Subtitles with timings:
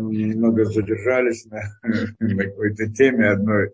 [0.00, 1.62] мы немного задержались на,
[2.18, 3.72] на какой-то теме одной,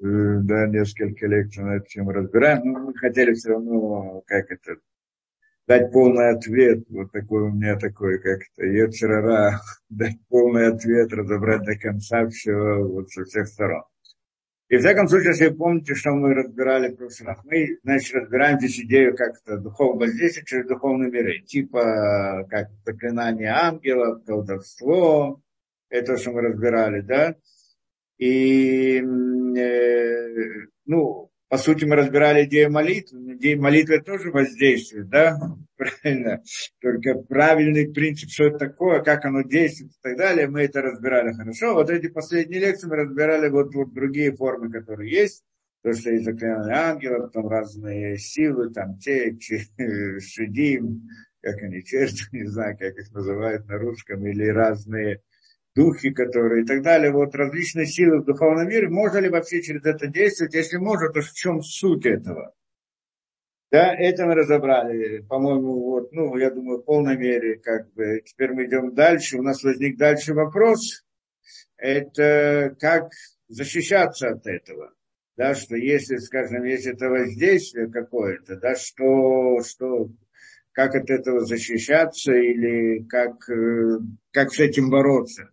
[0.00, 4.76] да, несколько лекций на эту тему разбираем, но мы хотели все равно, как это,
[5.66, 9.60] дать полный ответ, вот такой у меня такой, как это, Ецерара,
[9.90, 13.82] дать полный ответ, разобрать до конца все вот со всех сторон.
[14.72, 18.58] И в всяком случае, если вы помните, что мы разбирали в прошлый мы, значит, разбираем
[18.58, 25.42] здесь идею как-то духовного воздействия через духовные миры, типа как заклинание ангелов, колдовство,
[25.90, 27.36] это, что мы разбирали, да,
[28.16, 33.34] и, э, ну, по сути, мы разбирали идею молитвы.
[33.34, 35.38] Идея молитвы тоже воздействует, да?
[35.76, 36.42] Правильно.
[36.80, 41.34] Только правильный принцип, что это такое, как оно действует и так далее, мы это разбирали
[41.34, 41.74] хорошо.
[41.74, 45.44] Вот эти последние лекции мы разбирали вот, вот другие формы, которые есть.
[45.82, 49.36] То, что есть заклинание ангелов, там разные силы, там те,
[50.20, 51.02] шедим,
[51.42, 55.20] как они, черти, не знаю, как их называют на русском, или разные
[55.74, 59.84] духи, которые и так далее, вот различные силы в духовном мире, можно ли вообще через
[59.84, 60.54] это действовать?
[60.54, 62.54] Если можно, то в чем суть этого?
[63.70, 68.52] Да, это мы разобрали, по-моему, вот, ну, я думаю, в полной мере, как бы, теперь
[68.52, 71.02] мы идем дальше, у нас возник дальше вопрос,
[71.78, 73.12] это как
[73.48, 74.92] защищаться от этого,
[75.38, 80.10] да, что если, скажем, есть это воздействие какое-то, да, что, что,
[80.72, 84.00] как от этого защищаться или как, э,
[84.32, 85.48] как с этим бороться.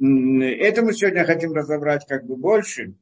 [0.00, 2.94] Это мы сегодня хотим разобрать как бы больше.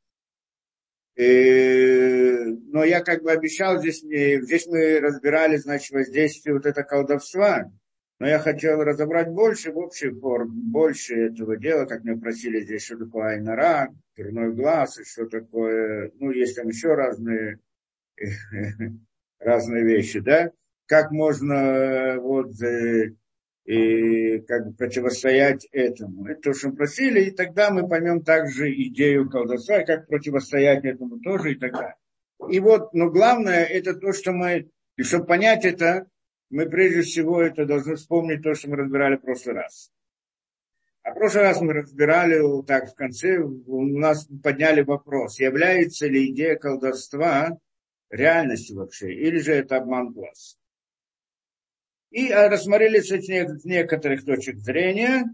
[1.17, 7.71] Э, но я как бы обещал, здесь, здесь мы разбирали, значит, воздействие вот это колдовства.
[8.19, 12.85] Но я хотел разобрать больше, в общей форме, больше этого дела, как меня просили здесь,
[12.85, 17.59] что такое айнара, дурной глаз, и что такое, ну, есть там еще разные,
[19.39, 20.51] разные вещи, да.
[20.87, 23.13] Как можно вот э,
[23.67, 26.27] и как бы противостоять этому.
[26.27, 31.19] Это то, что мы просили, и тогда мы поймем также идею колдовства, как противостоять этому
[31.19, 31.97] тоже и так далее.
[32.49, 36.07] И вот, но главное, это то, что мы, и чтобы понять это,
[36.49, 39.91] мы прежде всего это должны вспомнить то, что мы разбирали в прошлый раз.
[41.03, 46.31] А в прошлый раз мы разбирали, так в конце у нас подняли вопрос, является ли
[46.31, 47.59] идея колдовства
[48.11, 50.57] реальностью вообще, или же это обман глаз.
[52.11, 55.25] И а, рассмотрели с некоторых точек зрения,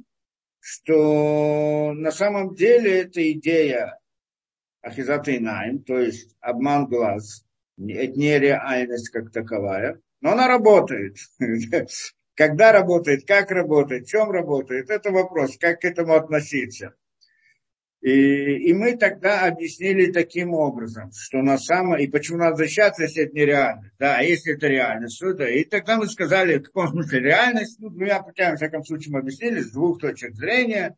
[0.61, 3.99] что на самом деле эта идея
[4.81, 7.45] ахизата инаем, то есть обман глаз,
[7.79, 11.17] это не реальность как таковая, но она работает.
[12.35, 16.95] Когда работает, как работает, в чем работает, это вопрос, как к этому относиться.
[18.03, 21.99] И, и мы тогда объяснили таким образом, что на самом...
[22.01, 23.93] И почему надо защищаться, если это нереально.
[24.01, 25.49] Да, а если это реальность, то да.
[25.49, 27.79] И тогда мы сказали, в каком смысле реальность.
[27.79, 30.97] Ну, двумя путями, в всяком случае, мы объяснили с двух точек зрения,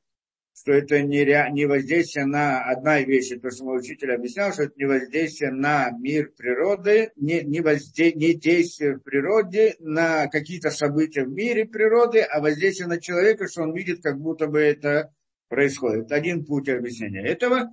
[0.57, 1.47] что это не, ре...
[1.53, 5.91] не воздействие на одна вещь, то, что мой учитель объяснял, что это не воздействие на
[5.91, 8.15] мир природы, не, не, возде...
[8.15, 13.65] не действие в природе на какие-то события в мире природы, а воздействие на человека, что
[13.65, 15.13] он видит, как будто бы это
[15.49, 16.13] происходит.
[16.13, 17.71] Один путь объяснения этого.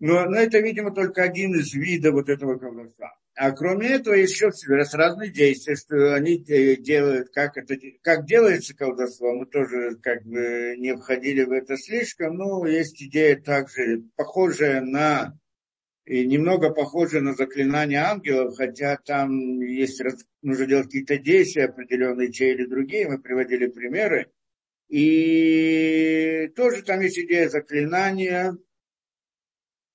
[0.00, 3.16] Но, но это, видимо, только один из видов вот этого колдовства.
[3.36, 9.34] А кроме этого еще раз разные действия, что они делают, как, это, как делается колдовство,
[9.34, 15.36] мы тоже как бы не входили в это слишком, но есть идея также похожая на,
[16.04, 20.00] и немного похожая на заклинание ангелов, хотя там есть,
[20.42, 24.30] нужно делать какие-то действия определенные, те или другие, мы приводили примеры,
[24.94, 28.56] и тоже там есть идея заклинания,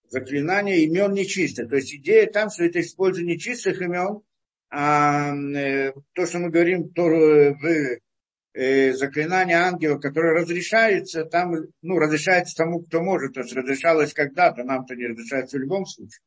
[0.10, 1.70] заклинания имен нечистых.
[1.70, 4.20] То есть идея там, что это использование нечистых имен,
[4.70, 8.00] а э, то, что мы говорим то, в
[8.56, 14.66] э, заклинание ангела, которое разрешается, там, ну, разрешается тому, кто может, то есть разрешалось когда-то,
[14.66, 16.20] нам-то не разрешается в любом случае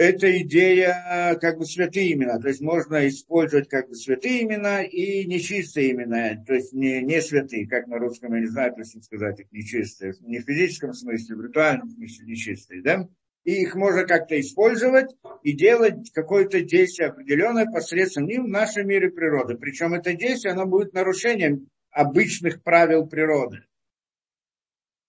[0.00, 2.38] это идея как бы святые имена.
[2.38, 7.20] То есть можно использовать как бы святые имена и нечистые имена, то есть не, не
[7.20, 10.14] святые, как на русском, я не знаю точно сказать, их нечистые.
[10.20, 13.08] Не в физическом смысле, в ритуальном смысле нечистые, да?
[13.44, 19.10] И их можно как-то использовать и делать какое-то действие определенное посредством них в нашем мире
[19.10, 19.56] природы.
[19.56, 23.64] Причем это действие, оно будет нарушением обычных правил природы.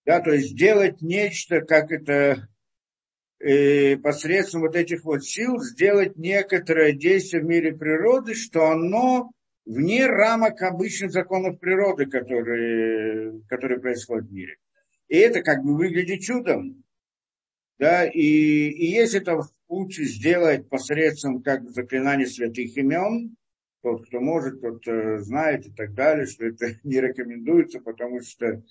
[0.05, 2.49] Да, то есть делать нечто, как это
[3.43, 9.31] э, посредством вот этих вот сил сделать некоторое действие в мире природы, что оно
[9.65, 14.57] вне рамок обычных законов природы, которые, которые происходят в мире.
[15.07, 16.83] И это как бы выглядит чудом.
[17.79, 23.35] Да, и, и если это в путь сделать посредством как заклинания святых имен,
[23.81, 28.61] тот, кто может, тот э, знает и так далее, что это не рекомендуется, потому что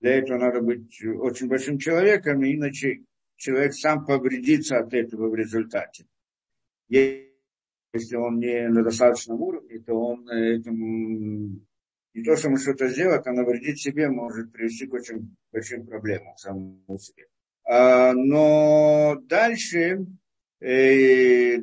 [0.00, 3.02] для этого надо быть очень большим человеком, иначе
[3.36, 6.06] человек сам повредится от этого в результате.
[6.88, 11.60] Если он не на достаточном уровне, то он э, этому
[12.14, 16.36] не то, что ему что-то сделать, а навредить себе может привести к очень большим проблемам
[16.36, 17.26] самому себе.
[17.64, 20.06] А, но дальше,
[20.60, 21.58] э,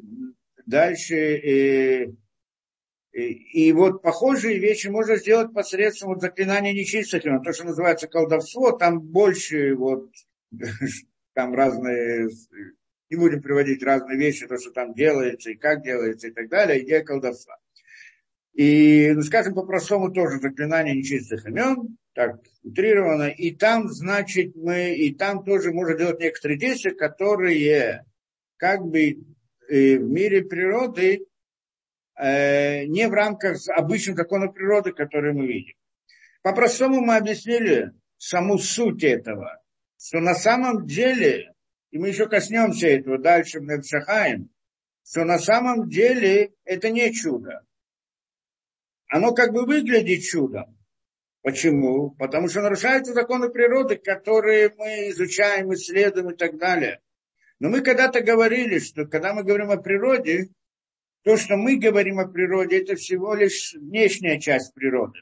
[0.65, 2.13] дальше э,
[3.13, 9.01] и вот похожие вещи можно сделать посредством вот заклинания нечистых, то, что называется колдовство, там
[9.01, 10.09] больше вот,
[11.41, 12.29] там разные,
[13.09, 16.83] не будем приводить разные вещи, то, что там делается и как делается и так далее,
[16.83, 17.57] идея колдовства.
[18.53, 25.13] И, ну, скажем по-простому, тоже заклинание нечистых имен, так утрировано, и там, значит, мы, и
[25.13, 28.05] там тоже можно делать некоторые действия, которые
[28.57, 29.23] как бы
[29.69, 31.25] э, в мире природы
[32.21, 35.73] Э, не в рамках обычных законов природы, которые мы видим.
[36.43, 39.60] По-простому мы объяснили саму суть этого,
[40.01, 41.53] что на самом деле,
[41.91, 44.49] и мы еще коснемся этого дальше в Невшахаем,
[45.05, 47.63] что на самом деле это не чудо.
[49.07, 50.77] Оно как бы выглядит чудом.
[51.43, 52.11] Почему?
[52.11, 57.01] Потому что нарушаются законы природы, которые мы изучаем, исследуем и так далее.
[57.59, 60.49] Но мы когда-то говорили, что когда мы говорим о природе,
[61.23, 65.19] то, что мы говорим о природе, это всего лишь внешняя часть природы.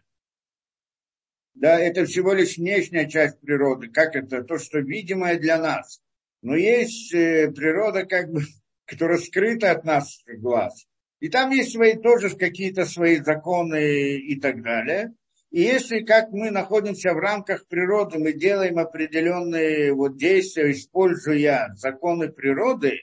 [1.60, 6.00] Да, это всего лишь внешняя часть природы, как это, то, что видимое для нас.
[6.42, 8.44] Но есть э, природа, как бы,
[8.86, 10.88] которая скрыта от нас глаз.
[11.20, 15.12] И там есть свои тоже какие-то свои законы и так далее.
[15.52, 22.30] И если как мы находимся в рамках природы, мы делаем определенные вот действия, используя законы
[22.30, 23.02] природы,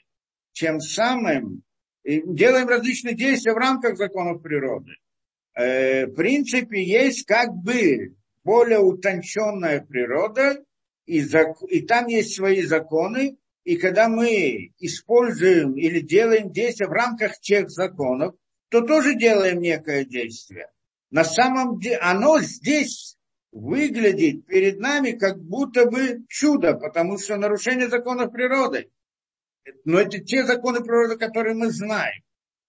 [0.53, 1.61] тем самым
[2.03, 4.93] делаем различные действия в рамках законов природы.
[5.53, 8.15] Э, в принципе, есть как бы
[8.47, 10.63] более утонченная природа,
[11.05, 11.61] и, зак...
[11.69, 17.69] и там есть свои законы, и когда мы используем или делаем действия в рамках тех
[17.69, 18.35] законов,
[18.69, 20.69] то тоже делаем некое действие.
[21.11, 23.17] На самом деле оно здесь
[23.51, 28.89] выглядит перед нами как будто бы чудо, потому что нарушение законов природы.
[29.83, 32.23] Но это те законы природы, которые мы знаем.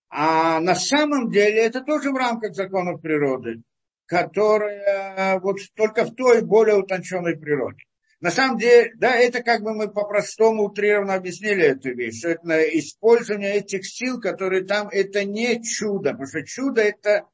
[0.09, 3.63] А на самом деле это тоже в рамках законов природы,
[4.09, 7.85] которые вот только в той более утонченной природе.
[8.21, 12.63] На самом деле, да, это как бы мы по-простому утрированно объяснили эту вещь, что это
[12.79, 17.27] использование этих сил, которые там, это не чудо, потому что чудо это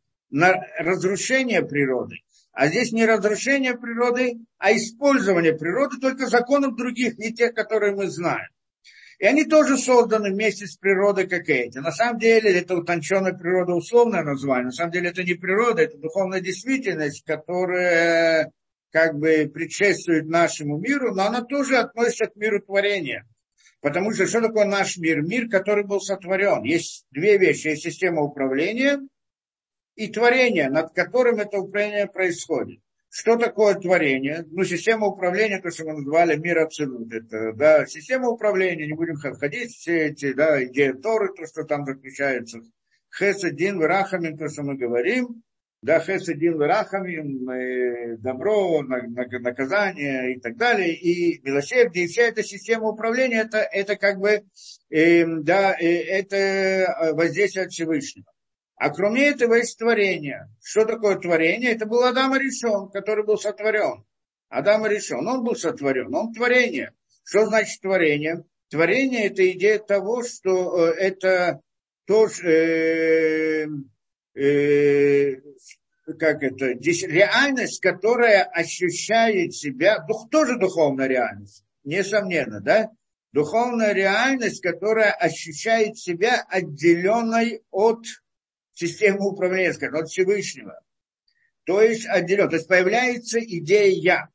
[0.79, 2.17] разрушение природы.
[2.53, 8.09] А здесь не разрушение природы, а использование природы только законов других, не тех, которые мы
[8.09, 8.49] знаем.
[9.19, 11.79] И они тоже созданы вместе с природой, как эти.
[11.79, 14.67] На самом деле это утонченная природа, условное название.
[14.67, 18.51] На самом деле это не природа, это духовная действительность, которая
[18.91, 23.27] как бы предшествует нашему миру, но она тоже относится к миру творения.
[23.81, 25.21] Потому что что такое наш мир?
[25.21, 26.63] Мир, который был сотворен.
[26.63, 27.69] Есть две вещи.
[27.69, 29.01] Есть система управления
[29.95, 32.81] и творение, над которым это управление происходит.
[33.17, 34.45] Что такое творение?
[34.51, 37.15] Ну, система управления, то, что мы называли мир абсолют.
[37.15, 41.63] Это, да, система управления, не будем входить в все эти, да, идеи Торы, то, что
[41.63, 42.59] там заключается.
[43.17, 45.45] Хесадин, Варахамин, то, что мы говорим.
[45.81, 50.93] Да, Хесадин, Варахамин, э, добро, наказание и так далее.
[50.97, 54.43] И милосердие, и вся эта система управления, это, это как бы,
[54.91, 58.27] э, да, э, это воздействие от Всевышнего.
[58.77, 60.49] А кроме этого есть творение.
[60.63, 61.73] Что такое творение?
[61.73, 64.05] Это был Адам решен, который был сотворен.
[64.49, 66.93] Адам решен, он был сотворен, он творение.
[67.25, 68.45] Что значит творение?
[68.69, 71.61] Творение– это идея того, что э, это
[72.07, 73.69] тоже,
[74.37, 75.37] э, э,
[76.19, 82.91] как это, реальность, которая ощущает себя, дух, тоже духовная реальность, несомненно, да?
[83.33, 88.05] Духовная реальность, которая ощущает себя отделенной от
[88.75, 90.79] систему управления, скажем, от Всевышнего.
[91.65, 92.49] То есть отделен.
[92.49, 94.29] То есть появляется идея «я».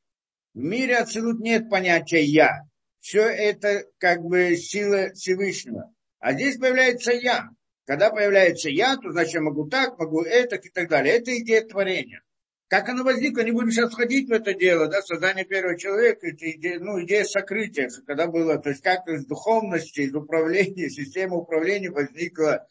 [0.53, 2.63] В мире абсолютно нет понятия «я».
[2.99, 5.93] Все это как бы сила Всевышнего.
[6.19, 7.49] А здесь появляется «я».
[7.85, 11.15] Когда появляется «я», то значит я могу так, могу это и так далее.
[11.15, 12.21] Это идея творения.
[12.67, 16.51] Как оно возникло, не будем сейчас входить в это дело, да, создание первого человека, это
[16.51, 21.89] идея, ну, идея сокрытия, когда было, то есть как из духовности, из управления, система управления
[21.89, 22.67] возникла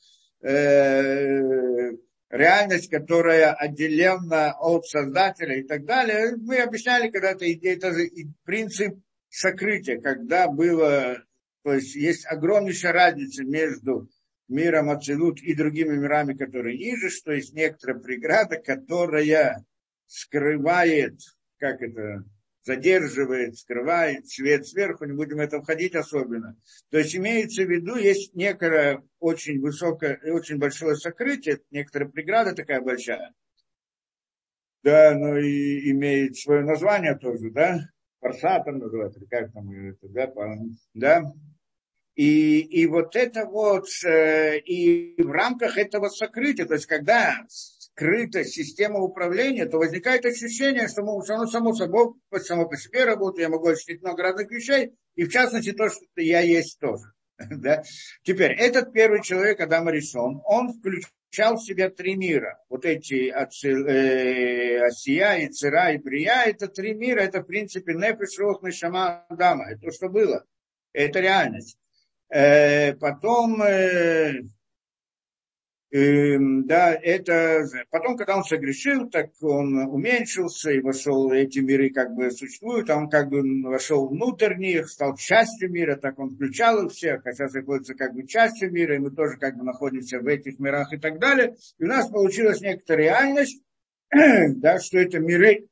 [2.31, 6.37] реальность, которая отделена от Создателя и так далее.
[6.37, 7.95] Мы объясняли когда-то, это
[8.45, 11.23] принцип сокрытия, когда было,
[11.63, 14.09] то есть есть огромнейшая разница между
[14.49, 19.65] миром Ацелут и другими мирами, которые ниже, что есть некоторая преграда, которая
[20.07, 21.21] скрывает,
[21.59, 22.25] как это,
[22.69, 26.55] задерживает, скрывает свет сверху, не будем в это входить особенно.
[26.91, 32.83] То есть имеется в виду, есть некое очень высокое, очень большое сокрытие, некоторая преграда такая
[32.83, 33.33] большая,
[34.85, 37.89] да, но и имеет свое название тоже, да,
[38.21, 40.33] форсатом называется, или как там это, да,
[40.93, 41.33] да,
[42.17, 47.35] и, и вот это вот, э, и в рамках этого сокрытия, то есть когда
[47.99, 53.49] скрыта система управления, то возникает ощущение, что оно само собой, само по себе работает, я
[53.49, 57.13] могу ощутить много разных вещей, и в частности то, что я есть тоже.
[57.39, 57.83] да?
[58.23, 62.63] Теперь, этот первый человек, Адам Арисон, он включал в себя три мира.
[62.69, 68.39] Вот эти э, Асия, и Цира, и Брия, это три мира, это в принципе Нефиш,
[68.39, 70.45] Рох, Шама, Адама, это то, что было.
[70.93, 71.77] Это реальность.
[72.31, 74.43] Э, потом, э,
[75.91, 82.31] да, это, потом, когда он согрешил, так он уменьшился и вошел, эти миры как бы
[82.31, 86.93] существуют, а он как бы вошел внутрь них, стал частью мира, так он включал их
[86.93, 90.27] всех, а сейчас находится как бы частью мира, и мы тоже как бы находимся в
[90.27, 91.57] этих мирах и так далее.
[91.79, 93.63] И у нас получилась некоторая реальность,
[94.57, 95.69] да, что это миры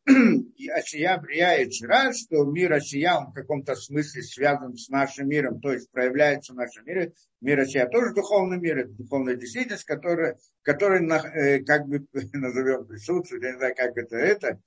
[0.75, 5.59] Асия, Брия и Чира, что мир Асия, он в каком-то смысле связан с нашим миром,
[5.59, 7.14] то есть проявляется в нашем мире.
[7.40, 13.43] Мир Асия тоже духовный мир, это духовная действительность, которая, которая э, как бы назовем присутствует,
[13.43, 14.61] я не знаю, как это, это,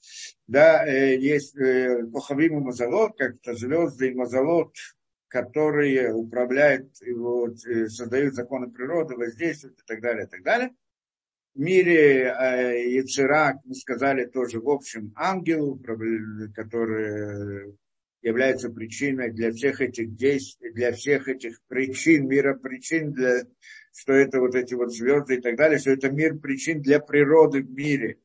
[0.48, 4.74] да, э, есть э, Кохавим и Мазалот, как это звезды и Мазалот,
[5.28, 10.72] которые управляют, вот, создают законы природы, воздействуют и так далее, и так далее
[11.56, 15.80] мире э, Яцера, мы сказали тоже, в общем, ангел,
[16.56, 17.76] который
[18.22, 23.44] является причиной для всех этих действий, для всех этих причин, мира причин, для,
[23.94, 27.62] что это вот эти вот звезды и так далее, что это мир причин для природы
[27.62, 28.18] в мире.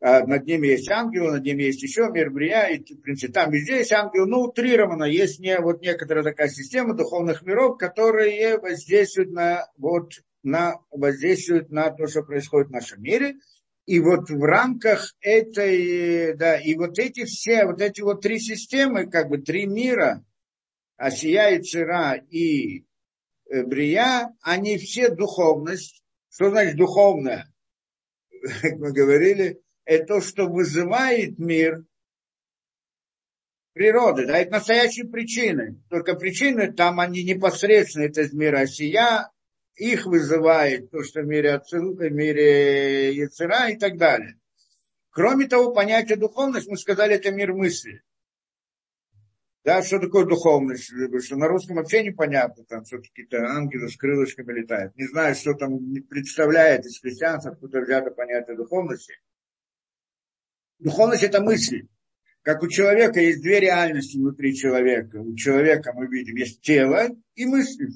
[0.00, 3.50] А над ними есть ангел, над ними есть еще мир Брия, и в принципе там
[3.50, 9.32] везде есть ангел, но утрированно есть не, вот некоторая такая система духовных миров, которые воздействуют
[9.32, 13.36] на вот на, воздействует на то, что происходит в нашем мире.
[13.86, 19.06] И вот в рамках этой, да, и вот эти все, вот эти вот три системы,
[19.08, 20.24] как бы три мира,
[20.98, 22.84] Асия и Цира и
[23.50, 26.02] э, Брия, они все духовность.
[26.28, 27.52] Что значит духовная?
[28.62, 31.84] Как мы говорили, это то, что вызывает мир
[33.72, 35.80] природы, да, это настоящие причины.
[35.88, 39.30] Только причины там они непосредственно, это из мира Осия,
[39.78, 44.38] их вызывает то, что в мире, Ацил, в мире Яцера и так далее.
[45.10, 48.02] Кроме того, понятие духовность, мы сказали, это мир мысли.
[49.64, 50.84] Да, что такое духовность?
[50.84, 54.96] Что на русском вообще непонятно, там все-таки то ангелы с крылышками летают.
[54.96, 59.14] Не знаю, что там представляет из христианства, откуда взято понятие духовности.
[60.78, 61.88] Духовность– это мысли.
[62.42, 65.16] Как у человека есть две реальности внутри человека.
[65.16, 67.88] У человека мы видим есть тело и мысли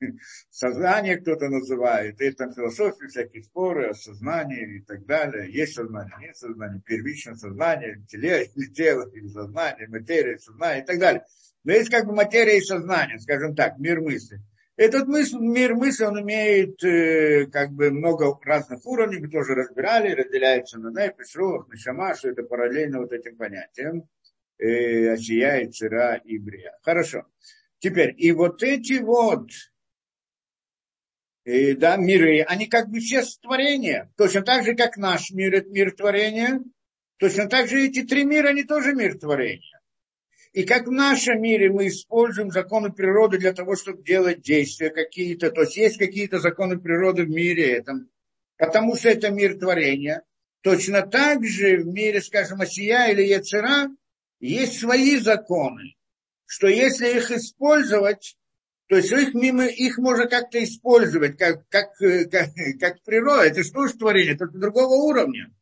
[0.50, 5.50] сознание кто-то называет, есть там философии, всякие споры о сознании и так далее.
[5.50, 11.24] Есть сознание, нет сознания, первичное сознание, теле, тело, или сознание, материя, сознание и так далее.
[11.64, 14.40] Но есть как бы материя и сознание, скажем так, мир мысли.
[14.76, 20.12] Этот мысль, мир мысли, он имеет э, как бы много разных уровней, мы тоже разбирали,
[20.12, 24.06] разделяется на нефиш, рух, нишама, что это параллельно вот этим понятиям.
[24.58, 26.78] Э, Асия, и Цира и Брия.
[26.82, 27.26] Хорошо.
[27.78, 29.48] Теперь, и вот эти вот
[31.46, 34.12] и, да, миры, они как бы все творения.
[34.16, 36.60] Точно так же, как наш мир, это мир творения.
[37.18, 39.80] Точно так же эти три мира, они тоже мир творения.
[40.52, 45.52] И как в нашем мире мы используем законы природы для того, чтобы делать действия какие-то,
[45.52, 48.10] то есть есть какие-то законы природы в мире этом,
[48.58, 50.22] потому что это мир творения.
[50.62, 53.88] Точно так же в мире, скажем, Осия или Яцера
[54.40, 55.94] есть свои законы,
[56.44, 58.36] что если их использовать,
[58.88, 63.42] то есть их, мимо, их можно как-то использовать, как, как, э, как, как природа.
[63.42, 64.36] Это что же творение?
[64.36, 65.52] Только другого уровня,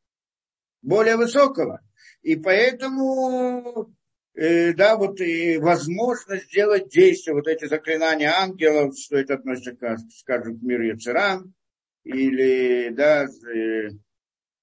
[0.82, 1.80] более высокого.
[2.22, 3.94] И поэтому,
[4.34, 9.98] э, да, вот и возможность сделать действия, вот эти заклинания ангелов, что это относится, к,
[10.18, 11.54] скажем, к миру Яцерам,
[12.02, 13.88] или, да, э,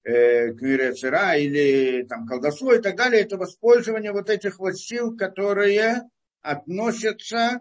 [0.03, 4.77] э, к миру Яцера, или там колдовство и так далее, это воспользование вот этих вот
[4.77, 6.03] сил, которые
[6.41, 7.59] относятся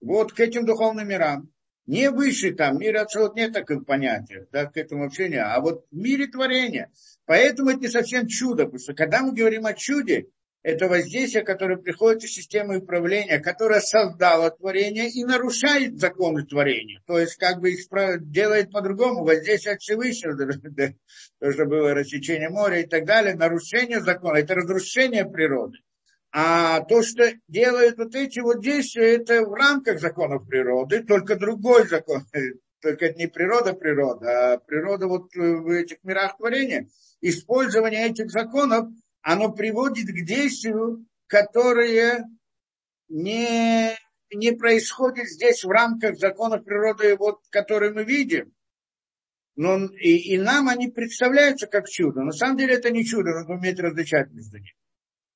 [0.00, 1.50] вот к этим духовным мирам.
[1.86, 5.44] Не выше там, мир отсюда нет таких понятия, да, к этому вообще нет.
[5.46, 6.92] А вот в мире творения.
[7.24, 10.26] Поэтому это не совсем чудо, потому что когда мы говорим о чуде,
[10.62, 17.00] это воздействие, которое приходит из системы управления, которая создала творение и нарушает законы творения.
[17.06, 17.72] То есть как бы
[18.20, 20.36] делает по-другому, воздействие от Всевышнего,
[21.40, 25.78] то, что было рассечение моря и так далее, нарушение закона, это разрушение природы.
[26.30, 31.88] А то, что делают вот эти вот действия, это в рамках законов природы, только другой
[31.88, 32.26] закон,
[32.82, 36.88] только это не природа природа, а природа вот в этих мирах творения.
[37.20, 38.88] Использование этих законов
[39.22, 42.24] оно приводит к действию, которое
[43.08, 43.96] не,
[44.32, 48.52] не происходит здесь в рамках законов природы, вот, которые мы видим.
[49.56, 52.22] Но и, и нам они представляются как чудо.
[52.22, 54.76] На самом деле это не чудо, надо уметь различать между ними.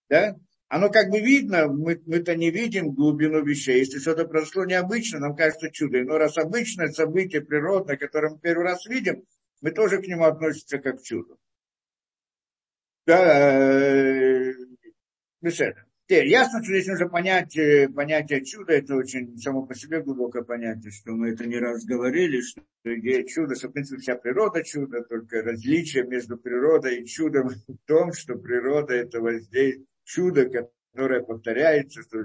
[0.09, 0.37] Да?
[0.73, 3.81] Оно как бы видно, мы, мы-то не видим глубину вещей.
[3.81, 6.03] Если что-то произошло необычно, нам кажется чудо.
[6.03, 9.23] Но раз обычное событие природное, которое мы первый раз видим,
[9.61, 11.39] мы тоже к нему относимся как к чуду.
[13.05, 13.51] Да.
[13.51, 14.55] Э,
[15.43, 20.43] Теперь, ясно, что здесь нужно понять э, понятие чуда, это очень само по себе глубокое
[20.43, 24.65] понятие, что мы это не раз говорили, что идея чуда, что в принципе вся природа
[24.65, 31.23] чудо, только различие между природой и чудом в том, что природа это воздействие, чудо, которое
[31.23, 32.25] повторяется, что,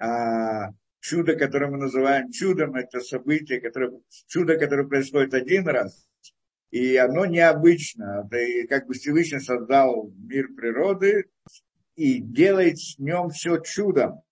[0.00, 6.08] а, чудо, которое мы называем чудом, это событие, которое, чудо, которое происходит один раз,
[6.70, 8.26] и оно необычно.
[8.30, 11.26] Да и как бы Всевышний создал мир природы
[11.94, 14.22] и делает с нем все чудом.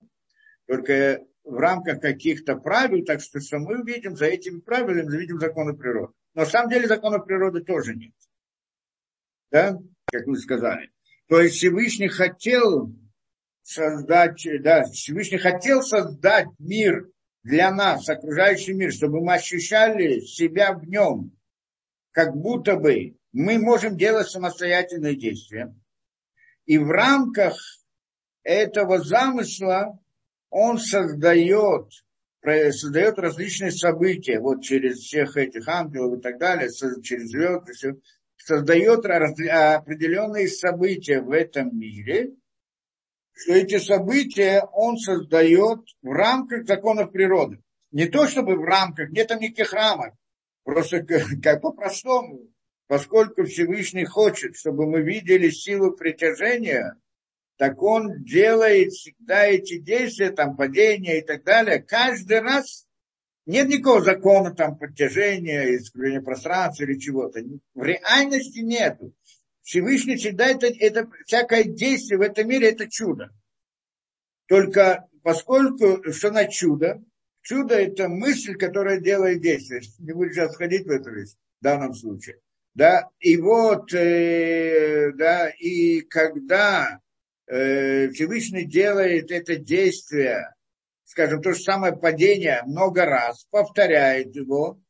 [0.67, 5.39] Только в рамках каких-то правил, так что, что мы видим за этими правилами, мы видим
[5.39, 6.13] законы природы.
[6.35, 8.15] Но на самом деле законов природы тоже нет.
[9.51, 10.91] Да, как мы сказали.
[11.29, 12.93] То есть Всевышний хотел
[13.63, 17.11] создать, да, Всевышний хотел создать мир
[17.43, 21.33] для нас, окружающий мир, чтобы мы ощущали себя в нем,
[22.11, 25.75] как будто бы мы можем делать самостоятельные действия.
[26.67, 27.57] И в рамках
[28.43, 29.99] этого замысла
[30.51, 31.91] он создает,
[32.43, 36.71] создает различные события, вот через всех этих ангелов и так далее,
[37.03, 37.73] через звезды,
[38.37, 42.33] создает определенные события в этом мире,
[43.33, 47.61] что эти события он создает в рамках законов природы.
[47.91, 50.15] Не то чтобы в рамках, нет там никаких рамок,
[50.65, 51.03] Просто
[51.43, 52.49] как по-простому,
[52.87, 56.97] поскольку Всевышний хочет, чтобы мы видели силу притяжения,
[57.59, 62.84] так он делает всегда эти действия, там падения и так далее, каждый раз
[63.47, 67.41] нет никакого закона там притяжения, искривления пространства или чего-то.
[67.75, 69.13] В реальности нету.
[69.63, 73.31] Всевышний всегда это, это всякое действие в этом мире это чудо.
[74.47, 77.03] Только поскольку что на чудо,
[77.45, 79.83] Чудо– это мысль, которая делает действие.
[79.99, 82.39] Не буду сейчас входить в эту вещь в данном случае.
[82.75, 87.01] Да, и вот, э, да, и когда
[87.47, 90.55] э, Всевышний делает это действие,
[91.15, 94.81] скажем, то же самое падение много раз, повторяет его,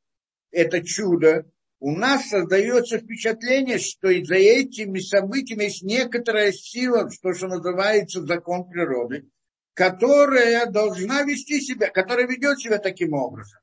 [0.51, 1.45] это чудо,
[1.81, 8.25] у нас создается впечатление, что и за этими событиями есть некоторая сила, что, что называется
[8.25, 9.29] закон природы,
[9.75, 13.61] которая должна вести себя, которая ведет себя таким образом.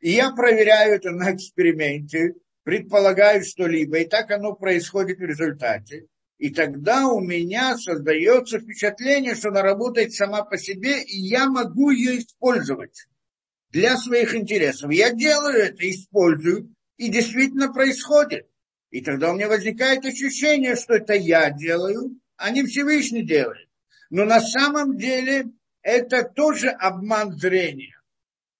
[0.00, 6.06] И я проверяю это на эксперименте, предполагаю что-либо, и так оно происходит в результате.
[6.44, 11.88] И тогда у меня создается впечатление, что она работает сама по себе, и я могу
[11.88, 13.06] ее использовать
[13.70, 14.92] для своих интересов.
[14.92, 18.46] Я делаю это, использую, и действительно происходит.
[18.90, 23.70] И тогда у меня возникает ощущение, что это я делаю, а не Всевышний делает.
[24.10, 25.46] Но на самом деле
[25.80, 27.98] это тоже обман зрения.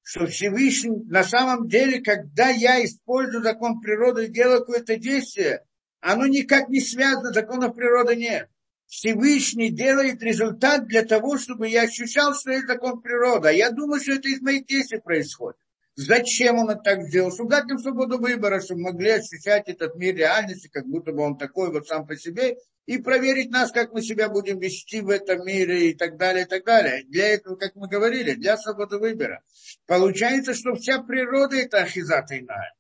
[0.01, 5.61] Что Всевышний, на самом деле, когда я использую закон природы делаю какое-то действие,
[6.05, 8.51] оно никак не связано, законов природы нет.
[8.87, 13.49] Всевышний делает результат для того, чтобы я ощущал, что это закон природы.
[13.49, 15.59] А я думаю, что это из моих действий происходит.
[15.97, 17.33] Зачем он это так сделал?
[17.33, 21.39] Чтобы дать нам свободу выбора, чтобы могли ощущать этот мир реальности, как будто бы он
[21.39, 25.47] такой вот сам по себе, и проверить нас, как мы себя будем вести в этом
[25.47, 27.05] мире и так далее, и так далее.
[27.05, 29.43] Для этого, как мы говорили, для свободы выбора.
[29.87, 32.75] Получается, что вся природа это ахизата иная.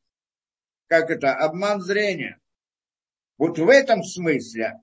[0.88, 1.32] Как это?
[1.32, 2.38] Обман зрения.
[3.38, 4.80] Вот в этом смысле.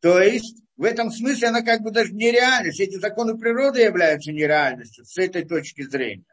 [0.00, 2.80] То есть, в этом смысле она как бы даже нереальность.
[2.80, 6.24] Эти законы природы являются нереальностью с этой точки зрения.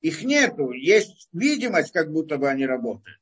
[0.00, 3.18] Их нету, есть видимость, как будто бы они работают.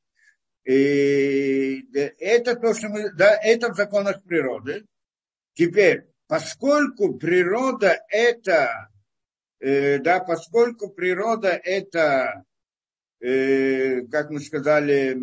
[0.65, 1.87] И
[2.19, 4.85] это то, что мы, да, это в законах природы.
[5.55, 8.91] Теперь, поскольку природа это,
[9.61, 12.45] э, да, поскольку природа это,
[13.21, 15.17] э, как мы сказали,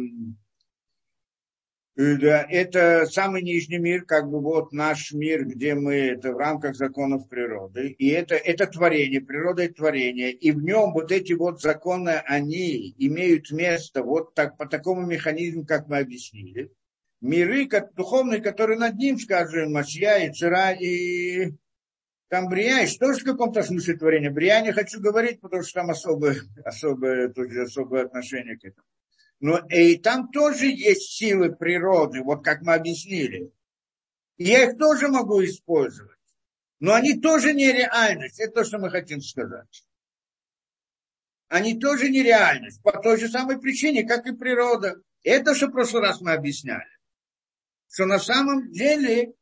[1.95, 7.29] это самый нижний мир, как бы вот наш мир, где мы, это в рамках законов
[7.29, 7.89] природы.
[7.89, 10.31] И это, это творение, природа и творение.
[10.31, 15.65] И в нем вот эти вот законы, они имеют место вот так, по такому механизму,
[15.65, 16.71] как мы объяснили.
[17.21, 21.53] Миры как, духовные, которые над ним, скажем, Машья и Цира и
[22.27, 24.31] там Брия, что же в каком-то смысле творение?
[24.31, 27.31] Брия не хочу говорить, потому что там особое, особое,
[27.63, 28.87] особое отношение к этому.
[29.39, 33.51] Но и там тоже есть силы природы, вот как мы объяснили.
[34.37, 36.17] Я их тоже могу использовать.
[36.79, 38.39] Но они тоже не реальность.
[38.39, 39.85] Это то, что мы хотим сказать.
[41.47, 42.81] Они тоже не реальность.
[42.81, 44.95] По той же самой причине, как и природа.
[45.23, 46.89] Это, что в прошлый раз мы объясняли.
[47.89, 49.33] Что на самом деле,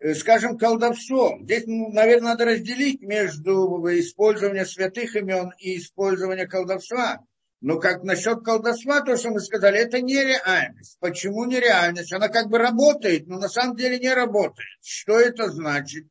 [0.00, 1.38] э, скажем, колдовство.
[1.40, 7.24] Здесь, ну, наверное, надо разделить между использованием святых имен и использованием колдовства.
[7.60, 10.96] Но как насчет колдовства, то, что мы сказали, это нереальность.
[10.98, 12.12] Почему нереальность?
[12.12, 14.78] Она как бы работает, но на самом деле не работает.
[14.82, 16.06] Что это значит?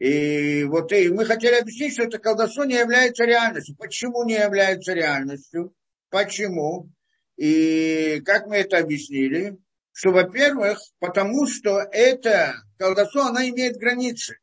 [0.00, 3.76] И вот и мы хотели объяснить, что это колдовство не является реальностью.
[3.76, 5.72] Почему не является реальностью?
[6.10, 6.90] Почему?
[7.36, 9.56] И как мы это объяснили?
[9.92, 14.38] Что, во-первых, потому что это колдовство, оно имеет границы.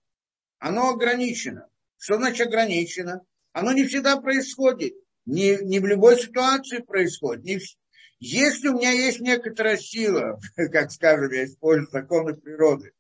[0.60, 1.68] Оно ограничено.
[1.98, 3.22] Что значит ограничено?
[3.52, 4.94] Оно не всегда происходит
[5.30, 7.44] не, не в любой ситуации происходит.
[7.44, 7.60] Не.
[8.20, 10.40] Если у меня есть некоторая сила,
[10.72, 12.92] как скажем, я использую законы природы,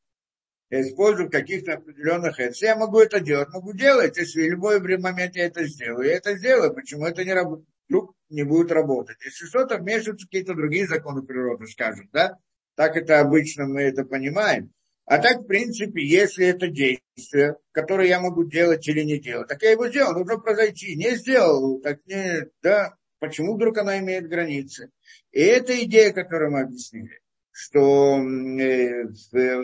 [0.69, 5.35] я использую каких-то определенных если я могу это делать, могу делать, если в любой момент
[5.35, 9.17] я это сделаю, я это сделаю, почему это не работает, вдруг не будет работать.
[9.25, 12.37] Если что-то вмешиваются какие-то другие законы природы, скажем, да,
[12.75, 14.71] так это обычно мы это понимаем.
[15.09, 19.63] А так, в принципе, если это действие, которое я могу делать или не делать, так
[19.63, 20.95] я его сделал, нужно произойти.
[20.95, 24.91] Не сделал, так не, да, почему вдруг она имеет границы?
[25.31, 29.05] И это идея, которую мы объяснили, что э,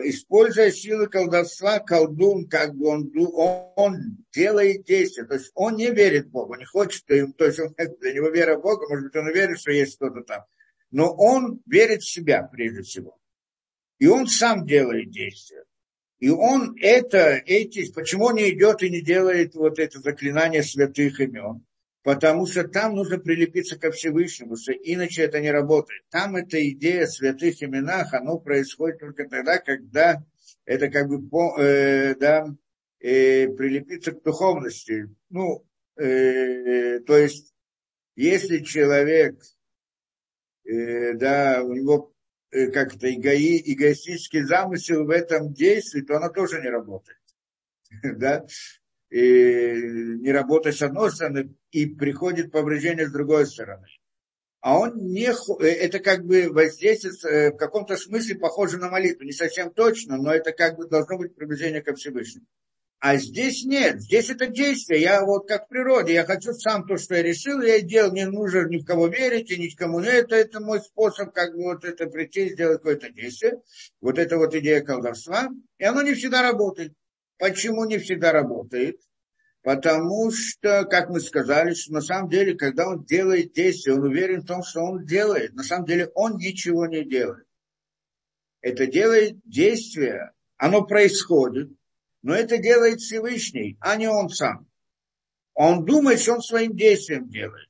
[0.10, 3.12] используя силы колдовства, колдун, как бы он,
[3.76, 7.14] он делает действие, то есть он не верит в Бога, не хочет, то
[7.46, 10.42] есть он, для него вера в Бога, может быть, он верит, что есть что-то там,
[10.90, 13.20] но он верит в себя прежде всего.
[14.00, 15.64] И он сам делает действия.
[16.20, 21.66] И он это, эти, почему не идет и не делает вот это заклинание святых имен?
[22.04, 26.04] Потому что там нужно прилепиться ко Всевышнему, что иначе это не работает.
[26.10, 30.24] Там эта идея о святых именах, оно происходит только тогда, когда
[30.66, 31.18] это как бы,
[31.60, 32.48] э, да,
[33.00, 35.10] э, прилепиться к духовности.
[35.30, 35.66] Ну,
[35.98, 37.54] э, то есть,
[38.16, 39.42] если человек,
[40.64, 42.15] э, да, у него
[42.74, 47.20] как-то эгои, эгоистический замысел в этом действии, то оно тоже не работает.
[48.04, 48.46] да?
[49.10, 53.88] И не работает с одной стороны, и приходит повреждение с другой стороны.
[54.62, 55.28] А он не...
[55.28, 59.24] Э, это как бы воздействие э, в каком-то смысле похоже на молитву.
[59.24, 62.48] Не совсем точно, но это как бы должно быть приближение ко Всевышнему.
[63.00, 65.02] А здесь нет, здесь это действие.
[65.02, 68.26] Я вот как в природе, я хочу сам то, что я решил, я делал, не
[68.26, 71.54] нужно ни в кого верить, и ни к кому не это, это мой способ, как
[71.56, 73.62] бы вот это прийти, сделать какое-то действие.
[74.02, 76.94] Вот это вот идея колдовства, и оно не всегда работает.
[77.38, 79.00] Почему не всегда работает?
[79.62, 84.42] Потому что, как мы сказали, что на самом деле, когда он делает действие, он уверен
[84.42, 85.54] в том, что он делает.
[85.54, 87.46] На самом деле он ничего не делает.
[88.62, 91.72] Это делает действие, оно происходит,
[92.26, 94.68] но это делает Всевышний, а не он сам.
[95.54, 97.70] Он думает, что он своим действием делает.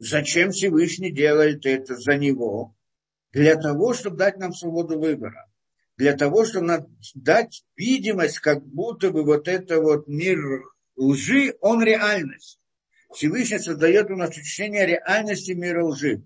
[0.00, 2.74] Зачем Всевышний делает это за него?
[3.30, 5.48] Для того, чтобы дать нам свободу выбора.
[5.96, 10.64] Для того, чтобы дать видимость, как будто бы вот это вот мир
[10.96, 12.58] лжи, он реальность.
[13.14, 16.24] Всевышний создает у нас ощущение реальности мира лжи.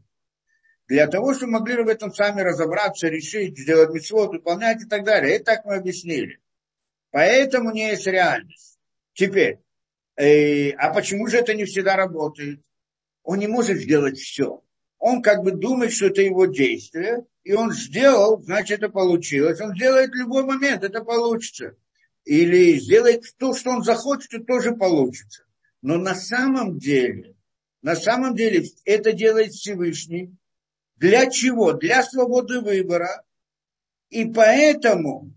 [0.89, 5.35] Для того, чтобы могли в этом сами разобраться, решить, сделать митцвот, выполнять и так далее.
[5.35, 6.41] Это так мы объяснили.
[7.17, 8.79] Поэтому не есть реальность.
[9.15, 9.61] Теперь,
[10.17, 12.61] э, а почему же это не всегда работает?
[13.23, 14.63] Он не может сделать все.
[14.99, 19.59] Он как бы думает, что это его действие, и он сделал, значит, это получилось.
[19.63, 21.75] Он сделает в любой момент, это получится.
[22.27, 25.47] Или сделает то, что он захочет, и тоже получится.
[25.81, 27.35] Но на самом деле,
[27.81, 30.37] на самом деле это делает Всевышний.
[30.97, 31.73] Для чего?
[31.73, 33.25] Для свободы выбора.
[34.11, 35.33] И поэтому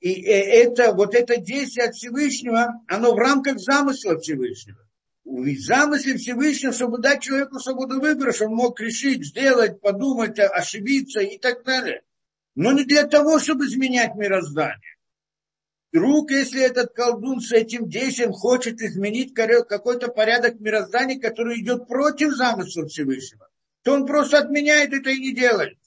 [0.00, 4.78] и э, это, вот это действие от Всевышнего, оно в рамках замысла Всевышнего.
[5.24, 11.20] Ведь замысле Всевышнего, чтобы дать человеку свободу выбора, чтобы он мог решить, сделать, подумать, ошибиться
[11.20, 12.02] и так далее.
[12.54, 14.96] Но не для того, чтобы изменять мироздание.
[15.92, 22.34] Вдруг, если этот колдун с этим действием хочет изменить какой-то порядок мироздания, который идет против
[22.34, 23.48] замысла Всевышнего,
[23.82, 25.78] то он просто отменяет это и не делает.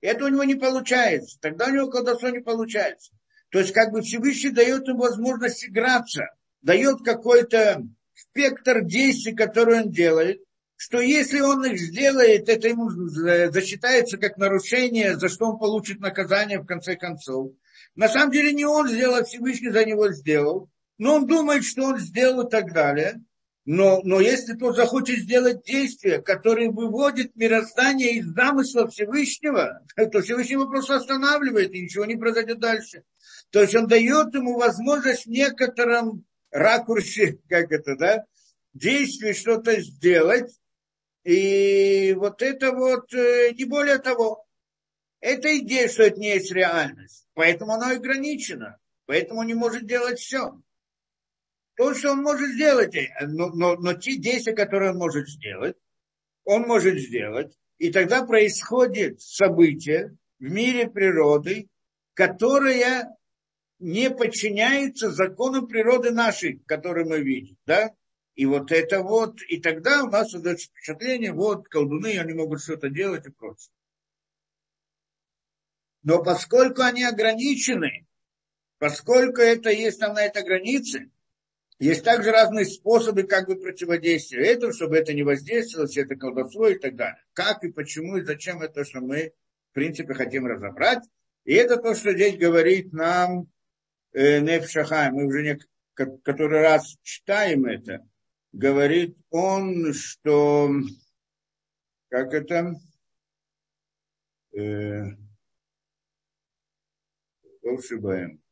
[0.00, 1.38] Это у него не получается.
[1.40, 3.12] Тогда у него колдовство не получается.
[3.50, 6.26] То есть как бы Всевышний дает ему возможность играться,
[6.62, 7.82] дает какой-то
[8.14, 10.40] спектр действий, которые он делает,
[10.76, 16.60] что если он их сделает, это ему засчитается как нарушение, за что он получит наказание
[16.60, 17.52] в конце концов.
[17.96, 20.70] На самом деле не он сделал, а Всевышний за него сделал.
[20.98, 23.20] Но он думает, что он сделал и так далее.
[23.70, 30.54] Но, но если тот захочет сделать действие, которое выводит мироздание из замысла Всевышнего, то Всевышний
[30.54, 33.04] его просто останавливает, и ничего не произойдет дальше.
[33.50, 38.24] То есть он дает ему возможность в некотором ракурсе, как это, да,
[38.72, 40.50] действие что-то сделать.
[41.24, 44.46] И вот это вот, э, не более того,
[45.20, 47.26] это идея, что это не есть реальность.
[47.34, 48.78] Поэтому оно ограничено.
[49.04, 50.58] Поэтому не может делать все.
[51.78, 55.76] То, что он может сделать, э, но, но, но те действия, которые он может сделать,
[56.44, 57.56] он может сделать.
[57.78, 61.68] И тогда происходит событие в мире природы,
[62.14, 63.16] которое
[63.78, 67.56] не подчиняется законам природы нашей, которые мы видим.
[67.64, 67.94] Да?
[68.34, 72.90] И вот это вот, и тогда у нас создается впечатление, вот колдуны, они могут что-то
[72.90, 73.70] делать и прочее.
[76.02, 78.08] Но поскольку они ограничены,
[78.78, 81.12] поскольку это есть там на этой границе,
[81.78, 86.78] есть также разные способы как бы противодействия этому, чтобы это не воздействовало, это колдовство и
[86.78, 87.22] так далее.
[87.32, 89.32] Как и почему и зачем это, что мы,
[89.70, 91.04] в принципе, хотим разобрать.
[91.44, 93.46] И это то, что здесь говорит нам
[94.12, 95.12] э, Нефшахай.
[95.12, 95.58] Мы уже не,
[96.22, 98.04] который раз читаем это.
[98.52, 100.70] Говорит он, что
[102.08, 102.74] как это
[104.52, 105.02] э,
[107.62, 108.42] ошибаем.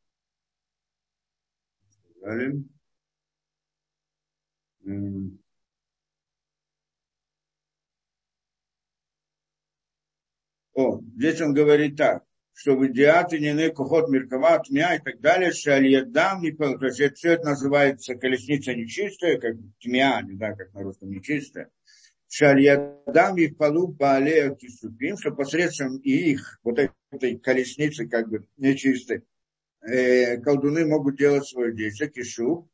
[2.20, 2.64] Далее.
[10.74, 12.22] О, здесь он говорит так,
[12.52, 17.48] что в идиаты не кухот миркова, тмя и так далее, шальядам, то есть все это
[17.48, 21.70] называется колесница нечистая, как тмя, не знаю, как на русском нечистая.
[22.28, 26.78] Шальядам и полу балея кисупим, что посредством их, вот
[27.10, 29.24] этой колесницы, как бы нечистой,
[29.82, 32.68] э, колдуны могут делать свое действие, кишу,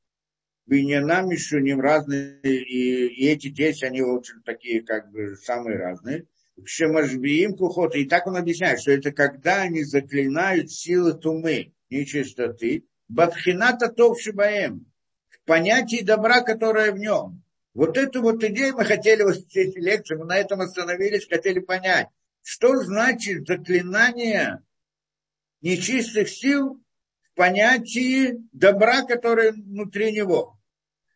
[0.72, 6.24] Биньянам Мишуним разные, и, и эти действия, они очень такие, как бы, самые разные.
[6.64, 13.88] Кшемажбиим кухот, и так он объясняет, что это когда они заклинают силы тумы, нечистоты, бабхината
[13.88, 14.86] товшибаем,
[15.28, 17.42] в понятии добра, которое в нем.
[17.74, 21.58] Вот эту вот идею мы хотели вот в эти лекции, мы на этом остановились, хотели
[21.58, 22.08] понять,
[22.42, 24.62] что значит заклинание
[25.60, 26.82] нечистых сил
[27.34, 30.58] понятии добра, которое внутри него.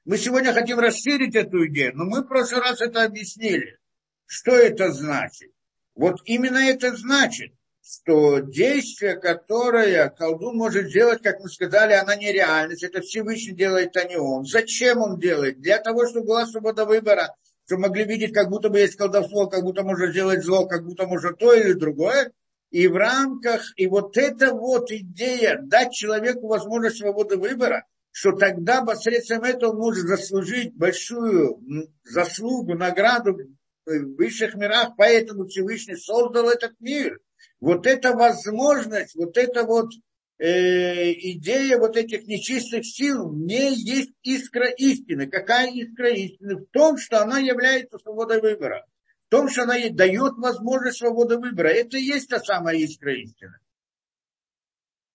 [0.06, 3.76] Мы сегодня хотим расширить эту идею, но мы в прошлый раз это объяснили.
[4.24, 5.50] Что это значит?
[5.96, 12.32] Вот именно это значит, что действие, которое колдун может сделать, как мы сказали, она не
[12.32, 14.44] реальность, это Всевышний делает, а не он.
[14.44, 15.60] Зачем он делает?
[15.60, 17.34] Для того, чтобы была свобода выбора,
[17.66, 21.08] чтобы могли видеть, как будто бы есть колдовство, как будто можно сделать зло, как будто
[21.08, 22.30] можно то или другое
[22.70, 28.82] и в рамках, и вот эта вот идея дать человеку возможность свободы выбора, что тогда
[28.82, 31.60] посредством этого может заслужить большую
[32.02, 33.36] заслугу, награду
[33.84, 37.20] в высших мирах, поэтому Всевышний создал этот мир.
[37.60, 39.90] Вот эта возможность, вот эта вот
[40.38, 45.26] э, идея вот этих нечистых сил не есть искра истины.
[45.26, 46.56] Какая искра истины?
[46.56, 48.86] В том, что она является свободой выбора
[49.26, 51.68] в том, что она дает возможность свободы выбора.
[51.68, 53.58] Это и есть та самая искра истины.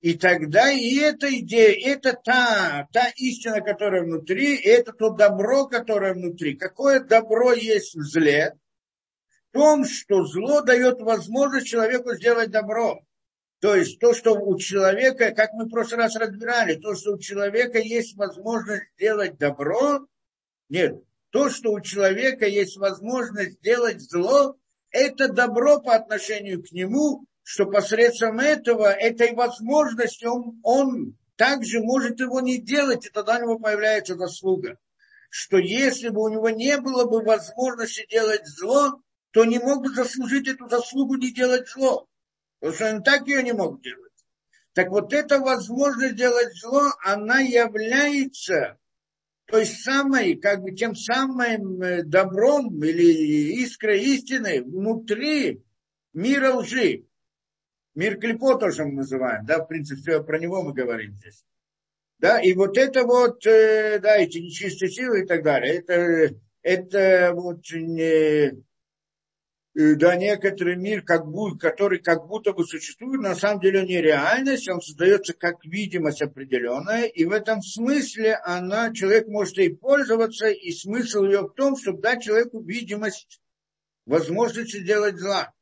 [0.02, 5.68] И тогда и эта идея, это та, та истина, которая внутри, и это то добро,
[5.68, 6.56] которое внутри.
[6.56, 8.58] Какое добро есть в зле?
[9.50, 13.02] В том, что зло дает возможность человеку сделать добро.
[13.60, 17.20] То есть то, что у человека, как мы в прошлый раз разбирали, то, что у
[17.20, 20.08] человека есть возможность сделать добро,
[20.70, 20.96] нет,
[21.30, 24.58] то, что у человека есть возможность сделать зло,
[24.90, 32.20] это добро по отношению к нему, что посредством этого, этой возможности он, он также может
[32.20, 34.78] его не делать, и тогда у него появляется заслуга.
[35.30, 39.02] Что если бы у него не было бы возможности делать зло,
[39.32, 42.08] то не мог бы заслужить эту заслугу не делать зло.
[42.60, 44.12] Потому что он так ее не мог делать.
[44.74, 48.78] Так вот эта возможность делать зло, она является
[49.52, 55.62] то есть самой, как бы тем самым э, добром или искрой истины внутри
[56.14, 57.04] мира лжи.
[57.94, 61.44] Мир клепо тоже мы называем, да, в принципе, все про него мы говорим здесь.
[62.20, 67.34] Да, и вот это вот, э, да, эти нечистые силы и так далее, это, это
[67.34, 68.54] вот не,
[69.74, 74.70] да, некоторый мир, как будто, который как будто бы существует, на самом деле не реальность,
[74.70, 80.72] он создается как видимость определенная, и в этом смысле она, человек может ей пользоваться, и
[80.72, 83.42] смысл ее в том, чтобы дать человеку видимость
[84.06, 85.54] возможности делать зла.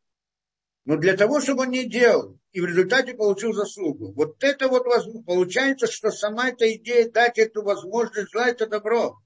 [0.86, 4.12] Но для того, чтобы он не делал, и в результате получил заслугу.
[4.14, 4.86] Вот это вот
[5.26, 9.20] получается, что сама эта идея дать эту возможность зла, это добро.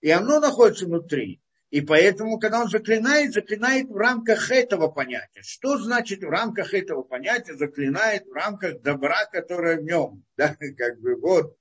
[0.00, 1.40] И оно находится внутри.
[1.70, 5.42] И поэтому, когда он заклинает, заклинает в рамках этого понятия.
[5.42, 10.24] Что значит в рамках этого понятия заклинает в рамках добра, которое в нем?
[10.36, 11.56] Да, как бы вот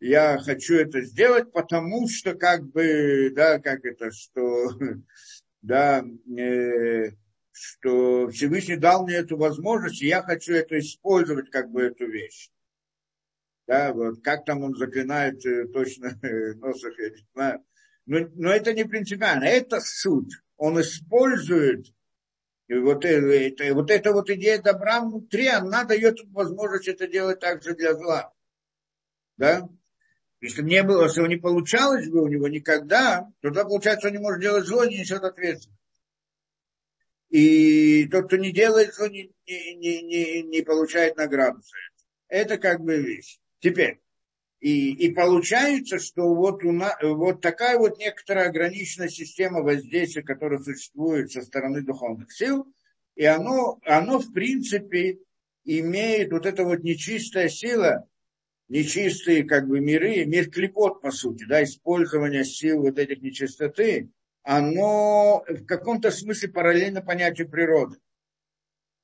[0.00, 4.70] я хочу это сделать, потому что как бы, да, как это, что,
[5.62, 6.04] да,
[6.36, 7.10] э,
[7.54, 12.50] что Всевышний дал мне эту возможность, и я хочу это использовать, как бы эту вещь.
[13.66, 17.64] Да, вот как там он заклинает э, точно э, носах, я не знаю.
[18.06, 20.34] Но, но это не принципиально, это суть.
[20.56, 21.86] Он использует
[22.66, 27.74] и вот, это, вот эта вот идея добра внутри, она дает возможность это делать также
[27.74, 28.32] для зла.
[29.36, 29.68] Да?
[30.40, 34.18] Если не было, если не получалось бы у него никогда, то тогда, получается, он не
[34.18, 35.73] может делать зло, не несет ответственность.
[37.34, 42.54] И тот, кто не делает зло, не, не, не, не получает награду за это.
[42.54, 43.40] Это как бы вещь.
[43.58, 43.98] Теперь,
[44.60, 50.60] и, и получается, что вот, у на, вот такая вот некоторая ограниченная система воздействия, которая
[50.60, 52.72] существует со стороны духовных сил,
[53.16, 55.18] и оно, оно в принципе
[55.64, 58.08] имеет вот эта вот нечистая сила,
[58.68, 64.10] нечистые как бы миры, мир клепот, по сути, да, использование сил вот этих нечистоты,
[64.44, 67.96] оно в каком-то смысле параллельно понятию природы.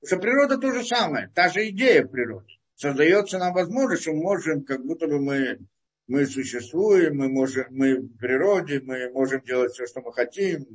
[0.01, 4.65] Потому что природа то же самое, та же идея природы создается нам возможность, что можем,
[4.65, 5.59] как будто бы мы,
[6.07, 10.67] мы существуем, мы, можем, мы в природе, мы можем делать все, что мы хотим,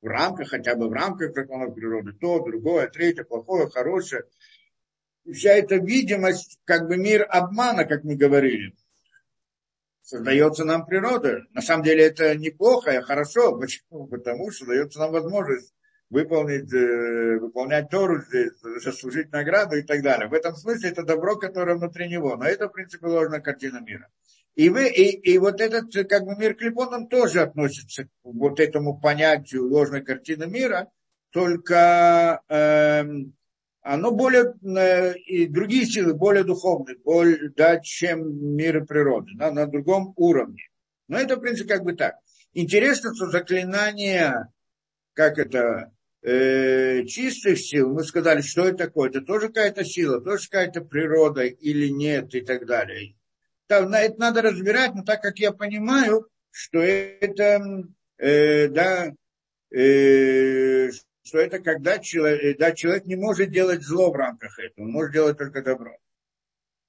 [0.00, 4.24] в рамках, хотя бы в рамках законов природы, то, другое, третье, плохое, хорошее.
[5.30, 8.74] Вся эта видимость, как бы мир обмана, как мы говорили,
[10.02, 11.42] создается нам природа.
[11.52, 13.56] На самом деле это неплохо, а хорошо.
[13.58, 14.06] Почему?
[14.06, 15.72] Потому что дается нам возможность
[16.10, 18.52] выполнить, э, выполнять Тору здесь,
[18.84, 20.28] заслужить награду и так далее.
[20.28, 22.36] В этом смысле это добро, которое внутри него.
[22.36, 24.08] Но это, в принципе, ложная картина мира.
[24.54, 28.60] И, вы, и, и вот этот как бы, мир Клипон, он тоже относится к вот
[28.60, 30.90] этому понятию ложной картины мира,
[31.30, 33.04] только э,
[33.82, 39.66] оно более, э, и другие силы более духовные, более, да, чем мир природы, да, на
[39.66, 40.68] другом уровне.
[41.08, 42.14] Но это, в принципе, как бы так.
[42.54, 44.48] Интересно, что заклинание,
[45.14, 45.92] как это,
[46.22, 51.42] э, чистых сил, мы сказали, что это такое, это тоже какая-то сила, тоже какая-то природа
[51.42, 53.16] или нет и так далее.
[53.66, 57.84] Там, на это надо разбирать, но так как я понимаю, что это,
[58.18, 59.12] э, да,
[59.70, 60.90] э,
[61.24, 65.12] что это когда человек, да, человек не может делать зло в рамках этого, он может
[65.12, 65.96] делать только добро.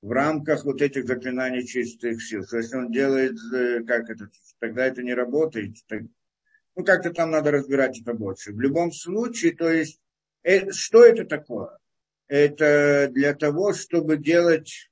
[0.01, 2.43] В рамках вот этих заклинаний чистых сил.
[2.45, 5.77] То есть он делает, э, как это, тогда это не работает,
[6.75, 8.51] ну, как-то там надо разбирать это больше.
[8.51, 10.01] В любом случае, то есть,
[10.41, 11.77] э, что это такое?
[12.27, 14.89] Это для того, чтобы делать,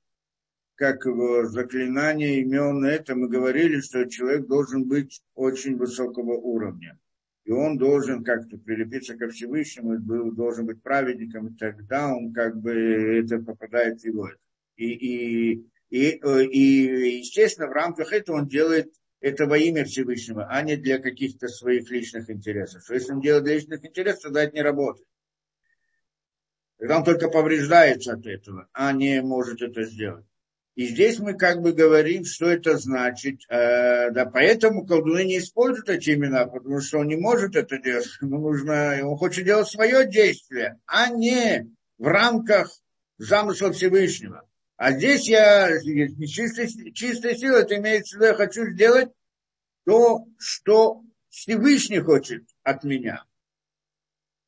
[0.76, 6.98] как его заклинание имен, это мы говорили, что человек должен быть очень высокого уровня.
[7.44, 9.98] И он должен как-то прилепиться ко Всевышнему,
[10.32, 14.30] должен быть праведником, и тогда он как бы это попадает в его.
[14.76, 20.46] И, и, и, э, и естественно, в рамках этого он делает это во имя Всевышнего,
[20.48, 22.82] а не для каких-то своих личных интересов.
[22.84, 25.08] Что если он делает для личных интересов, тогда это не работает.
[26.78, 30.26] Тогда он только повреждается от этого, а не может это сделать.
[30.74, 33.40] И здесь мы как бы говорим, что это значит.
[33.50, 38.08] Э, да, поэтому колдуны не используют эти имена, потому что он не может это делать.
[38.22, 42.70] Ему нужно, он хочет делать свое действие, а не в рамках
[43.18, 44.48] замысла Всевышнего.
[44.76, 45.78] А здесь я
[46.26, 49.10] чистая, чистая сила, это имеется в виду, я хочу сделать
[49.84, 53.24] то, что Всевышний хочет от меня.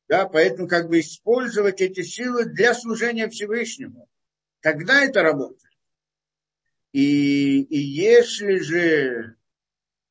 [0.07, 4.09] Да, поэтому как бы использовать эти силы для служения Всевышнему.
[4.61, 5.64] Тогда это работает.
[6.95, 9.35] И, и если же,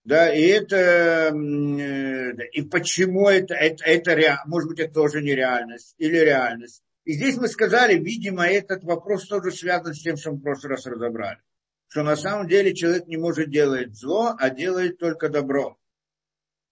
[0.05, 6.19] да, и это, э, и почему это, это, это, может быть, это тоже нереальность или
[6.19, 6.83] реальность.
[7.07, 10.73] И здесь мы сказали, видимо, этот вопрос тоже связан с тем, что мы в прошлый
[10.73, 11.39] раз разобрали.
[11.89, 15.79] Что на самом деле человек не может делать зло, а делает только добро.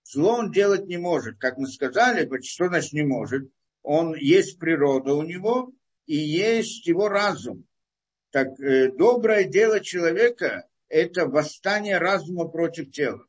[0.04, 1.38] Зло он делать не может.
[1.38, 3.50] Как мы сказали, что значит не может?
[3.82, 5.72] Он есть природа у него
[6.04, 7.66] и есть его разум.
[8.32, 13.26] Так э, доброе дело человека– это восстание разума против тела.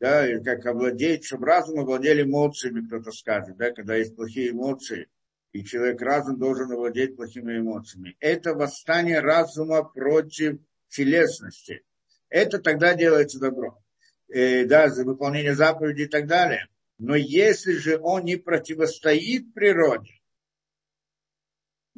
[0.00, 5.08] да, и как овладеть, чтобы разум овладели эмоциями, кто-то скажет, да, когда есть плохие эмоции,
[5.52, 8.16] и человек разум должен овладеть плохими эмоциями.
[8.18, 10.58] Это восстание разума против
[10.88, 11.84] телесности.
[12.30, 13.80] Это тогда делается добро.
[14.28, 16.66] Э, да, за выполнение заповедей и так далее.
[16.98, 20.19] Но если же он не противостоит природе,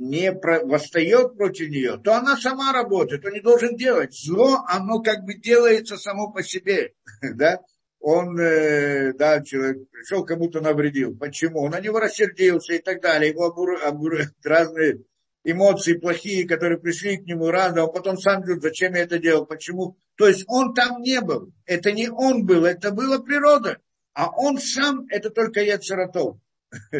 [0.08, 4.14] не про, восстает против нее, то она сама работает, он не должен делать.
[4.14, 6.92] Зло, оно как бы делается само по себе.
[7.34, 7.60] Да?
[8.04, 11.16] Он, э, да, человек пришел, кому-то навредил.
[11.16, 11.60] Почему?
[11.60, 13.30] Он на него рассердился и так далее.
[13.30, 15.04] Его обур, обур, разные
[15.44, 19.46] эмоции плохие, которые пришли к нему разом, он потом сам говорит, зачем я это делал,
[19.46, 19.96] почему.
[20.16, 21.52] То есть он там не был.
[21.64, 23.78] Это не он был, это была природа.
[24.14, 26.38] А он сам, это только Ецератов.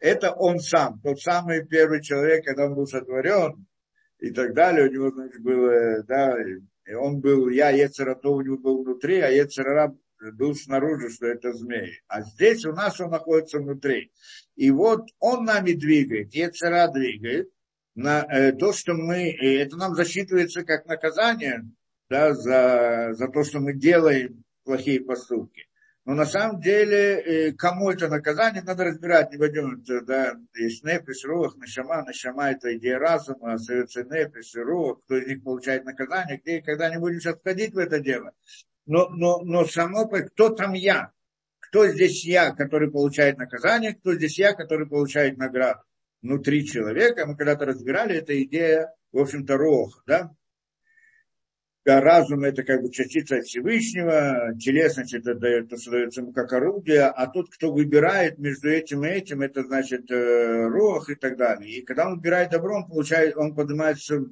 [0.00, 3.66] Это он сам, тот самый первый человек, когда он был сотворен
[4.18, 4.88] и так далее.
[4.88, 6.36] У него, значит, было, да,
[6.86, 9.96] и он был, я, Ецератов у него был внутри, а Ецерара
[10.32, 12.00] был снаружи, что это змей.
[12.08, 14.12] А здесь у нас он находится внутри.
[14.56, 17.50] И вот он нами двигает, Ецера двигает,
[17.94, 21.64] на э, то, что мы, это нам засчитывается как наказание
[22.10, 25.68] да, за, за то, что мы делаем плохие поступки.
[26.04, 31.24] Но на самом деле, э, кому это наказание, надо разбирать, не пойдем, да, есть нефиш,
[31.24, 36.58] рух, нашама, нашама, это идея разума, остается нефиш, рух, кто из них получает наказание, где
[36.58, 38.32] и когда не будем сейчас входить в это дело.
[38.84, 41.10] Но, но, но само, кто там я?
[41.58, 45.80] Кто здесь я, который получает наказание, кто здесь я, который получает награду?
[46.20, 50.34] Внутри человека, мы когда-то разбирали, эта идея, в общем-то, рох, да, да,
[51.84, 57.50] разум это как бы частица Всевышнего, телесность это, это создается ему как орудие, а тот,
[57.50, 61.70] кто выбирает между этим и этим, это значит э, рох и так далее.
[61.70, 64.28] И когда он выбирает добро, он получает, он поднимается в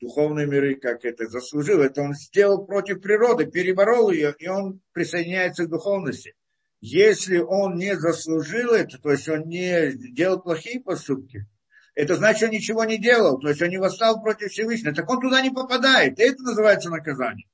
[0.00, 1.80] духовные миры, как это заслужил.
[1.80, 6.34] Это он сделал против природы, переборол ее, и он присоединяется к духовности.
[6.80, 11.46] Если он не заслужил это, то есть он не делал плохие поступки,
[11.94, 14.94] это значит, он ничего не делал, то есть он не восстал против Всевышнего.
[14.94, 16.18] Так он туда не попадает.
[16.18, 17.46] И это называется наказание.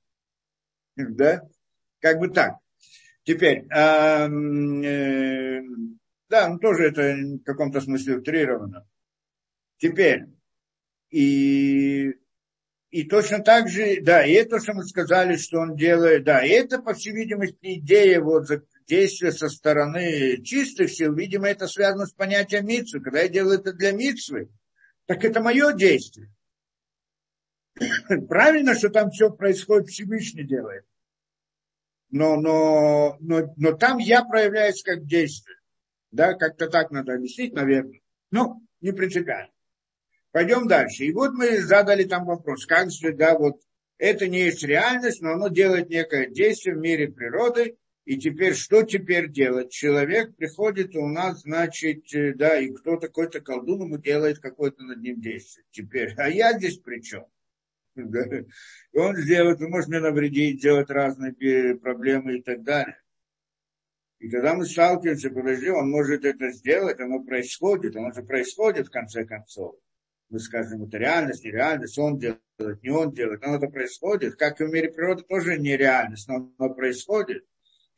[0.97, 1.43] Да?
[2.01, 2.57] Как бы так.
[3.25, 4.29] Теперь, э,
[6.29, 8.87] да, ну тоже это в каком-то смысле утрировано.
[9.77, 10.25] Теперь,
[11.11, 12.15] и,
[12.91, 16.49] и точно так же, да, и это, что мы сказали, что он делает, да, и
[16.49, 18.49] это, по всей видимости, идея вот
[18.89, 23.01] действие со стороны чистых сил, видимо, это связано с понятием митсвы.
[23.01, 24.49] Когда я делаю это для митсвы,
[25.07, 26.33] так это мое действие.
[28.29, 30.85] Правильно, что там все происходит, Всевышний делает.
[32.11, 35.57] Но, но, но, но там я проявляюсь как действие.
[36.11, 38.01] Да, как-то так надо объяснить, наверное.
[38.31, 39.53] Ну, не принципиально.
[40.33, 41.05] Пойдем дальше.
[41.05, 43.61] И вот мы задали там вопрос, как же, да, вот
[43.99, 47.77] это не есть реальность, но оно делает некое действие в мире природы,
[48.09, 49.71] и теперь, что теперь делать?
[49.71, 54.83] Человек приходит, у нас, значит, э, да, и кто то какой-то колдун ему делает какое-то
[54.83, 55.67] над ним действие.
[55.73, 57.27] Теперь, а я здесь при чем?
[58.95, 62.99] Он сделает, может мне навредить, делать разные проблемы и так далее.
[64.21, 68.91] И когда мы сталкиваемся, подожди, он может это сделать, оно происходит, оно же происходит в
[68.91, 69.77] конце концов.
[70.31, 74.37] Мы скажем, это реальность, нереальность, он делает, не он делает, но это происходит.
[74.37, 77.45] Как и в мире природы тоже нереальность, но оно происходит.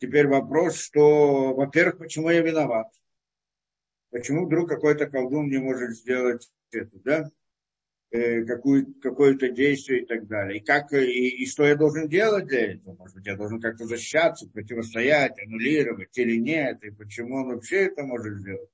[0.00, 2.88] Теперь вопрос, что, во-первых, почему я виноват?
[4.10, 7.30] Почему вдруг какой-то колдун не может сделать это, да?
[8.10, 10.58] Э, какую, какое-то действие и так далее.
[10.58, 12.96] И, как, и, и что я должен делать для этого?
[12.96, 18.02] Может быть, я должен как-то защищаться, противостоять, аннулировать или нет, и почему он вообще это
[18.02, 18.70] может сделать.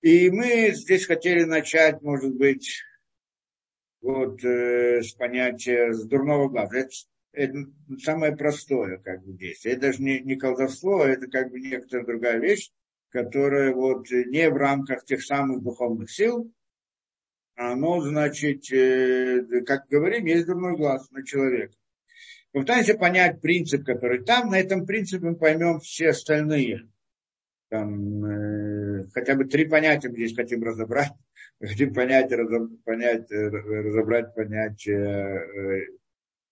[0.00, 2.82] И мы здесь хотели начать, может быть,
[4.00, 6.78] вот э, с понятия с дурного глаза.
[6.78, 6.90] Это
[7.34, 7.66] это
[8.02, 9.74] самое простое как бы действие.
[9.74, 12.70] Это даже не, не колдовство, а это как бы некоторая другая вещь,
[13.10, 16.52] которая вот не в рамках тех самых духовных сил,
[17.56, 21.74] оно, значит, э, как говорим, есть дурной глаз на человека.
[22.52, 26.88] Попытаемся понять принцип, который там, на этом принципе мы поймем все остальные.
[27.68, 31.12] Там, э, хотя бы три понятия мы здесь хотим разобрать.
[31.60, 35.86] Хотим понять, разоб, понять, э, разобрать понятие э,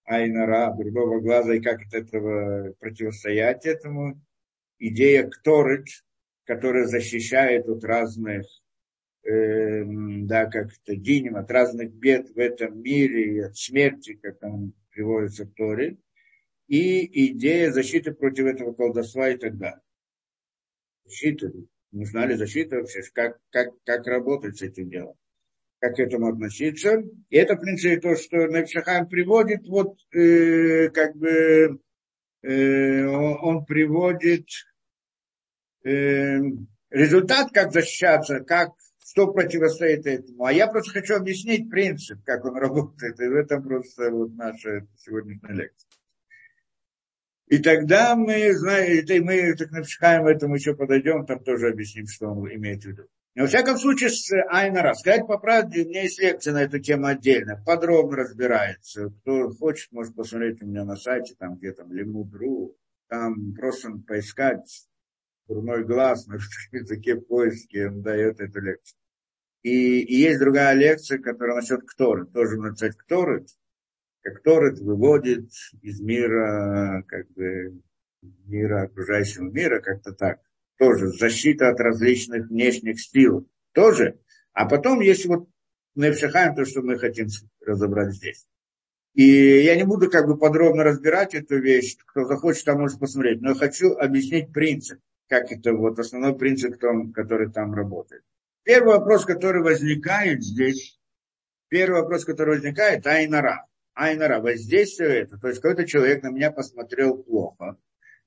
[0.04, 4.20] айнара, другого глаза, и как от этого противостоять этому.
[4.78, 5.86] Идея кторыт,
[6.44, 8.46] которая защищает от разных,
[9.24, 14.42] э, да, как это диним, от разных бед в этом мире, и от смерти, как
[14.42, 15.98] он приводится в Торе.
[16.66, 19.80] И идея защиты против этого колдовства и так далее.
[21.04, 21.52] Защита.
[21.90, 23.02] Нужна ли защита вообще?
[23.12, 25.16] Как, как, как работать с этим делом?
[25.82, 27.02] Как к этому относиться.
[27.28, 31.80] И это, в принципе, то, что Навшахам приводит, вот, э, как бы,
[32.42, 34.46] э, он приводит
[35.84, 36.38] э,
[36.88, 38.70] результат, как защищаться, как
[39.04, 40.44] что противостоит этому.
[40.44, 43.18] А я просто хочу объяснить принцип, как он работает.
[43.18, 45.88] И в этом просто вот наша сегодняшняя лекция.
[47.48, 52.28] И тогда мы знаем, и мы так напишаем этому еще подойдем, там тоже объясним, что
[52.28, 53.08] он имеет в виду.
[53.34, 57.06] Во всяком случае, с Айнара, сказать по правде, у меня есть лекция на эту тему
[57.06, 59.08] отдельно, подробно разбирается.
[59.08, 62.76] Кто хочет, может посмотреть у меня на сайте, там где там Лимудру,
[63.08, 64.86] там просто поискать
[65.48, 66.34] дурной глаз на
[66.72, 68.98] языке поиски, он дает эту лекцию.
[69.62, 72.26] И, и есть другая лекция, которая насчет Кторы.
[72.26, 73.46] Тоже написать Кторы.
[74.22, 77.80] Как Торет выводит из мира, как бы,
[78.44, 80.40] мира окружающего мира, как-то так.
[80.78, 83.48] Тоже защита от различных внешних сил.
[83.72, 84.18] Тоже.
[84.52, 85.48] А потом есть вот
[85.94, 87.28] Невшахаем, то, что мы хотим
[87.60, 88.46] разобрать здесь.
[89.14, 91.96] И я не буду как бы подробно разбирать эту вещь.
[92.06, 93.42] Кто захочет, там может посмотреть.
[93.42, 94.98] Но я хочу объяснить принцип
[95.32, 96.78] как это вот основной принцип,
[97.14, 98.22] который там работает.
[98.64, 101.00] Первый вопрос, который возникает здесь,
[101.68, 103.66] первый вопрос, который возникает, айнара.
[103.94, 105.38] Айнара, воздействие это.
[105.38, 107.78] То есть какой-то человек на меня посмотрел плохо.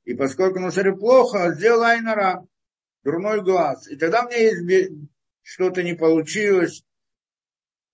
[0.05, 2.47] И поскольку смотрел плохо, сделал айнара,
[3.03, 3.87] дурной глаз.
[3.87, 5.07] И тогда мне
[5.41, 6.83] что-то не получилось,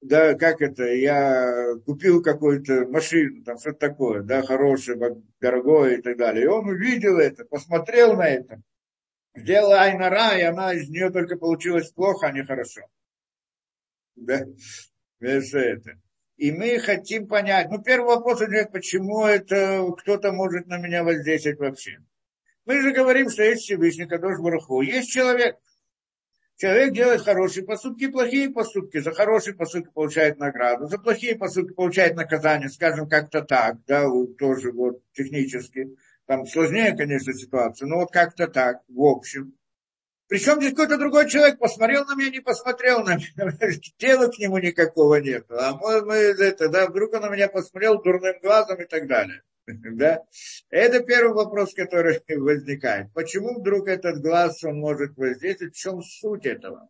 [0.02, 6.18] да, как это, я купил какую-то машину, там что-то такое, да, хорошее, дорогое и так
[6.18, 6.46] далее.
[6.46, 8.62] И он увидел это, посмотрел на это,
[9.36, 12.82] сделала Айнара, и она из нее только получилось плохо, а не хорошо.
[14.16, 14.46] Да?
[15.20, 16.00] Это.
[16.42, 21.60] И мы хотим понять, ну, первый вопрос идет, почему это кто-то может на меня воздействовать
[21.60, 22.00] вообще.
[22.66, 24.82] Мы же говорим, что есть Всевышний Кадош Бараху.
[24.82, 25.58] Есть человек.
[26.56, 28.98] Человек делает хорошие поступки плохие поступки.
[29.02, 34.72] За хорошие поступки получает награду, за плохие поступки получает наказание, скажем, как-то так, да, тоже
[34.72, 35.96] вот технически.
[36.26, 39.54] Там сложнее, конечно, ситуация, но вот как-то так, в общем.
[40.32, 43.28] Причем здесь какой-то другой человек посмотрел на меня, не посмотрел на меня.
[44.00, 45.46] Дела к нему никакого нет.
[45.50, 49.44] А мы, мы это, да, вдруг он на меня посмотрел дурным глазом и так далее.
[49.68, 50.24] Да?
[50.70, 53.12] Это первый вопрос, который возникает.
[53.14, 55.76] Почему вдруг этот глаз, он может воздействовать?
[55.76, 56.88] В чем суть этого?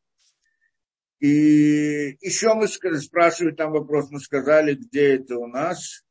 [1.18, 6.04] И еще мы спрашивали там вопрос, мы сказали, где это у нас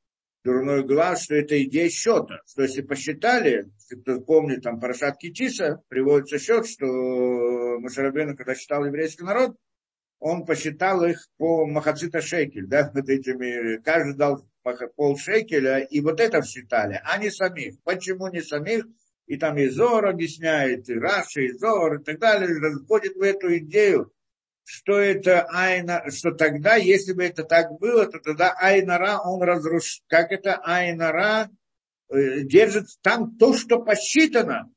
[0.45, 2.41] дурной глаз, что это идея счета.
[2.47, 6.87] Что если посчитали, если кто помнит, там Парашат Китиса, приводится счет, что
[7.81, 9.57] Машарабену, когда считал еврейский народ,
[10.19, 14.45] он посчитал их по Махацита шекель, да, вот этими, каждый дал
[14.95, 17.81] пол шекеля, и вот это считали, а не самих.
[17.83, 18.87] Почему не самих?
[19.27, 23.57] И там и Зор объясняет, и Раши, и Зор, и так далее, разводит в эту
[23.59, 24.13] идею,
[24.71, 30.05] что это Айна, что тогда, если бы это так было, то тогда Айнара, он разрушит.
[30.07, 31.51] Как это Айнара
[32.09, 34.73] э, держит там то, что посчитано.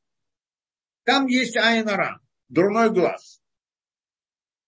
[1.04, 3.40] Там есть Айнара, дурной глаз.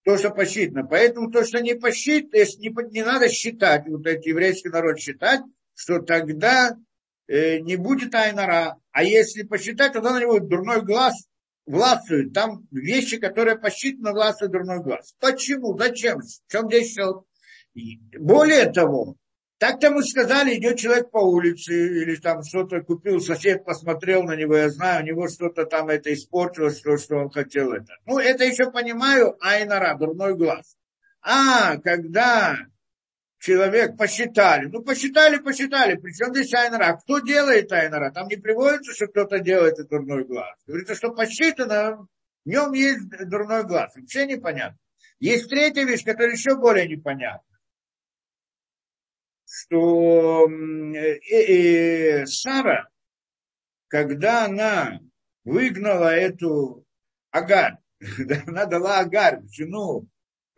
[0.04, 0.86] То, что посчитано.
[0.86, 5.42] Поэтому то, что не посчитано, не, не надо считать, вот этот еврейский народ считать,
[5.74, 6.78] что тогда
[7.26, 8.78] э, не будет Айнара.
[8.92, 11.28] А если посчитать, тогда на него дурной глаз
[11.66, 12.34] властвует.
[12.34, 15.16] Там вещи, которые посчитаны, властвует дурной глаз.
[15.20, 15.78] Почему?
[15.78, 16.20] Зачем?
[16.20, 17.18] В чем здесь счет?
[18.18, 19.16] Более того,
[19.58, 24.56] так-то мы сказали, идет человек по улице, или там что-то купил, сосед посмотрел на него,
[24.56, 27.94] я знаю, у него что-то там это испортилось, то, что он хотел это.
[28.06, 30.76] Ну, это еще понимаю, айнара, дурной глаз.
[31.22, 32.58] А, когда
[33.40, 34.68] человек посчитали.
[34.68, 35.96] Ну, посчитали, посчитали.
[35.96, 36.88] Причем здесь Айнара.
[36.88, 38.12] А кто делает Айнара?
[38.12, 40.56] Там не приводится, что кто-то делает этот дурной глаз.
[40.66, 42.08] Говорится, что посчитано,
[42.44, 43.96] в нем есть дурной глаз.
[43.96, 44.78] Вообще непонятно.
[45.20, 47.42] Есть третья вещь, которая еще более непонятна.
[49.46, 52.90] Что э, э, Сара,
[53.88, 55.00] когда она
[55.46, 56.86] выгнала эту
[57.32, 57.78] Агар,
[58.48, 60.08] она дала Агар, жену,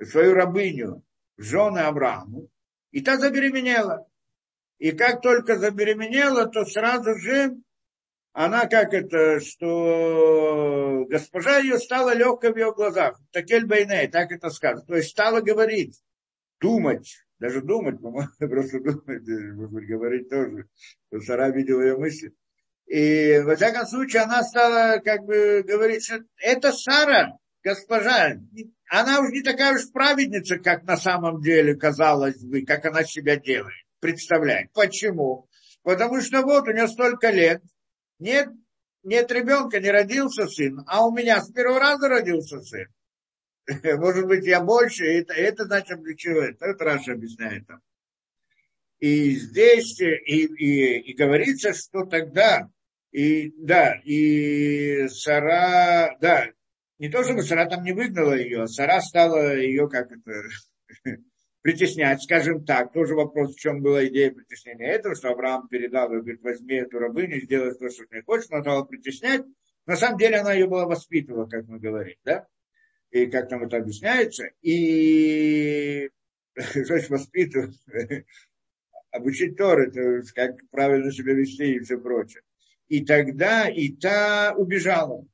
[0.02, 1.04] свою рабыню,
[1.38, 2.50] жены Аврааму,
[2.98, 4.08] и та забеременела.
[4.80, 7.58] И как только забеременела, то сразу же
[8.34, 13.20] она как это, что госпожа ее стала легкой в ее глазах.
[13.32, 14.84] Такель Бейней, так это сказано.
[14.88, 16.02] То есть стала говорить,
[16.60, 20.66] думать, даже думать, по-моему, просто думать, говорить тоже.
[21.10, 22.34] Что Сара видела ее мысли.
[22.88, 27.38] И, во всяком случае, она стала как бы говорить, что это Сара,
[27.68, 28.38] госпожа,
[28.90, 33.36] она уже не такая уж праведница, как на самом деле казалось бы, как она себя
[33.36, 33.86] делает.
[34.00, 34.72] Представляет.
[34.74, 35.50] Почему?
[35.84, 37.62] Потому что вот у нее столько лет,
[38.20, 38.48] нет,
[39.04, 42.88] нет ребенка, не родился сын, а у меня с первого раза родился сын.
[44.00, 46.42] Может быть, я больше, это, это значит для чего?
[46.42, 47.82] Это Раша объясняет там.
[49.00, 52.70] И здесь и, и, и говорится, что тогда
[53.12, 56.48] И да, и Сара, да,
[57.00, 60.44] не то чтобы Сара там не выгнала ее, а Сара стала ее как это
[61.62, 62.92] притеснять, скажем так.
[62.92, 67.00] Тоже вопрос, в чем была идея притеснения этого, что Авраам передал ее, говорит, возьми эту
[67.00, 69.44] рабыню, сделай то, что ты хочешь, но стала притеснять.
[69.86, 72.48] На самом деле она ее была воспитывала, как мы говорим, да?
[73.12, 74.50] И как там это объясняется.
[74.62, 76.10] И
[76.56, 77.78] значит воспитывать?
[79.12, 82.42] Обучить Тор, это как правильно себя вести и все прочее.
[82.88, 85.26] И тогда и та убежала.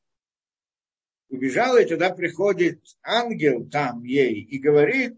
[1.34, 5.18] Убежала, и тогда приходит ангел там ей и говорит,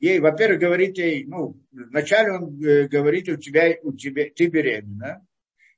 [0.00, 5.26] ей, во-первых, говорит ей, ну, вначале он э, говорит, у тебя, у тебя, ты беременна,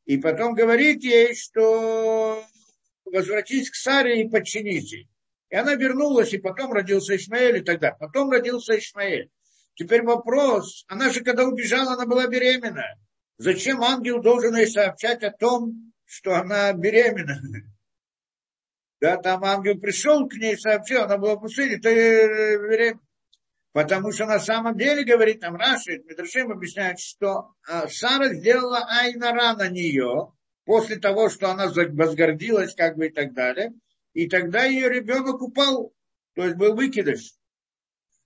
[0.04, 2.44] и потом говорит ей, что
[3.04, 5.08] возвратись к Саре и подчинись ей.
[5.48, 7.96] И она вернулась, и потом родился Ишмаэль и далее.
[7.98, 9.28] Потом родился Ишмаэль.
[9.74, 12.86] Теперь вопрос, она же когда убежала, она была беременна.
[13.38, 17.42] Зачем ангел должен ей сообщать о том, что она беременна?
[19.00, 23.00] Да, там ангел пришел к ней, сообщил, она была в пустыне, ты беременна.
[23.72, 29.54] Потому что на самом деле, говорит там Раши, Медрашим объясняет, что а, Сара сделала айнара
[29.54, 30.32] на нее,
[30.64, 33.72] после того, что она возгордилась, как бы и так далее,
[34.12, 35.94] и тогда ее ребенок упал,
[36.34, 37.34] то есть был выкидыш.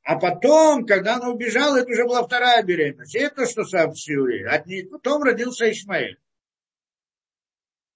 [0.02, 3.14] А потом, когда она убежала, это уже была вторая беременность.
[3.14, 4.46] И это что сообщил ей.
[4.46, 6.20] От нее, потом родился Ишмаэль.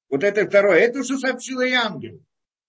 [0.09, 0.79] Вот это второе.
[0.79, 2.25] Это что сообщил ей ангел.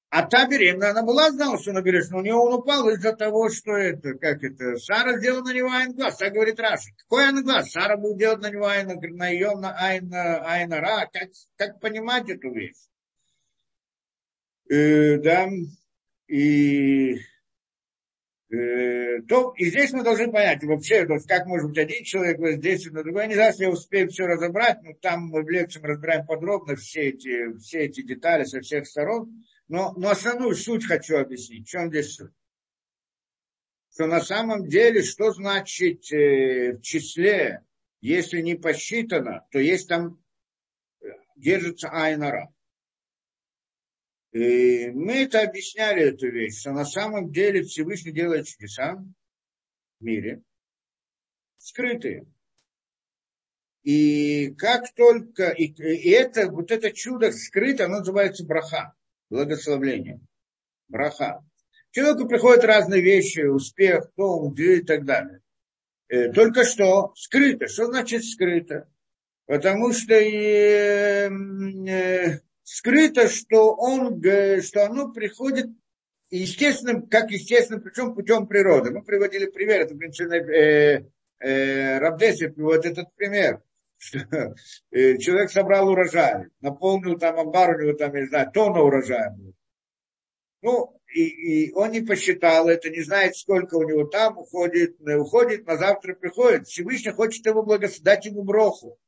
[0.10, 3.14] А та беременная, она была, знала, что она беременна, но у нее он упал из-за
[3.14, 6.90] того, что это, как это, Сара сделала на него עין глаз, так говорит Раши.
[6.98, 7.72] Какой עין глаз?
[7.72, 11.08] Сара будет делать на него עין, на ее на עין, עין רע.
[11.14, 12.90] Как, как понимать эту вещь?
[14.70, 15.48] Э, да,
[16.28, 17.20] и
[18.52, 22.40] Э, то и здесь мы должны понять, вообще, то есть как может быть один человек
[22.40, 23.24] воздействует на другой.
[23.24, 26.76] Я не знаю, если я успею все разобрать, но там мы в лекции разбираем подробно
[26.76, 29.46] все эти, все эти детали со всех сторон.
[29.70, 31.68] Но, но основную суть хочу объяснить.
[31.68, 32.34] В чем здесь суть?
[33.94, 37.64] Что на самом деле, что значит э, в числе,
[38.02, 40.24] если не посчитано, то есть там
[41.02, 41.06] э,
[41.36, 42.52] держится айнара.
[44.32, 48.96] И мы это объясняли, эту вещь, что на самом деле Всевышний делает чудеса
[50.00, 50.42] в мире,
[51.58, 52.26] скрытые.
[53.84, 58.96] И как только, и, и это, вот это чудо скрыто, оно называется браха,
[59.30, 60.20] благословление.
[60.88, 61.44] Браха.
[61.92, 65.42] Человеку приходят разные вещи, успех, том, и так далее.
[66.08, 67.68] Э, только что скрыто.
[67.68, 68.88] Что значит скрыто?
[69.46, 74.22] Потому что э, э, скрыто, что, он,
[74.62, 75.68] что оно приходит
[76.32, 78.92] естественным, как естественным, причем путем природы.
[78.92, 81.06] Мы приводили пример, это, в принципе, э,
[81.40, 83.62] э, Рабдеси приводит этот пример,
[84.00, 89.54] человек собрал урожай, наполнил там амбар, у него там, не знаю, тонна урожая было.
[90.62, 95.66] Ну, и, и он не посчитал это, не знает, сколько у него там уходит, уходит,
[95.66, 96.68] на завтра приходит.
[96.68, 99.00] Всевышний хочет его благословить, ему броху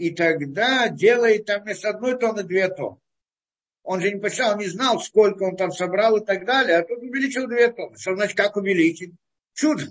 [0.00, 2.96] и тогда делает там вместо одной тонны две тонны.
[3.82, 7.02] Он же не посчитал, не знал, сколько он там собрал и так далее, а тут
[7.02, 7.98] увеличил две тонны.
[7.98, 9.12] Что значит, как увеличить?
[9.52, 9.82] Чудо.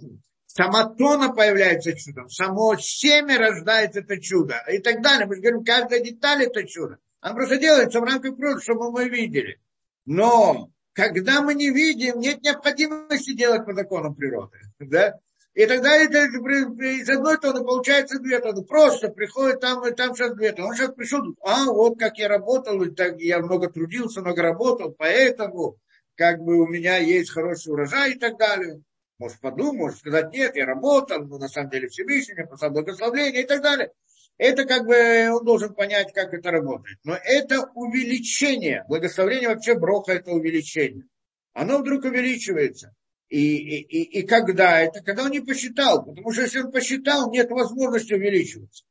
[0.59, 5.25] Сама тона появляется чудом, само семя рождается это чудо и так далее.
[5.25, 6.97] Мы же говорим, каждая деталь это чудо.
[7.21, 9.61] Она просто делается в рамках природы, чтобы мы видели.
[10.05, 14.57] Но когда мы не видим, нет необходимости делать по законам природы.
[14.79, 15.17] Да?
[15.53, 18.65] И тогда это, из одной тонны получается две тонны.
[18.65, 20.71] Просто приходит там, и там сейчас две тонны.
[20.71, 24.91] Он сейчас пришел, а вот как я работал, и так я много трудился, много работал,
[24.91, 25.77] поэтому
[26.15, 28.81] как бы у меня есть хороший урожай и так далее.
[29.19, 33.43] Может подумать, может сказать, нет, я работал, но на самом деле Всевышний мне послал благословление
[33.43, 33.91] и так далее.
[34.37, 36.97] Это как бы он должен понять, как это работает.
[37.03, 38.85] Но это увеличение.
[38.87, 41.03] Благословление вообще броха это увеличение.
[41.51, 42.95] Оно вдруг увеличивается.
[43.27, 44.79] И, и, и когда?
[44.79, 46.05] Это когда он не посчитал.
[46.05, 48.85] Потому что если он посчитал, нет возможности увеличиваться.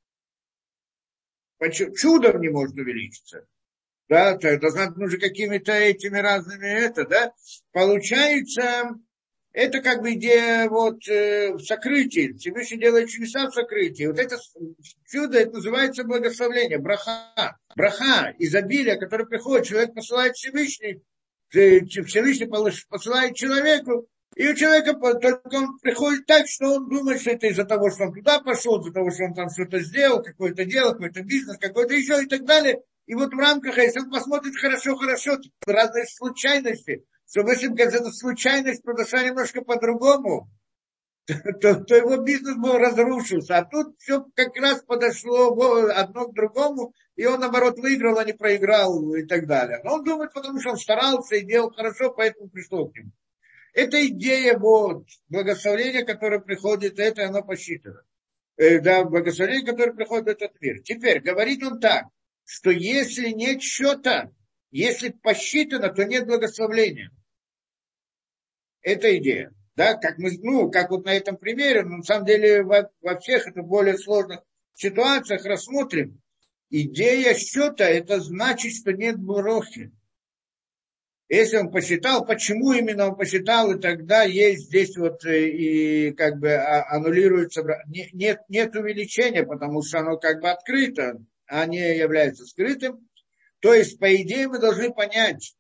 [1.97, 3.47] Чудом не может увеличиться.
[4.11, 7.33] Да, это нужно какими-то этими разными это, да.
[7.73, 8.91] Получается,
[9.53, 12.33] это как бы идея вот э, в сокрытии.
[12.33, 14.07] Всевышний делает чудеса в сокрытии.
[14.07, 14.37] Вот это
[15.07, 17.57] чудо, это называется благословление, браха.
[17.75, 21.03] Браха, изобилие, которое приходит, человек посылает Всевышний,
[21.51, 22.47] Всевышний
[22.89, 27.65] посылает человеку, и у человека только он приходит так, что он думает, что это из-за
[27.65, 31.23] того, что он туда пошел, из-за того, что он там что-то сделал, какое-то дело, какой-то
[31.23, 32.83] бизнес, какой-то еще и так далее.
[33.07, 38.83] И вот в рамках, если он посмотрит хорошо-хорошо, разные случайности, что если бы это случайность
[38.83, 40.49] произошла немножко по-другому,
[41.61, 43.59] то, то его бизнес был разрушился.
[43.59, 45.55] А тут все как раз подошло
[45.91, 49.81] одно к другому, и он, наоборот, выиграл, а не проиграл и так далее.
[49.85, 53.11] Но он думает, потому что он старался и делал хорошо, поэтому пришел к нему.
[53.75, 58.03] Это идея вот, благословения, которое приходит, это оно посчитано.
[58.57, 60.81] Э, да, благословение, которое приходит в этот мир.
[60.83, 62.07] Теперь, говорит он так,
[62.45, 64.31] что если нет счета,
[64.71, 67.11] если посчитано, то нет благословления.
[68.83, 69.53] Это идея.
[69.77, 73.19] Да, как мы, ну, как вот на этом примере, но на самом деле во, во
[73.19, 74.41] всех это более сложных
[74.75, 76.21] ситуациях рассмотрим.
[76.71, 79.93] Идея счета, это значит, что нет брохи.
[81.29, 86.39] Если он посчитал, почему именно он посчитал, и тогда есть здесь вот э, и как
[86.39, 92.47] бы а, аннулируется, нет, нет увеличения, потому что оно как бы открыто, а не является
[92.47, 93.07] скрытым.
[93.61, 95.55] То есть, по идее, мы должны понять,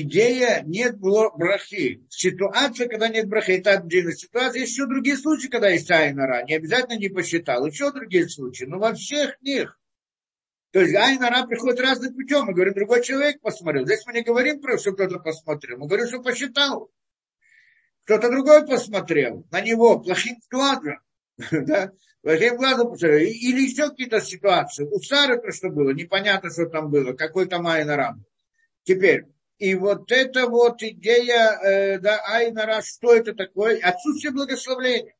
[0.00, 2.04] идея нет брахи.
[2.08, 4.60] Ситуация, когда нет брахи, это отдельная ситуация.
[4.60, 6.44] Есть еще другие случаи, когда есть айнара.
[6.44, 7.66] Не обязательно не посчитал.
[7.66, 8.64] Еще другие случаи.
[8.64, 9.78] Но во всех них.
[10.70, 12.46] То есть айнара приходит разным путем.
[12.46, 13.84] Мы говорим, другой человек посмотрел.
[13.84, 15.78] Здесь мы не говорим про, что кто-то посмотрел.
[15.78, 16.90] Мы говорим, что посчитал.
[18.04, 21.00] Кто-то другой посмотрел на него плохим глазом.
[21.50, 21.92] да?
[22.22, 23.20] Плохим глазом посмотрел.
[23.20, 24.84] Или еще какие-то ситуации.
[24.84, 27.12] У Сары то, что было, непонятно, что там было.
[27.12, 28.16] Какой там айнара.
[28.84, 29.26] Теперь,
[29.62, 33.78] и вот эта вот идея, э, да, Айнара, что это такое?
[33.80, 35.14] Отсутствие благословления.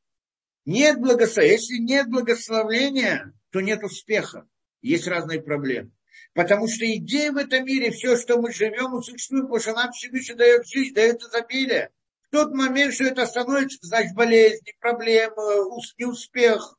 [0.65, 1.55] Нет благословения.
[1.55, 4.45] Если нет благословления, то нет успеха.
[4.81, 5.91] Есть разные проблемы.
[6.33, 9.93] Потому что идея в этом мире, все, что мы живем, и существуем, потому что нам
[9.93, 11.91] Всевышний дает жизнь, дает изобилие.
[12.27, 16.77] В тот момент, что это становится, значит, болезни, проблемы, неуспех,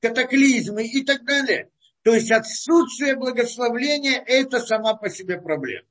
[0.00, 1.70] катаклизмы и так далее.
[2.04, 5.89] То есть отсутствие благословления– это сама по себе проблема.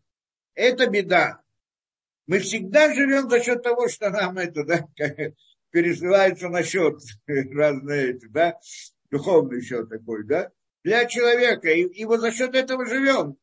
[0.56, 1.42] Это беда.
[2.28, 4.88] Мы всегда живем за счет того, что нам это, да,
[5.72, 8.60] пересылается на счет разные эти, да,
[9.10, 10.52] духовный счет такой, да,
[10.84, 11.70] для человека.
[11.70, 13.38] И, и вот за счет этого живем.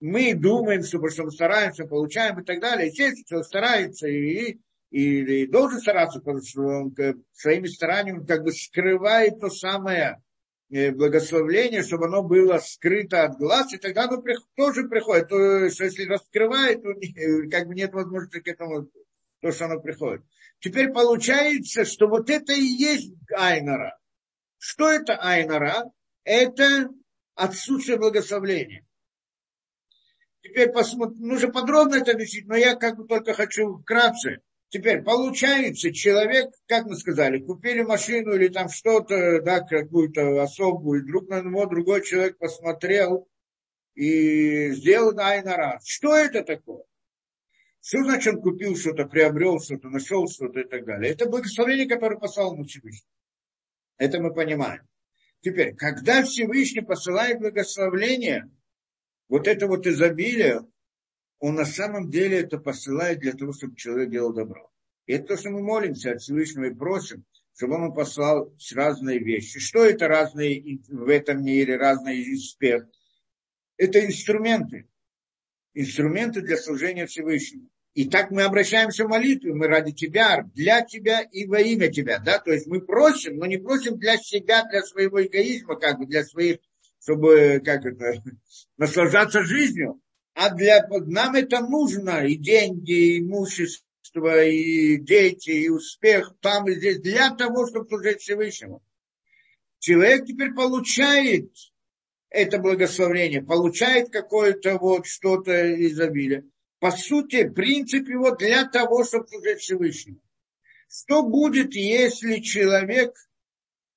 [0.00, 2.88] Мы думаем, что, что мы стараемся, получаем и так далее.
[2.88, 4.58] Естественно, старается и,
[4.90, 6.94] и, и должен стараться, потому что он
[7.32, 10.27] своими стараниями как бы скрывает то самое, Э,
[10.68, 14.22] благословление, чтобы оно было скрыто от глаз, и тогда оно
[14.56, 15.28] тоже приходит.
[15.28, 18.90] То, что если раскрывает, то э, как бы нет возможности к этому,
[19.40, 20.22] то, что оно приходит.
[20.60, 23.98] Теперь получается, что вот это и есть айнара.
[24.58, 25.84] Что это айнара?
[26.24, 26.90] Это
[27.34, 28.84] отсутствие благословления.
[30.42, 34.40] Теперь посмотрим, нужно подробно это объяснить, но я как бы только хочу вкратце.
[34.70, 41.06] Теперь получается, человек, как мы сказали, купили машину или там что-то, да, какую-то особую, и
[41.06, 43.28] друг на него другой человек посмотрел
[43.94, 45.80] и сделал айнара.
[45.82, 46.84] Что это такое?
[47.80, 51.12] Что значит он купил что-то, приобрел что-то, нашел что-то и так далее?
[51.12, 53.08] Это благословение, которое послал ему Всевышний.
[53.96, 54.86] Это мы понимаем.
[55.40, 58.50] Теперь, когда Всевышний посылает благословление,
[59.28, 60.60] вот это вот изобилие,
[61.38, 64.70] он на самом деле это посылает для того, чтобы человек делал добро.
[65.06, 67.24] И это то, что мы молимся от Всевышнего и просим,
[67.56, 69.58] чтобы он послал разные вещи.
[69.58, 72.86] Что это разные в этом мире, разные успех?
[73.76, 74.88] Это инструменты.
[75.74, 77.68] Инструменты для служения Всевышнему.
[77.94, 82.18] И так мы обращаемся в молитву, мы ради тебя, для тебя и во имя тебя.
[82.20, 82.38] Да?
[82.38, 86.24] То есть мы просим, но не просим для себя, для своего эгоизма, как бы для
[86.24, 86.58] своих,
[87.00, 88.22] чтобы как это,
[88.76, 90.00] наслаждаться жизнью,
[90.40, 96.76] а для нам это нужно, и деньги, и имущество, и дети, и успех там и
[96.76, 98.80] здесь, для того, чтобы служить Всевышнему.
[99.80, 101.52] Человек теперь получает
[102.30, 106.44] это благословение, получает какое-то вот что-то изобилие.
[106.78, 110.20] По сути, принцип его для того, чтобы служить Всевышнему.
[110.88, 113.12] Что будет, если человек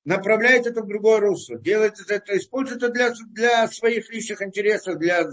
[0.05, 5.29] направляет это в другое русло, делает это, использует это для, для своих личных интересов, для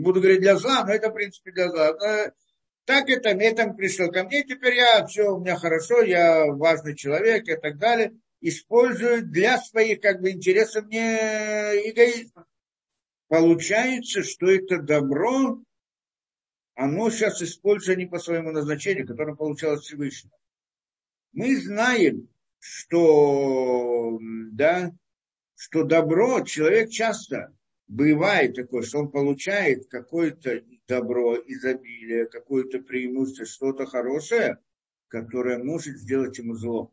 [0.00, 1.94] буду говорить для зла, но это, в принципе, для зла.
[1.98, 2.32] Но
[2.84, 7.48] так это, это пришло ко мне, теперь я, все у меня хорошо, я важный человек
[7.48, 8.12] и так далее.
[8.40, 11.00] Использую для своих, как бы, интересов не
[11.90, 12.46] эгоизма.
[13.28, 15.60] Получается, что это добро,
[16.74, 20.36] оно сейчас используется не по своему назначению, которое получалось Всевышнего.
[21.32, 22.28] Мы знаем,
[22.60, 24.18] что,
[24.52, 24.92] да,
[25.56, 27.55] что добро человек часто
[27.88, 34.58] бывает такое, что он получает какое-то добро, изобилие, какое-то преимущество, что-то хорошее,
[35.08, 36.92] которое может сделать ему зло.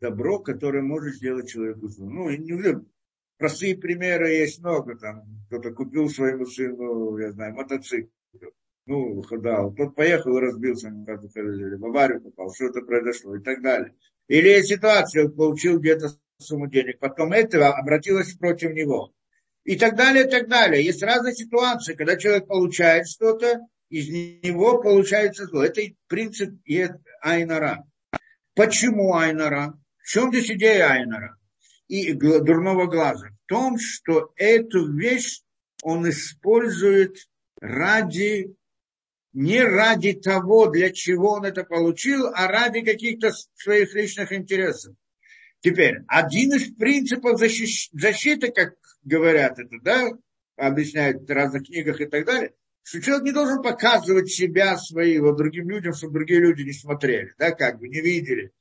[0.00, 2.08] Добро, которое может сделать человеку зло.
[2.08, 2.84] Ну, не
[3.38, 4.96] простые примеры есть много.
[4.96, 8.08] Там кто-то купил своему сыну, я знаю, мотоцикл.
[8.86, 13.94] Ну, да, тот поехал и разбился, в аварию попал, что-то произошло и так далее.
[14.28, 19.14] Или ситуация, получил где-то сумму денег, потом это обратилось против него.
[19.64, 20.84] И так далее, и так далее.
[20.84, 25.64] Есть разные ситуации, когда человек получает что-то, из него получается зло.
[25.64, 26.54] Это принцип
[27.22, 27.86] Айнара.
[28.54, 29.78] Почему Айнара?
[29.98, 31.36] В чем здесь идея Айнара?
[31.88, 33.28] И дурного глаза.
[33.28, 35.40] В том, что эту вещь
[35.82, 37.16] он использует
[37.60, 38.54] ради,
[39.32, 44.94] не ради того, для чего он это получил, а ради каких-то своих личных интересов.
[45.60, 50.10] Теперь, один из принципов защиты, как говорят это, да,
[50.56, 55.70] объясняют в разных книгах и так далее, что человек не должен показывать себя своего другим
[55.70, 58.52] людям, чтобы другие люди не смотрели, да, как бы не видели.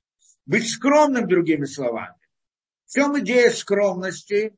[0.45, 2.15] Быть скромным, другими словами.
[2.85, 4.53] В чем идея скромности?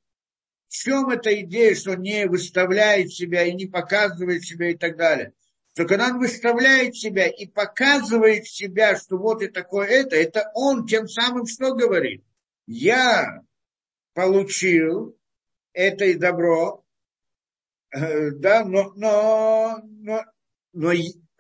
[0.68, 5.34] В чем эта идея, что не выставляет себя и не показывает себя и так далее?
[5.74, 10.86] Что когда он выставляет себя и показывает себя, что вот и такое это, это он
[10.88, 12.24] тем самым что говорит?
[12.66, 13.42] Я
[14.14, 15.18] получил
[15.76, 16.86] это и добро,
[17.96, 20.24] Э, да, но, но, но,
[20.74, 20.92] но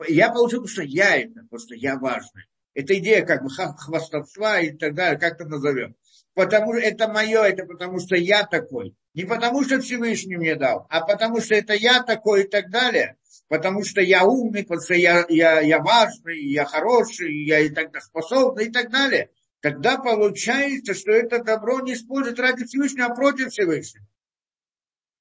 [0.08, 2.44] я получил, что я это, что я важный.
[2.74, 5.96] Это идея как бы хвастовства и так далее, как то назовем.
[6.34, 8.96] Потому что это мое, это потому что я такой.
[9.14, 13.18] Не потому что Всевышний мне дал, а потому что это я такой и так далее.
[13.50, 18.00] Потому что я умный, потому что я, я, я важный, я хороший, я и тогда
[18.00, 19.30] способный и так далее.
[19.60, 24.06] Тогда получается, что это добро не используют ради Всевышнего, а против Всевышнего.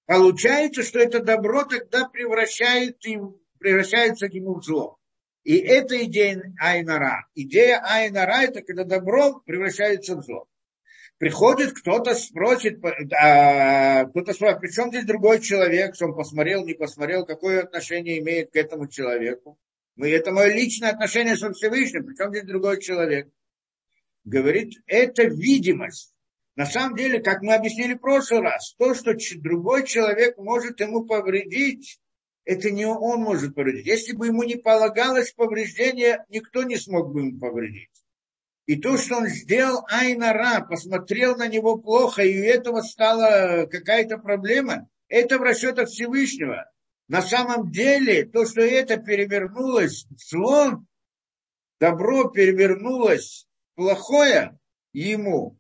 [0.07, 4.99] Получается, что это добро тогда превращает им, превращается ему в зло.
[5.45, 7.27] И это идея Айнара.
[7.35, 10.47] Идея Айнара– это когда добро превращается в зло.
[11.19, 12.85] Приходит кто-то, спросит,
[13.15, 18.19] а, кто-то спрашивает, при чем здесь другой человек, что он посмотрел, не посмотрел, какое отношение
[18.19, 19.59] имеет к этому человеку.
[19.97, 23.29] Мы, это мое личное отношение со Всевышним, при чем здесь другой человек.
[24.25, 26.14] Говорит, это видимость.
[26.57, 31.05] На самом деле, как мы объяснили в прошлый раз, то, что другой человек может ему
[31.05, 31.99] повредить,
[32.45, 33.87] это не он может повредить.
[33.87, 37.91] Если бы ему не полагалось повреждение, никто не смог бы ему повредить.
[38.67, 44.19] И то, что он сделал Айнара, посмотрел на него плохо, и у этого стала какая-то
[44.19, 46.71] проблема, это в расчетах Всевышнего.
[47.09, 50.83] На самом деле, то, что это перевернулось в зло,
[51.79, 54.59] добро перевернулось плохое
[54.93, 55.59] ему,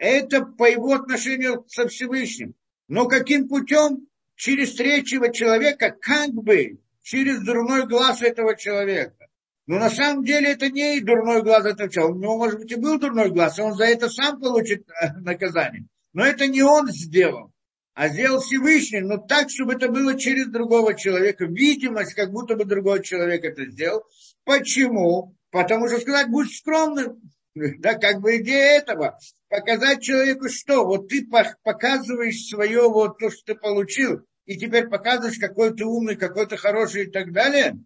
[0.00, 2.54] это по его отношению со Всевышним.
[2.88, 4.08] Но каким путем?
[4.34, 9.26] Через третьего человека, как бы через дурной глаз этого человека.
[9.66, 12.16] Но на самом деле это не дурной глаз этого человека.
[12.16, 15.12] У него, может быть, и был дурной глаз, и он за это сам получит э,
[15.18, 15.84] наказание.
[16.14, 17.52] Но это не он сделал,
[17.92, 21.44] а сделал Всевышний, но так, чтобы это было через другого человека.
[21.44, 24.02] Видимость, как будто бы другой человек это сделал.
[24.44, 25.36] Почему?
[25.50, 27.20] Потому что сказать, будь скромным.
[27.54, 30.84] Да, как бы идея этого показать человеку что?
[30.84, 36.16] Вот ты показываешь свое, вот то, что ты получил, и теперь показываешь, какой ты умный,
[36.16, 37.76] какой ты хороший и так далее,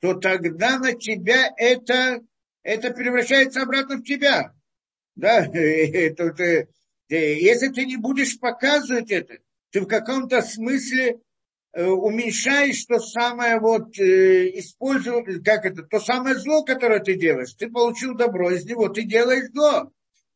[0.00, 2.20] то тогда на тебя это,
[2.62, 4.52] это превращается обратно в тебя.
[5.16, 6.66] Да, это,
[7.08, 9.38] если ты не будешь показывать это,
[9.70, 11.16] ты в каком-то смысле э,
[11.82, 17.54] уменьшаешь то самое вот, э, используешь, как это, то самое зло, которое ты делаешь.
[17.54, 19.90] Ты получил добро из него, ты делаешь зло.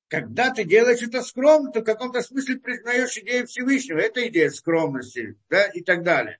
[0.08, 3.98] Когда ты делаешь это скромно, то в каком-то смысле признаешь идею Всевышнего.
[3.98, 6.38] Это идея скромности да, и так далее.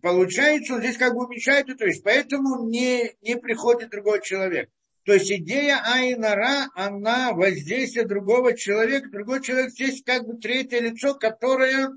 [0.00, 4.70] Получается, он здесь как бы уменьшает эту вещь, поэтому не, не приходит другой человек.
[5.04, 9.10] То есть идея Айнара, она воздействие другого человека.
[9.10, 11.90] Другой человек здесь как бы третье лицо, которое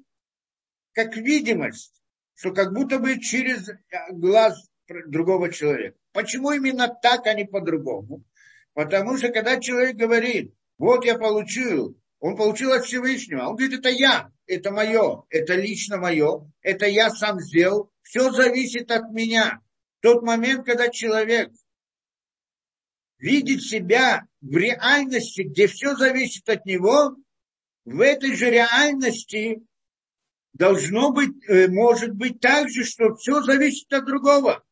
[0.93, 1.94] как видимость,
[2.35, 3.69] что как будто бы через
[4.11, 4.69] глаз
[5.07, 5.97] другого человека.
[6.11, 8.23] Почему именно так, а не по-другому?
[8.73, 11.97] Потому что когда человек говорит, вот я получил.
[12.19, 13.47] Он получил от Всевышнего.
[13.47, 17.91] Он говорит, это я, это мое, это лично мое, это я сам сделал.
[18.01, 19.61] Все зависит от меня.
[20.01, 21.51] Тот момент, когда человек
[23.17, 27.15] видит себя в реальности, где все зависит от него,
[27.85, 29.61] в этой же реальности
[30.55, 34.63] должно быть, э, может быть так же, что все зависит от другого.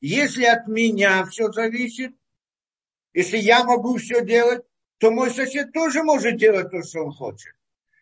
[0.00, 2.12] Если от меня все зависит,
[3.12, 4.62] если я могу все делать,
[4.98, 7.54] то мой сосед тоже может делать то, что он хочет.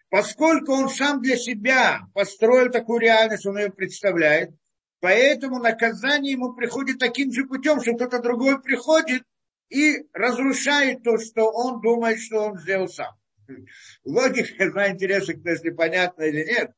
[0.09, 4.51] Поскольку он сам для себя построил такую реальность, он ее представляет,
[5.01, 9.25] поэтому наказание ему приходит таким же путем, что кто-то другой приходит
[9.69, 13.18] и разрушает то, что он думает, что он сделал сам.
[14.05, 16.73] Логика, я знаю, интересно, если понятно или нет,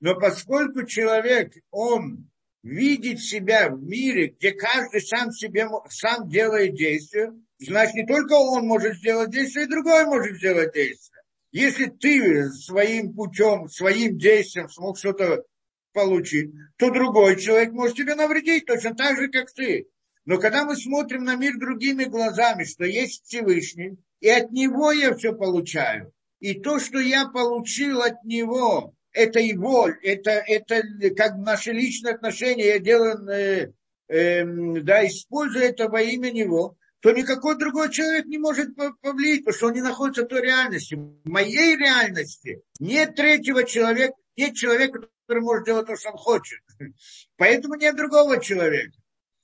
[0.00, 2.28] но поскольку человек, он
[2.62, 8.66] видит себя в мире, где каждый сам себе сам делает действие, значит, не только он
[8.66, 11.22] может сделать действие, и другой может сделать действие.
[11.52, 15.44] Если ты своим путем, своим действием смог что-то
[15.92, 19.88] получить, то другой человек может тебе навредить точно так же, как ты.
[20.26, 25.14] Но когда мы смотрим на мир другими глазами, что есть Всевышний, и от него я
[25.14, 30.82] все получаю, и то, что я получил от него, это его, это, это
[31.16, 33.72] как наши личные отношения, я делаю, э,
[34.08, 34.44] э,
[34.82, 39.66] да, использую это во имя него, то никакой другой человек не может повлиять, потому что
[39.68, 40.94] он не находится в той реальности.
[40.94, 46.60] В моей реальности нет третьего человека, нет человека, который может делать то, что он хочет.
[47.36, 48.92] Поэтому нет другого человека.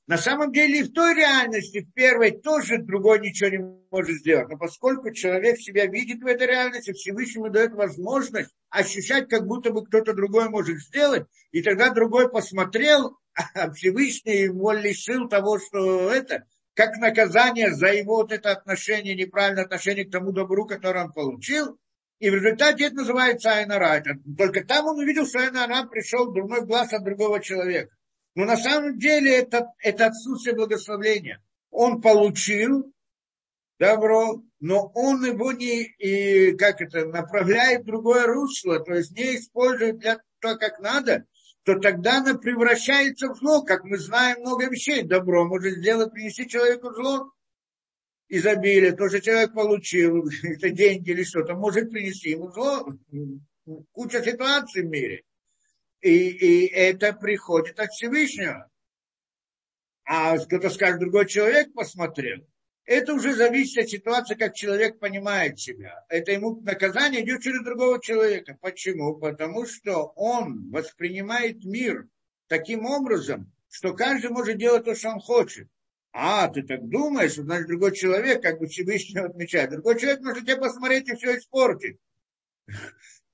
[0.09, 3.59] На самом деле и в той реальности, в первой, тоже другой ничего не
[3.91, 4.49] может сделать.
[4.49, 9.85] Но поскольку человек себя видит в этой реальности, Всевышнему дает возможность ощущать, как будто бы
[9.85, 13.17] кто-то другой может сделать, и тогда другой посмотрел,
[13.55, 19.65] а Всевышний его лишил того, что это, как наказание за его вот это отношение, неправильное
[19.65, 21.79] отношение к тому добру, которое он получил,
[22.19, 24.03] и в результате это называется Айнара.
[24.39, 27.95] Только там он увидел, что Айнара пришел дурной глаз от другого человека.
[28.35, 31.43] Но на самом деле это, это отсутствие благословения.
[31.71, 32.93] Он получил
[33.79, 39.37] добро, но он его не, и, как это, направляет в другое русло, то есть не
[39.37, 41.27] использует для того, как надо,
[41.65, 45.03] то тогда она превращается в зло, как мы знаем много вещей.
[45.03, 47.33] Добро может сделать, принести человеку зло,
[48.29, 52.89] изобилие, то, что человек получил, это деньги или что-то, может принести ему зло.
[53.93, 55.23] Куча ситуаций в мире.
[56.03, 58.69] И, и это приходит от Всевышнего.
[60.05, 62.47] А кто-то скажет, другой человек посмотрел.
[62.85, 66.05] Это уже зависит от ситуации, как человек понимает себя.
[66.09, 68.59] Это ему наказание идет через другого человека.
[68.61, 69.15] Почему?
[69.17, 72.09] Потому что он воспринимает мир
[72.49, 75.69] таким образом, что каждый может делать то, что он хочет.
[76.13, 79.71] А, ты так думаешь, значит, другой человек, как бы Всевышний отмечает.
[79.71, 81.99] Другой человек может тебе посмотреть и все испортить.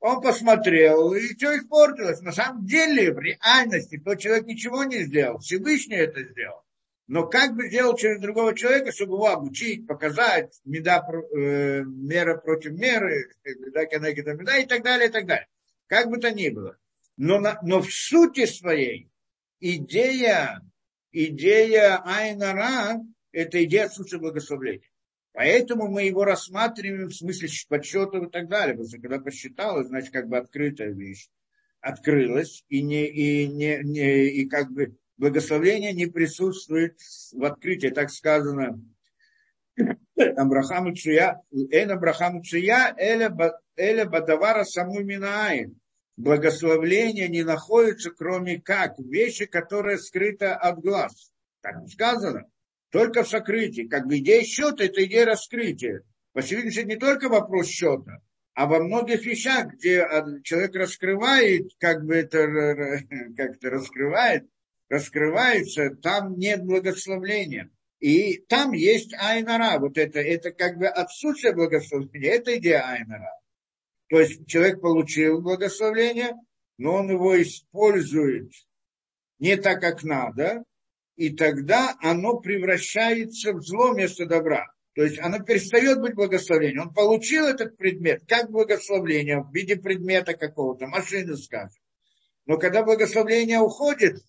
[0.00, 2.20] Он посмотрел, и все испортилось.
[2.20, 5.38] На самом деле, в реальности, тот человек ничего не сделал.
[5.38, 6.62] Всевышний это сделал.
[7.08, 12.72] Но как бы сделал через другого человека, чтобы его обучить, показать, меда, э, мера против
[12.72, 15.48] меры, меда, коннекита, меда и так далее, и так далее.
[15.86, 16.76] Как бы то ни было.
[17.16, 19.10] Но, на, но в сути своей
[19.58, 20.60] идея,
[21.10, 23.00] идея Айнара–
[23.32, 24.87] это идея отсутствия благословления.
[25.38, 28.74] Поэтому мы его рассматриваем в смысле подсчетов и так далее.
[28.74, 31.28] Потому что когда посчиталось, значит, как бы открытая вещь
[31.80, 36.98] открылась, и, не, и, не, не, и как бы благословение не присутствует
[37.32, 38.82] в открытии, так сказано.
[40.16, 45.78] Абрахаму Цуя, Эн Абрахаму Цуя, Эля Бадавара Саму Минаин.
[46.16, 51.30] Благословление не находится, кроме как вещи, которые скрыты от глаз.
[51.60, 52.48] Так сказано
[52.90, 53.88] только в сокрытии.
[53.88, 56.02] Как бы идея счета– это идея раскрытия.
[56.32, 58.22] По это не только вопрос счета,
[58.54, 60.06] а во многих вещах, где
[60.44, 62.46] человек раскрывает, как бы это
[63.36, 64.48] как-то раскрывает,
[64.88, 67.70] раскрывается, там нет благословления.
[68.00, 69.78] И там есть айнара.
[69.78, 72.30] Вот это, это как бы отсутствие благословения.
[72.30, 73.32] Это идея айнара.
[74.08, 76.34] То есть человек получил благословение,
[76.78, 78.52] но он его использует
[79.38, 80.64] не так, как надо,
[81.18, 84.66] и тогда оно превращается в зло вместо добра.
[84.94, 86.82] То есть оно перестает быть благословением.
[86.82, 91.82] Он получил этот предмет как благословление в виде предмета какого-то, машины, скажем.
[92.46, 94.22] Но когда благословление уходит,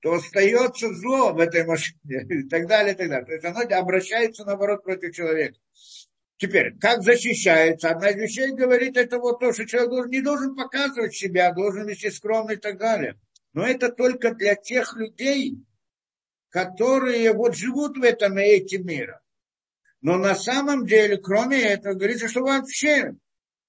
[0.00, 3.26] то остается зло в этой машине и так далее, и так далее.
[3.26, 5.58] То есть оно обращается, наоборот, против человека.
[6.36, 7.88] Теперь, как защищается?
[7.88, 11.88] Одна из вещей говорит, это вот то, что человек должен, не должен показывать себя, должен
[11.88, 13.18] вести скромно и так далее.
[13.54, 15.56] Но это только для тех людей,
[16.56, 19.20] которые вот живут в этом эти мира.
[20.00, 23.14] Но на самом деле, кроме этого, говорится, что вообще,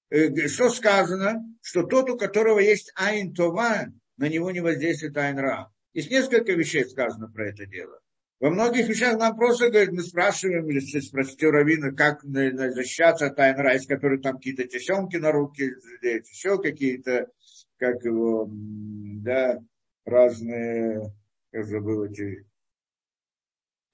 [0.08, 5.38] э, что сказано, что тот, у которого есть айн това, на него не воздействует айн
[5.38, 5.70] ра.
[5.92, 8.00] Есть несколько вещей сказано про это дело.
[8.40, 13.38] Во многих вещах нам просто говорят, мы спрашиваем, или спросите у Равина, как защищаться от
[13.38, 17.28] айн ра, из которых там какие-то тесемки на руки, еще какие-то,
[17.76, 19.58] как его, да,
[20.06, 21.12] разные,
[21.52, 22.47] я забыл эти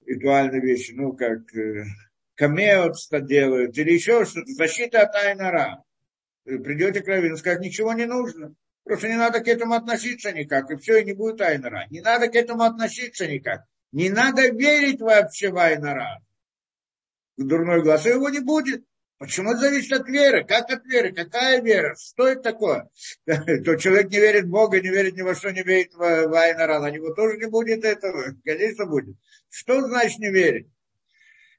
[0.05, 1.85] ритуальные вещи, ну, как э,
[2.35, 5.83] камеотство делают, или еще что-то, защита от Айнара.
[6.43, 8.53] Придете к Равину, скажет, ничего не нужно.
[8.83, 11.87] Просто не надо к этому относиться никак, и все, и не будет Айнара.
[11.89, 13.63] Не надо к этому относиться никак.
[13.91, 16.21] Не надо верить вообще в Айнара.
[17.37, 18.83] В дурной глаз, его не будет.
[19.17, 20.43] Почему это зависит от веры?
[20.45, 21.13] Как от веры?
[21.13, 21.95] Какая вера?
[21.95, 22.89] Что это такое?
[23.25, 26.79] То человек не верит в Бога, не верит ни во что, не верит в Айнара.
[26.79, 28.35] На него тоже не будет этого.
[28.43, 29.15] Конечно, будет.
[29.55, 30.67] Что значит не верить?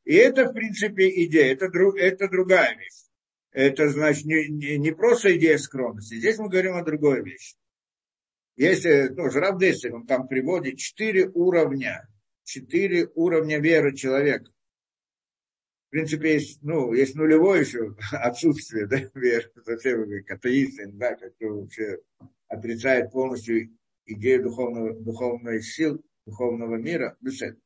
[0.04, 3.06] И это, в принципе, идея, это, это другая вещь.
[3.52, 6.18] Это, значит, не, не, не просто идея скромности.
[6.18, 7.56] Здесь мы говорим о другой вещи.
[8.56, 12.06] Если, ну, Жрав Дессер, он там приводит четыре уровня,
[12.44, 14.52] четыре уровня веры человека.
[15.86, 21.48] В принципе, есть, ну, есть нулевое еще отсутствие да, веры, совсем как атеисты, да, кто
[21.48, 21.98] вообще
[22.46, 23.70] отрицает полностью
[24.04, 27.58] идею духовного, духовной сил, духовного мира, беседы.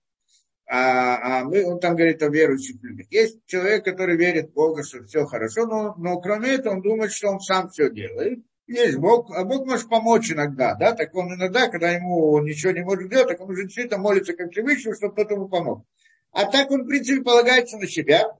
[0.72, 3.08] А, а мы, он там говорит о верующих людях.
[3.10, 7.10] Есть человек, который верит в Бога, что все хорошо, но, но кроме этого он думает,
[7.10, 8.38] что он сам все делает.
[8.68, 12.70] Есть Бог, а Бог может помочь иногда, да, так он иногда, когда ему он ничего
[12.70, 15.84] не может делать, так он уже действительно молится как Всевышнему, чтобы кто-то ему помог.
[16.30, 18.30] А так он, в принципе, полагается на себя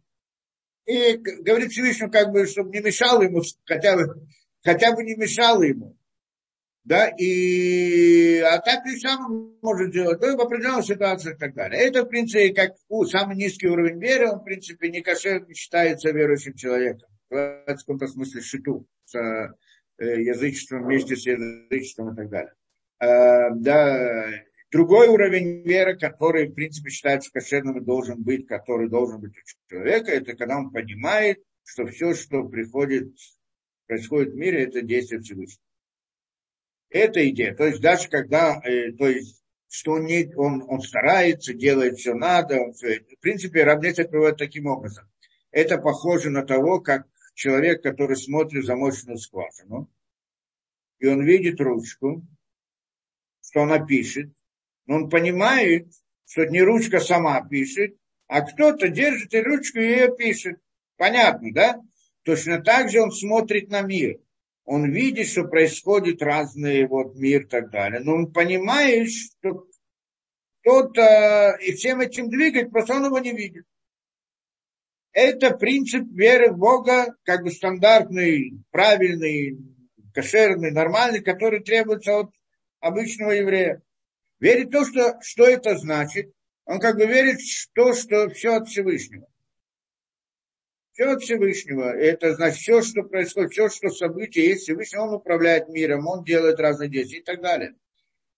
[0.87, 4.24] и говорит Всевышнему, как бы, чтобы не мешало ему, хотя бы,
[4.62, 5.97] хотя бы не мешало ему
[6.85, 11.81] да, и а так и сам может делать, ну, в определенных ситуациях и так далее.
[11.83, 16.11] Это, в принципе, как у, самый низкий уровень веры, он, в принципе, не кошер, считается
[16.11, 17.09] верующим человеком.
[17.28, 22.53] В каком-то смысле шиту с э, язычеством вместе с язычеством и так далее.
[22.99, 24.31] А, да,
[24.72, 29.70] другой уровень веры, который, в принципе, считается кошерным и должен быть, который должен быть у
[29.70, 33.12] человека, это когда он понимает, что все, что приходит,
[33.87, 35.69] происходит в мире, это действие Всевышнего.
[36.91, 37.55] Это идея.
[37.55, 42.14] То есть даже когда, э, то есть, что он, не, он, он старается, делает все
[42.14, 45.09] надо, он все, в принципе, Равнец приводит таким образом.
[45.53, 49.88] Это похоже на того, как человек, который смотрит замоченную скважину,
[50.99, 52.26] и он видит ручку,
[53.41, 54.32] что она пишет,
[54.86, 55.93] но он понимает,
[56.26, 60.61] что не ручка сама пишет, а кто-то держит и ручку и ее пишет.
[60.97, 61.80] Понятно, да?
[62.22, 64.18] Точно так же он смотрит на мир–
[64.70, 69.66] он видит, что происходит разные вот мир и так далее, но он понимает, что
[70.60, 73.64] кто-то и всем этим двигает, просто он его не видит.
[75.10, 79.58] Это принцип веры в Бога, как бы стандартный, правильный,
[80.14, 82.30] кошерный, нормальный, который требуется от
[82.78, 83.82] обычного еврея.
[84.38, 86.32] Верит в то, что, что это значит.
[86.64, 89.26] Он как бы верит в то, что все от Всевышнего.
[91.01, 91.96] Все от Всевышнего.
[91.96, 96.61] Это значит, все, что происходит, все, что события есть Всевышний, он управляет миром, он делает
[96.61, 97.74] разные действия и так далее.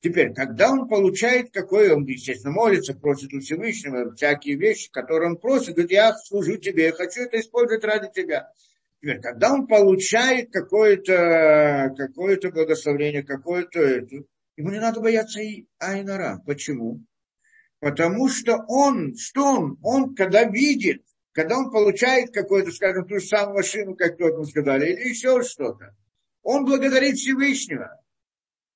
[0.00, 5.38] Теперь, когда он получает какой, он, естественно, молится, просит у Всевышнего всякие вещи, которые он
[5.38, 8.52] просит, говорит, я служу тебе, я хочу это использовать ради тебя.
[9.00, 14.22] Теперь, когда он получает какое-то какое благословение, какое-то это,
[14.56, 16.40] ему не надо бояться и Айнара.
[16.46, 17.00] Почему?
[17.80, 19.78] Потому что он, что он?
[19.82, 21.02] Он, когда видит,
[21.32, 25.42] когда он получает какую-то, скажем, ту же самую машину, как только мы сказали, или еще
[25.42, 25.96] что-то,
[26.42, 28.00] он благодарит Всевышнего.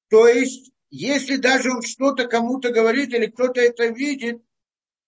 [0.09, 4.42] То есть, если даже он что-то кому-то говорит, или кто-то это видит,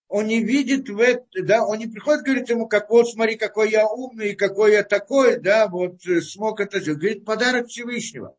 [0.07, 3.69] он не видит в это, да, он не приходит, говорит ему, как вот смотри, какой
[3.71, 6.99] я умный, какой я такой, да, вот э, смог это сделать.
[6.99, 8.35] Говорит, подарок Всевышнего.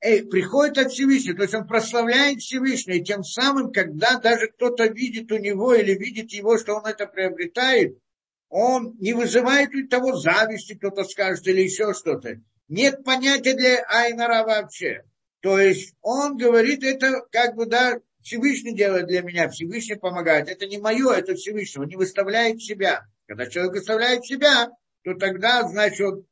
[0.00, 4.86] Эй, приходит от Всевышнего, то есть он прославляет Всевышнего, и тем самым, когда даже кто-то
[4.86, 7.98] видит у него или видит его, что он это приобретает,
[8.48, 12.40] он не вызывает у того зависти, кто-то скажет, или еще что-то.
[12.68, 15.04] Нет понятия для Айнара вообще.
[15.40, 20.48] То есть он говорит, это как бы, да, Всевышний делает для меня, Всевышний помогает.
[20.48, 21.82] Это не мое, это Всевышний.
[21.82, 23.04] Он не выставляет себя.
[23.26, 24.70] Когда человек выставляет себя,
[25.04, 26.24] то тогда, значит,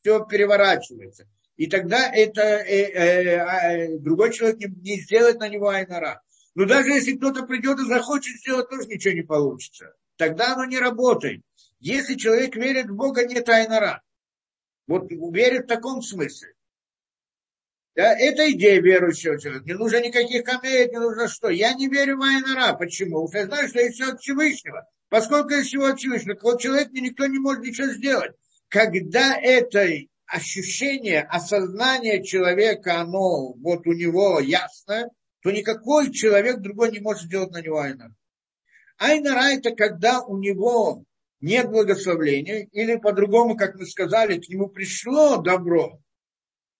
[0.00, 1.26] все переворачивается.
[1.56, 6.22] И тогда это э, э, э, другой человек не, не сделает на него айнара.
[6.54, 9.94] Но даже если кто-то придет и захочет сделать, тоже ничего не получится.
[10.16, 11.42] Тогда оно не работает.
[11.80, 14.02] Если человек верит в Бога, нет айнара.
[14.86, 16.54] Вот верит в таком смысле.
[17.96, 19.66] Да, это идея верующего человека.
[19.66, 21.48] Не нужно никаких камней, не нужно что.
[21.48, 22.74] Я не верю в Айнара.
[22.74, 23.26] Почему?
[23.26, 24.86] Потому что я знаю, что есть все от Всевышнего.
[25.08, 28.32] Поскольку есть всего от Всевышнего, такой человек мне никто не может ничего сделать.
[28.68, 29.88] Когда это
[30.26, 35.08] ощущение, осознание человека, оно вот у него ясно,
[35.42, 38.14] то никакой человек другой не может сделать на него Айнара.
[38.98, 41.04] Айнара это когда у него
[41.40, 46.00] нет благословления, или по-другому, как мы сказали, к нему пришло добро,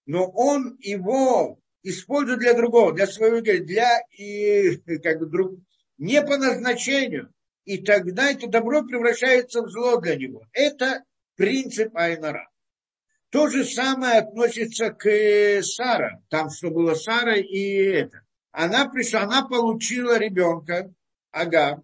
[0.07, 5.53] но он его использует для другого, для своего, для и, как бы, друг,
[5.99, 7.32] не по назначению.
[7.65, 10.47] И тогда это добро превращается в зло для него.
[10.53, 11.05] Это
[11.37, 12.51] принцип Айнара.
[13.31, 16.20] То же самое относится к Сара.
[16.28, 18.23] Там что было Сара и это.
[18.51, 20.93] Она пришла, она получила ребенка,
[21.31, 21.81] Агар,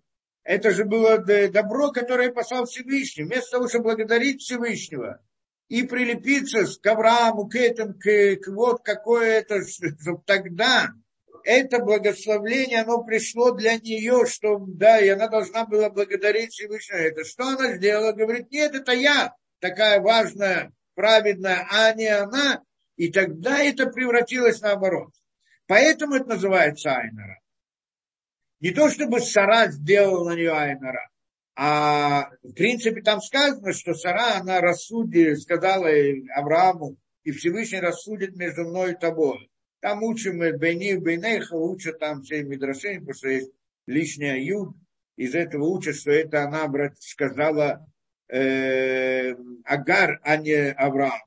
[0.46, 3.24] это же было добро, которое послал Всевышний.
[3.24, 5.20] Вместо того, чтобы благодарить Всевышнего
[5.68, 10.90] и прилепиться к Аврааму, к этому, к, к вот какое это, чтобы тогда
[11.42, 16.98] это благословление, оно пришло для нее, что, да, и она должна была благодарить Всевышнего.
[16.98, 18.12] Это что она сделала?
[18.12, 22.62] Говорит, нет, это я, такая важная, праведная, а не она.
[22.94, 25.12] И тогда это превратилось наоборот.
[25.66, 27.40] Поэтому это называется Айнара.
[28.60, 31.10] Не то, чтобы Сара сделала на нее Айнара,
[31.54, 35.88] а в принципе там сказано, что Сара, она рассудит, сказала
[36.34, 39.50] Аврааму, и Всевышний рассудит между мной и тобой.
[39.80, 43.50] Там учим Бейни Бейнейха, учат там все Мидрашим, потому что есть
[43.86, 44.74] лишняя юд.
[45.16, 47.86] Из этого учат, что это она сказала
[48.28, 49.34] э,
[49.64, 51.25] Агар, а не Авраам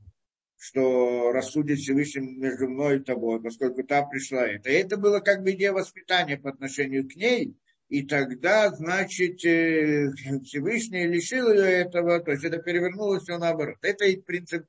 [0.60, 4.69] что рассудит Всевышний между мной и тобой, поскольку там пришла это.
[4.69, 7.56] И это было как бы идея воспитания по отношению к ней,
[7.88, 10.11] и тогда, значит, э,
[10.44, 13.77] Всевышний лишил ее этого, то есть это перевернулось все наоборот.
[13.81, 14.65] Это и принцип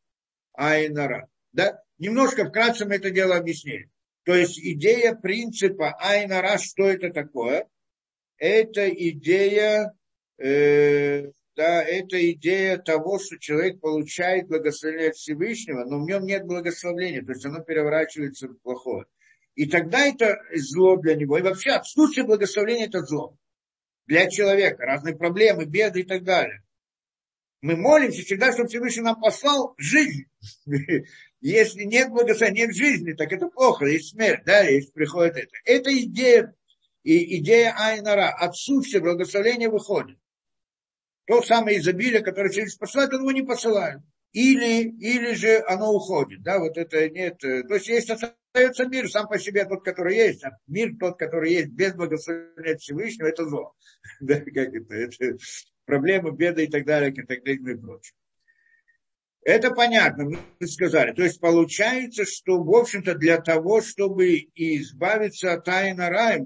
[0.54, 1.28] Айнара.
[1.52, 1.82] Да?
[1.98, 3.90] Немножко вкратце мы это дело объяснили.
[4.24, 7.66] То есть идея принципа Айнара, что это такое?
[8.38, 9.92] Это идея,
[10.38, 11.30] э,
[11.60, 17.22] да, это идея того, что человек получает благословение от Всевышнего, но в нем нет благословения,
[17.22, 19.04] то есть оно переворачивается в плохое.
[19.56, 21.36] И тогда это зло для него.
[21.36, 23.36] И вообще отсутствие благословения– это зло
[24.06, 24.86] для человека.
[24.86, 26.62] Разные проблемы, беды и так далее.
[27.60, 30.24] Мы молимся всегда, чтобы Всевышний нам послал жизнь.
[31.42, 35.52] Если нет благословения, нет жизни, так это плохо, есть смерть, да, если приходит это.
[35.66, 36.54] Это идея,
[37.02, 40.16] и идея Айнара, отсутствие благословения выходит.
[41.30, 44.00] То самое изобилие, которое через посылает, он его не посылает.
[44.32, 47.38] Или, или же оно уходит, да, вот это нет.
[47.38, 51.52] То есть есть остается мир сам по себе тот, который есть, а мир тот, который
[51.52, 53.76] есть без благословения Всевышнего, это зло.
[54.20, 55.36] Да, как это, это
[55.84, 58.12] проблемы, беды и так далее, и так далее, и прочее.
[59.42, 61.12] Это понятно, мы сказали.
[61.12, 66.44] То есть получается, что, в общем-то, для того, чтобы избавиться от тайна рая,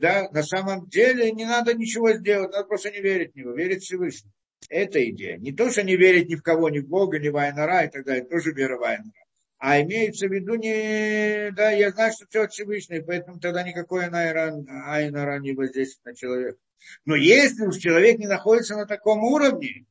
[0.00, 3.82] да, на самом деле не надо ничего сделать, надо просто не верить в него, верить
[3.82, 4.32] Всевышнему.
[4.70, 5.36] Это идея.
[5.36, 7.90] Не то, что не верить ни в кого, ни в Бога, ни в Айнара и
[7.90, 9.12] так далее, тоже вера в Айнара.
[9.58, 14.06] А имеется в виду не, да, я знаю, что все от Всевышнего, поэтому тогда никакой
[14.06, 16.58] Айнара не воздействует на человека.
[17.04, 19.84] Но если уж человек не находится на таком уровне,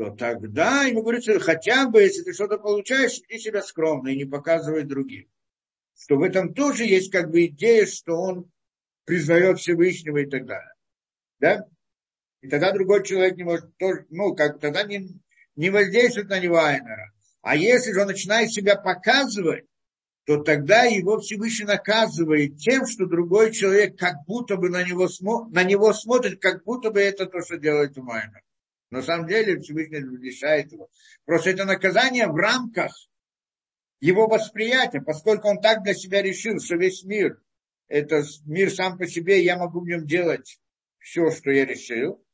[0.00, 4.24] то тогда ему говорится, хотя бы, если ты что-то получаешь, веди себя скромно и не
[4.24, 5.28] показывай другим.
[5.94, 8.50] Что в этом тоже есть как бы идея, что он
[9.04, 10.72] признает Всевышнего и так далее.
[11.38, 11.66] Да?
[12.40, 15.06] И тогда другой человек не может тоже, ну, как тогда не,
[15.54, 17.12] не воздействует на него Айнера.
[17.42, 19.66] А если же он начинает себя показывать,
[20.24, 25.46] то тогда его Всевышний наказывает тем, что другой человек как будто бы на него, смо,
[25.50, 28.42] на него смотрит, как будто бы это то, что делает Умайнер.
[28.90, 30.88] На самом деле Всевышний лишает его.
[31.24, 32.92] Просто это наказание в рамках
[34.00, 37.40] его восприятия, поскольку он так для себя решил, что весь мир,
[37.88, 40.60] это мир сам по себе, я могу в нем делать
[40.98, 42.24] все, что я решил.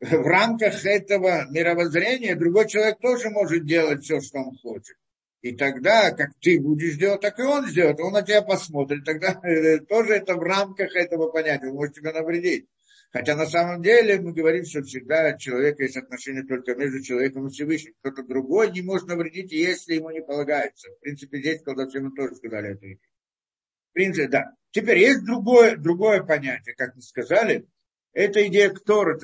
[0.00, 4.96] В рамках этого мировоззрения другой человек тоже может делать все, что он хочет.
[5.40, 8.00] И тогда, как ты будешь делать, так и он сделает.
[8.00, 9.04] Он на тебя посмотрит.
[9.04, 9.34] Тогда
[9.88, 11.68] тоже это в рамках этого понятия.
[11.68, 12.66] Он может тебя навредить.
[13.14, 17.50] Хотя на самом деле мы говорим, что всегда человека есть отношения только между человеком и
[17.50, 17.94] Всевышним.
[18.00, 20.90] Кто-то другой не может навредить, если ему не полагается.
[20.90, 22.86] В принципе, здесь колдовцы мы тоже сказали это.
[22.86, 24.56] В принципе, да.
[24.72, 27.68] Теперь есть другое, другое понятие, как мы сказали.
[28.14, 29.16] Это идея Ктора.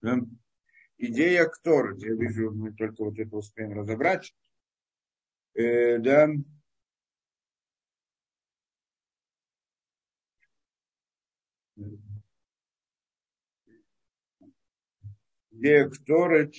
[0.00, 0.16] Да?
[0.96, 1.94] Идея Ктора.
[1.98, 4.34] Я вижу, мы только вот это успеем разобрать.
[5.52, 6.30] Э, да.
[15.62, 16.56] Где Кторет.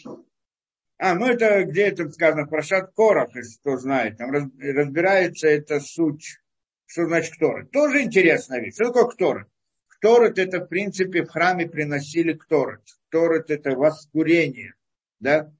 [0.98, 6.40] А, ну это где это сказано, Прошат Корах, если кто знает, там разбирается эта суть,
[6.86, 7.72] что значит Кторет.
[7.72, 8.76] Тоже интересная вещь.
[8.76, 9.48] Что такое Кторет?
[9.90, 12.82] Кторет это в принципе в храме приносили Кторет.
[13.10, 14.74] Кторет это воскурение,
[15.20, 15.54] да?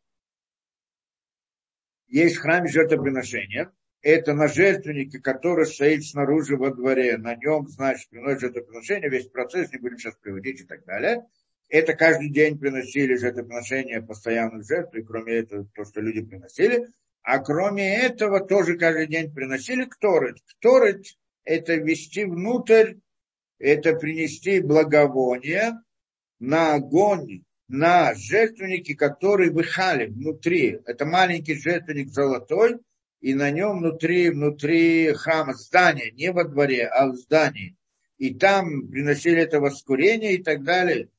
[2.08, 8.42] Есть храм жертвоприношения, это на жертвеннике, который стоит снаружи во дворе, на нем, значит, приносит
[8.42, 11.26] жертвоприношение, весь процесс, не будем сейчас приводить и так далее–
[11.74, 16.90] это каждый день приносили жертвоприношения постоянных жертв, и кроме этого, то, что люди приносили.
[17.24, 20.38] А кроме этого, тоже каждый день приносили кторет.
[20.46, 21.04] Кторет–
[21.44, 22.98] это ввести внутрь,
[23.58, 25.82] это принести благовоние
[26.40, 30.80] на огонь, на жертвенники, которые выхали внутри.
[30.86, 32.78] Это маленький жертвенник золотой,
[33.20, 37.76] и на нем внутри, внутри храма, здания, не во дворе, а в здании.
[38.20, 41.10] И там приносили это воскурение и так далее.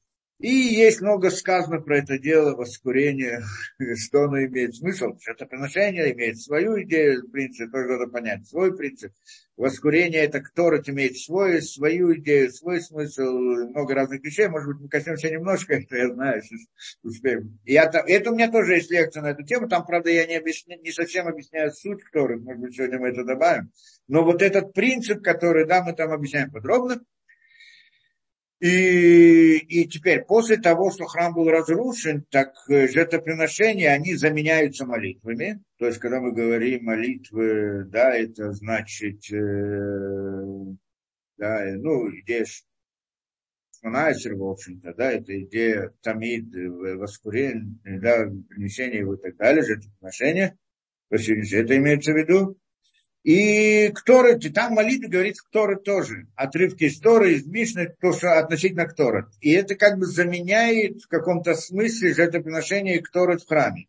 [0.44, 3.42] И есть много сказано про это дело, воскурение,
[3.96, 5.16] что оно имеет смысл.
[5.26, 9.10] Это приношение имеет свою идею, принцип, тоже надо понять, свой принцип.
[9.56, 14.48] Воскурение это кто имеет свой, свою идею, свой смысл, много разных вещей.
[14.48, 16.42] Может быть, мы коснемся немножко, это я знаю,
[17.02, 17.58] успеем.
[17.64, 19.66] И это, это у меня тоже есть лекция на эту тему.
[19.66, 23.24] Там, правда, я не, объясня, не совсем объясняю суть Торы, может быть, сегодня мы это
[23.24, 23.70] добавим.
[24.08, 27.00] Но вот этот принцип, который, да, мы там объясняем подробно,
[28.60, 35.62] и, и теперь, после того, что храм был разрушен, так э, жертвоприношения, они заменяются молитвами.
[35.78, 40.44] То есть, когда мы говорим молитвы, да, это значит, э,
[41.36, 42.46] да, ну, идея
[43.80, 50.56] Шманайсер, в общем-то, да, это идея тамид, э, воскурение, да, принесение и так далее, жертвоприношения.
[51.10, 52.56] Это имеется в виду.
[53.24, 56.28] И Кторет, и там молитва говорит Кторет тоже.
[56.36, 59.26] Отрывки из Торы, из Мишны, то, что относительно Кторет.
[59.40, 63.88] И это как бы заменяет в каком-то смысле жертвоприношение Кторет в храме.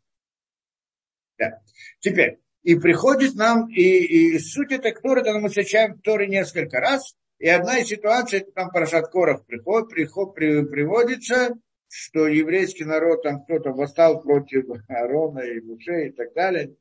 [1.38, 1.62] Да.
[2.00, 7.18] Теперь, и приходит нам, и, и суть этой Кторет, мы встречаем в Торе несколько раз,
[7.38, 11.56] и одна из ситуаций, это там Парашат Коров приход, приход, при, приводится,
[11.90, 16.76] что еврейский народ, там кто-то восстал против Аарона и Муше и так далее,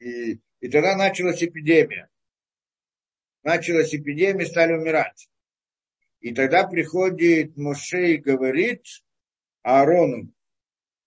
[0.00, 2.08] и и тогда началась эпидемия.
[3.42, 5.28] Началась эпидемия, стали умирать.
[6.20, 8.86] И тогда приходит Моше и говорит
[9.62, 10.32] Аарону,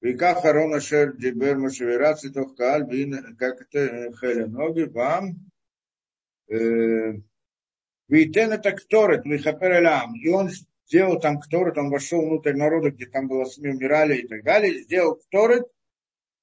[0.02, 2.86] Вика Харона Шер Дибер Мошеверат Цитов Кааль,
[3.40, 5.50] как это Хеленоги, вам,
[8.10, 10.16] Витен это кторет, Михапер Элам.
[10.16, 10.50] И он
[10.86, 14.84] сделал там кторет, он вошел внутрь народа, где там было СМИ умирали и так далее,
[14.84, 15.66] сделал кторет,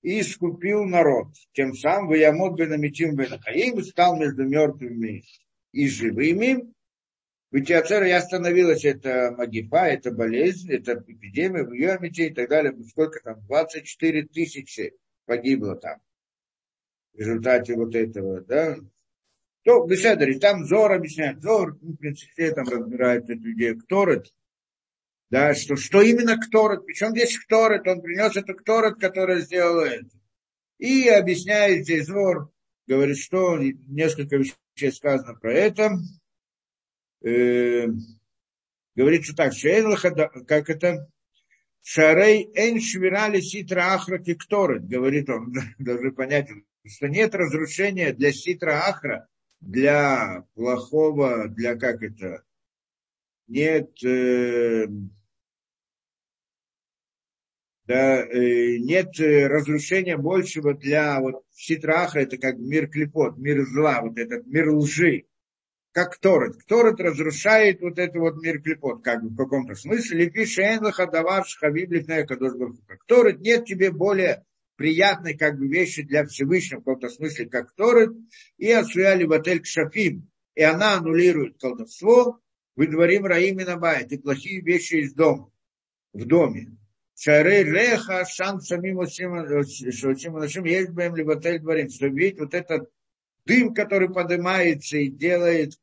[0.03, 1.29] и искупил народ.
[1.53, 5.25] Тем самым Ваямот Бенамитим Бенахаим стал между мертвыми
[5.73, 6.73] и живыми.
[7.51, 12.75] В Итиацера я остановилась, это магифа, это болезнь, это эпидемия в Йомите и так далее.
[12.89, 13.45] Сколько там?
[13.47, 14.95] 24 тысячи
[15.27, 16.01] погибло там.
[17.13, 18.77] В результате вот этого, да.
[19.65, 24.29] То, Беседари, там Зор объясняет, Зор, ну, в принципе, там разбирает эту идею, кто это,
[25.33, 30.11] да, что, что именно Кторет, причем здесь Кторет, он принес это Кторет, который сделал это.
[30.77, 32.53] И объясняет здесь Зор,
[32.87, 35.93] говорит, что несколько вещей сказано про это.
[37.25, 37.87] Э,
[38.95, 39.55] говорит, что так,
[40.47, 41.11] как это,
[41.81, 46.51] Шарей эн швирали ситра ахра кикторет, говорит он, должны понять,
[46.87, 49.29] что нет разрушения для ситра ахра,
[49.61, 52.45] для плохого, для как это,
[53.47, 54.89] нет э,
[57.93, 64.01] да, э, нет э, разрушения большего для вот ситраха, это как мир клепот, мир зла,
[64.01, 65.27] вот этот мир лжи,
[65.93, 66.57] как Торет.
[66.67, 70.25] Торет разрушает вот этот вот мир клепот, как бы в каком-то смысле.
[70.25, 74.47] Лепи шейнлаха давар шхавиб лифная Как Торет нет тебе более
[74.77, 78.13] приятной как бы вещи для Всевышнего в каком-то смысле, как Торет,
[78.57, 82.41] и отсуяли батель кшафим, и она аннулирует колдовство,
[82.75, 85.51] выдворим раими набает, и плохие вещи из дома,
[86.15, 86.79] в доме.
[87.23, 91.89] Шары реха шан самим шочим нашим есть бэм либатель дворим.
[91.89, 92.91] Что видеть вот этот
[93.47, 95.75] дым, который поднимается и делает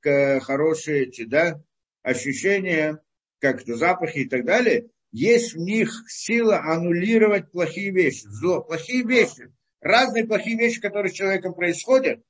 [0.41, 1.63] хорошие эти, да,
[2.03, 2.99] ощущения,
[3.39, 9.49] как-то запахи и так далее, есть в них сила аннулировать плохие вещи, зло, плохие вещи,
[9.79, 12.21] разные плохие вещи, которые с человеком происходят,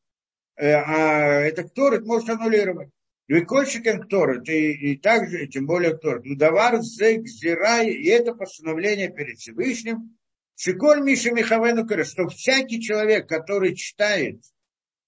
[0.55, 2.89] а это кто может аннулировать.
[3.29, 6.25] Викольщиком Торет, и, и также, тем более Торет.
[6.25, 10.17] Лудавар зек зирай, и это постановление перед Всевышним.
[10.55, 14.41] Шиколь Миша Михавену что всякий человек, который читает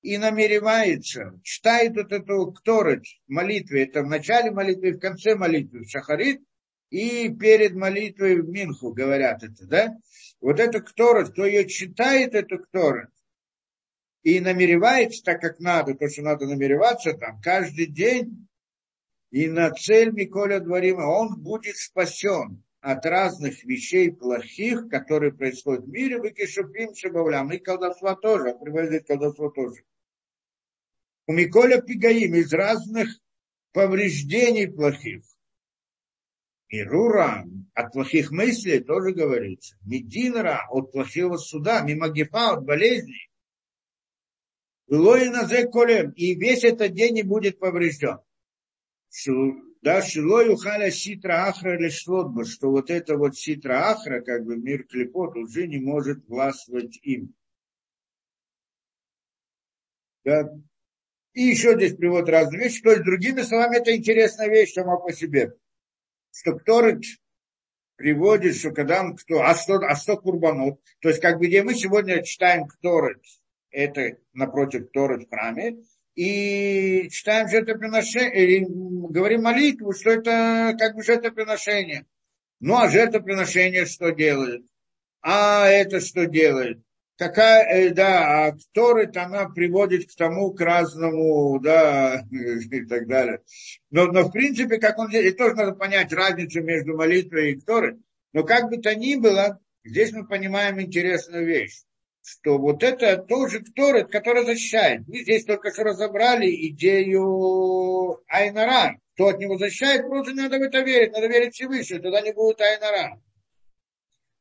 [0.04, 5.34] и намеревается, читает вот эту Торет в молитве, это в начале молитвы и в конце
[5.34, 6.42] молитвы, в Шахарит,
[6.92, 9.98] и перед молитвой в Минху говорят это, да?
[10.40, 13.10] Вот это Торет, кто ее читает, это Торет,
[14.24, 18.48] и намеревается так, как надо, то, что надо намереваться там каждый день,
[19.32, 25.90] и на цель Миколя Дворима он будет спасен от разных вещей плохих, которые происходят в
[25.90, 29.84] мире, в Кишупим Шабавлям, и колдовства тоже, приводит колдовство тоже.
[31.28, 33.08] У Миколя Пигаим из разных
[33.72, 35.24] повреждений плохих.
[36.68, 39.78] И Рура от плохих мыслей тоже говорится.
[39.86, 43.31] Мединра от плохого суда, мимагифа от болезней.
[44.92, 48.20] И весь этот день не будет поврежден.
[49.82, 54.84] Да, шилой ухаля ситра ахра лешлотба, что вот это вот ситра ахра, как бы мир
[54.84, 57.34] клепот, уже не может властвовать им.
[60.24, 60.54] Да.
[61.34, 62.84] И еще здесь привод разные вещи.
[62.84, 65.54] То есть, другими словами, это интересная вещь сама по себе.
[66.32, 67.04] Что Торет,
[67.96, 71.64] приводит, что когда он кто, а что, а что курбанут, то есть как бы где
[71.64, 73.24] мы сегодня читаем Кторет,
[73.72, 75.78] это напротив Кторет в храме,
[76.16, 82.06] и читаем жертвоприношение, и говорим молитву, что это как бы жертвоприношение.
[82.60, 84.66] Ну а жертвоприношение что делает?
[85.22, 86.82] А это что делает?
[87.22, 93.42] какая, э, да, а Торет, она приводит к тому, к разному, да, и так далее.
[93.92, 98.00] Но, но в принципе, как он здесь, тоже надо понять разницу между молитвой и Торет.
[98.34, 101.84] Но как бы то ни было, здесь мы понимаем интересную вещь,
[102.24, 105.08] что вот это тоже Торет, который защищает.
[105.08, 108.98] Мы здесь только что разобрали идею Айнара.
[109.16, 112.62] Кто от него защищает, просто надо в это верить, надо верить Всевышнему, тогда не будет
[112.62, 113.22] Айнара.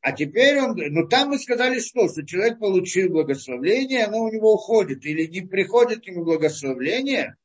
[0.01, 4.53] А теперь он, ну там мы сказали что, что человек получил благословление, оно у него
[4.53, 7.35] уходит, или не приходит ему благословление,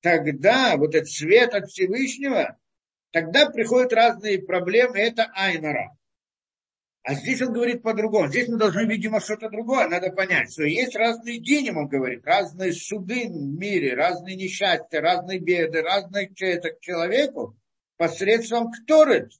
[0.00, 2.56] тогда вот этот свет от Всевышнего,
[3.10, 5.94] тогда приходят разные проблемы, это айнара.
[7.06, 8.26] А здесь он говорит по-другому.
[8.26, 9.88] Здесь мы должны, видимо, что-то другое.
[9.88, 15.38] Надо понять, что есть разные дни, он говорит, разные суды в мире, разные несчастья, разные
[15.38, 17.56] беды, разные это к человеку
[17.96, 19.30] посредством Кторет.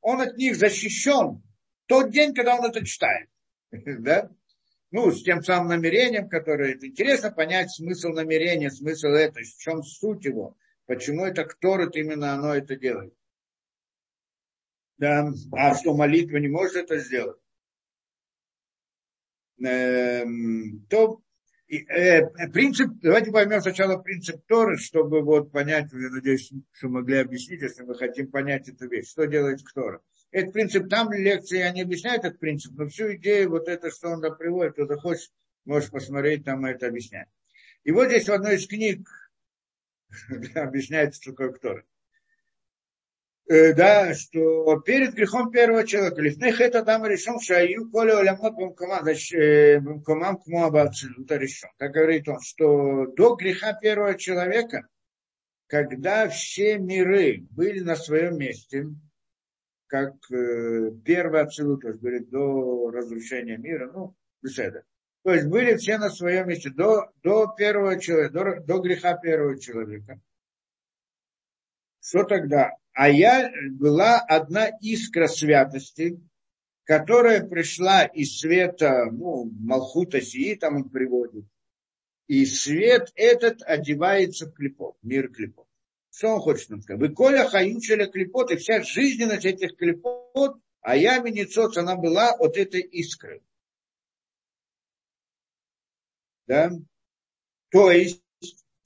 [0.00, 1.42] Он от них защищен
[1.84, 3.28] тот день, когда он это читает.
[4.00, 4.30] Да?
[4.92, 10.24] Ну, с тем самым намерением, которое интересно понять смысл намерения, смысл это, в чем суть
[10.24, 10.56] его,
[10.86, 13.12] почему это кто именно оно это делает.
[14.98, 17.38] Да, а что молитва не может это сделать?
[19.62, 21.20] Эм, то
[21.68, 27.62] э, принцип, давайте поймем сначала принцип Торы, чтобы вот понять, я надеюсь, что могли объяснить,
[27.62, 29.10] если мы хотим понять эту вещь.
[29.10, 30.00] Что делает Тора?
[30.30, 34.20] Этот принцип, там лекции они объясняют этот принцип, но всю идею, вот это, что он
[34.20, 35.30] там приводит, кто захочет,
[35.64, 37.28] можешь посмотреть, там это объясняет.
[37.84, 39.08] И вот здесь в одной из книг
[40.54, 41.84] объясняется, что такое Ктора.
[43.48, 49.80] Э, да, что перед грехом первого человека, лифнех это там решен, шаю коли олямот э,
[50.04, 51.70] кму абацилута решен.
[51.78, 54.88] Так говорит он, что до греха первого человека,
[55.68, 58.86] когда все миры были на своем месте,
[59.86, 64.82] как э, первый абсолют, то есть говорит, до разрушения мира, ну, беседа.
[65.22, 69.56] То есть были все на своем месте до, до первого человека, до, до греха первого
[69.56, 70.20] человека.
[72.00, 72.72] Что тогда?
[72.96, 76.18] А я была одна искра святости,
[76.84, 81.44] которая пришла из света, ну, Малхута Сии, там он приводит.
[82.26, 85.68] И свет этот одевается в клепот, мир клепот.
[86.10, 87.02] Что он хочет нам сказать?
[87.02, 92.56] Вы коля хаючеля клепот, и вся жизненность этих клепот, а я ницоц, она была от
[92.56, 93.42] этой искры.
[96.46, 96.70] Да?
[97.68, 98.22] То есть,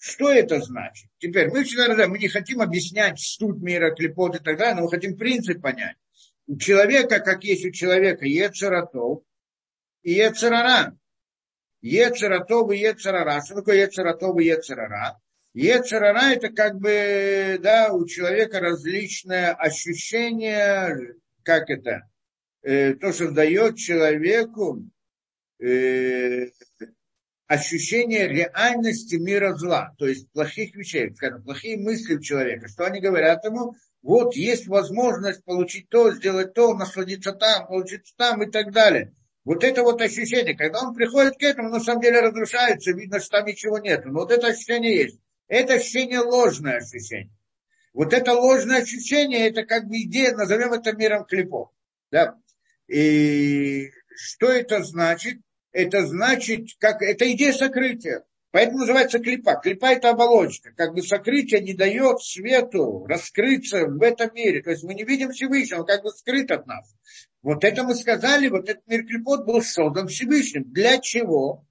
[0.03, 1.11] что это значит?
[1.19, 4.89] Теперь, мы всегда мы не хотим объяснять суть мира, клепот и так далее, но мы
[4.89, 5.97] хотим принцип понять.
[6.47, 9.25] У человека, как есть у человека, Ецератов
[10.03, 10.97] и Ецерара.
[11.83, 13.43] Ецератов и Ецерара.
[13.45, 15.21] Что такое Ецератов и Ецерара?
[15.53, 22.09] Ецерара это как бы, да, у человека различное ощущение, как это,
[22.63, 24.83] э, то, что дает человеку
[25.59, 26.47] э,
[27.51, 32.69] ощущение реальности мира зла, то есть плохих вещей, скажем, плохие мысли у человека.
[32.69, 33.75] Что они говорят ему?
[34.03, 39.13] Вот есть возможность получить то, сделать то, насладиться там, получить там и так далее.
[39.45, 43.39] Вот это вот ощущение, когда он приходит к этому, на самом деле разрушается, видно, что
[43.39, 44.05] там ничего нет.
[44.05, 45.19] Но вот это ощущение есть.
[45.49, 47.35] Это ощущение ложное ощущение.
[47.93, 51.71] Вот это ложное ощущение, это как бы идея, назовем это миром клипов.
[52.13, 52.37] Да?
[52.87, 55.41] И что это значит?
[55.73, 58.25] Это значит, как это идея сокрытия.
[58.53, 59.61] Поэтому называется клипа.
[59.63, 60.73] Клипа это оболочка.
[60.77, 64.63] Как бы сокрытие не дает свету раскрыться в этом мире.
[64.63, 66.93] То есть мы не видим Всевышнего, он как бы скрыт от нас.
[67.43, 70.65] Вот это мы сказали, вот этот мир клипот был создан Всевышним.
[70.65, 71.65] Для чего?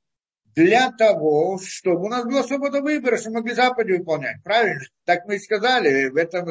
[0.55, 4.43] для того, чтобы у нас была свобода выбора, чтобы мы могли заповеди выполнять.
[4.43, 4.81] Правильно?
[5.05, 6.49] Так мы и сказали в этом.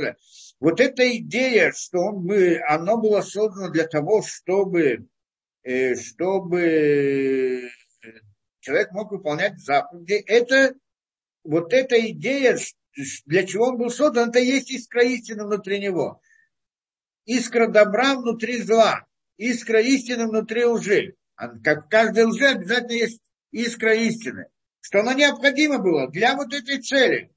[0.60, 5.06] Вот эта идея, что он, мы, оно было создано для того, чтобы,
[5.64, 7.70] чтобы
[8.60, 10.74] человек мог выполнять заповеди, это
[11.44, 12.58] вот эта идея,
[13.26, 16.20] для чего он был создан, это есть искра истины внутри него.
[17.26, 19.06] Искра добра внутри зла.
[19.36, 21.14] Искра истины внутри лжи.
[21.36, 23.20] Как в каждой лжи обязательно есть
[23.52, 24.48] искра истины,
[24.80, 27.30] что оно необходимо было для вот этой цели.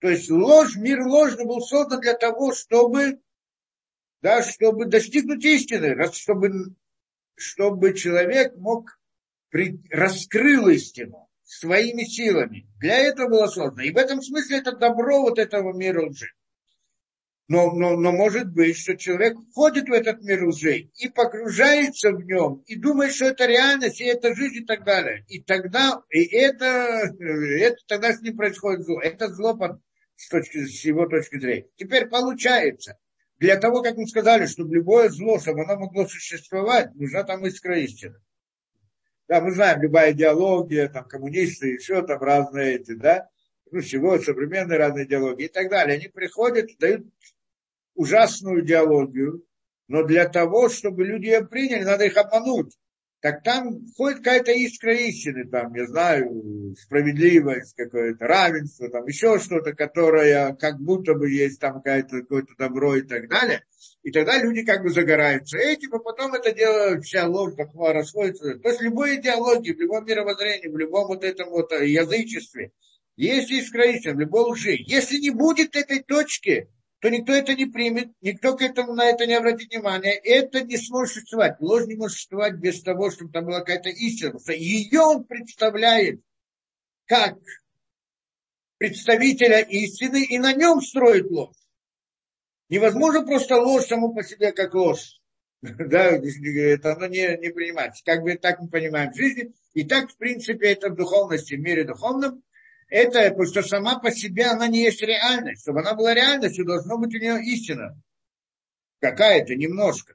[0.00, 3.20] То есть ложь, мир ложный был создан для того, чтобы,
[4.22, 6.74] да, чтобы достигнуть истины, чтобы,
[7.38, 8.98] чтобы человек мог
[9.90, 12.68] раскрыл истину своими силами.
[12.78, 13.82] Для этого было создано.
[13.82, 16.28] И в этом смысле это добро вот этого мира лжи.
[17.48, 22.22] Но, но, но может быть, что человек входит в этот мир уже и погружается в
[22.22, 25.24] нем, и думает, что это реальность, и это жизнь, и так далее.
[25.28, 29.00] И тогда, и это, это тогда с ним происходит зло.
[29.00, 29.80] Это зло под,
[30.16, 31.68] с, точки, с его точки зрения.
[31.76, 32.98] Теперь получается,
[33.38, 37.78] для того, как мы сказали, чтобы любое зло, чтобы оно могло существовать, нужна там искра
[37.78, 38.16] истины.
[39.28, 43.28] Да, мы знаем, любая идеология, там, коммунисты, еще там разные эти, да,
[43.70, 45.98] ну, чего, современные разные идеологии и так далее.
[45.98, 47.06] Они приходят, дают
[47.94, 49.44] ужасную идеологию,
[49.86, 52.76] но для того, чтобы люди ее приняли, надо их обмануть.
[53.20, 59.74] Так там ходит какая-то искра истины, там, я знаю, справедливость, какое-то равенство, там еще что-то,
[59.74, 63.64] которое как будто бы есть там какое-то, какое-то добро и так далее.
[64.04, 68.54] И тогда люди как бы загораются этим, а потом это дело, вся ложь такого расходится.
[68.58, 72.70] То есть любой идеологии, в любом мировоззрении, в любом вот этом вот язычестве,
[73.16, 74.76] есть искра истины, в любой лжи.
[74.78, 76.68] Если не будет этой точки,
[77.00, 80.14] то никто это не примет, никто к этому на это не обратит внимания.
[80.14, 81.60] Это не сможет существовать.
[81.60, 84.38] Ложь не может существовать без того, чтобы там была какая-то истина.
[84.48, 86.20] Ее он представляет
[87.06, 87.38] как
[88.78, 91.56] представителя истины и на нем строит ложь.
[92.68, 95.20] Невозможно просто ложь саму по себе как ложь.
[95.60, 98.04] Да, это оно не, не принимается.
[98.04, 99.52] Как бы так мы понимаем в жизни.
[99.74, 102.42] И так, в принципе, это в духовности, в мире духовном
[102.88, 105.62] это, потому что сама по себе она не есть реальность.
[105.62, 108.00] Чтобы она была реальностью, должно быть у нее истина.
[109.00, 110.14] Какая-то, немножко.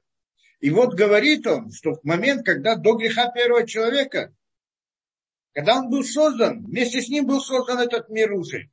[0.60, 4.34] И вот говорит он, что в момент, когда до греха первого человека,
[5.52, 8.70] когда он был создан, вместе с ним был создан этот мир уже.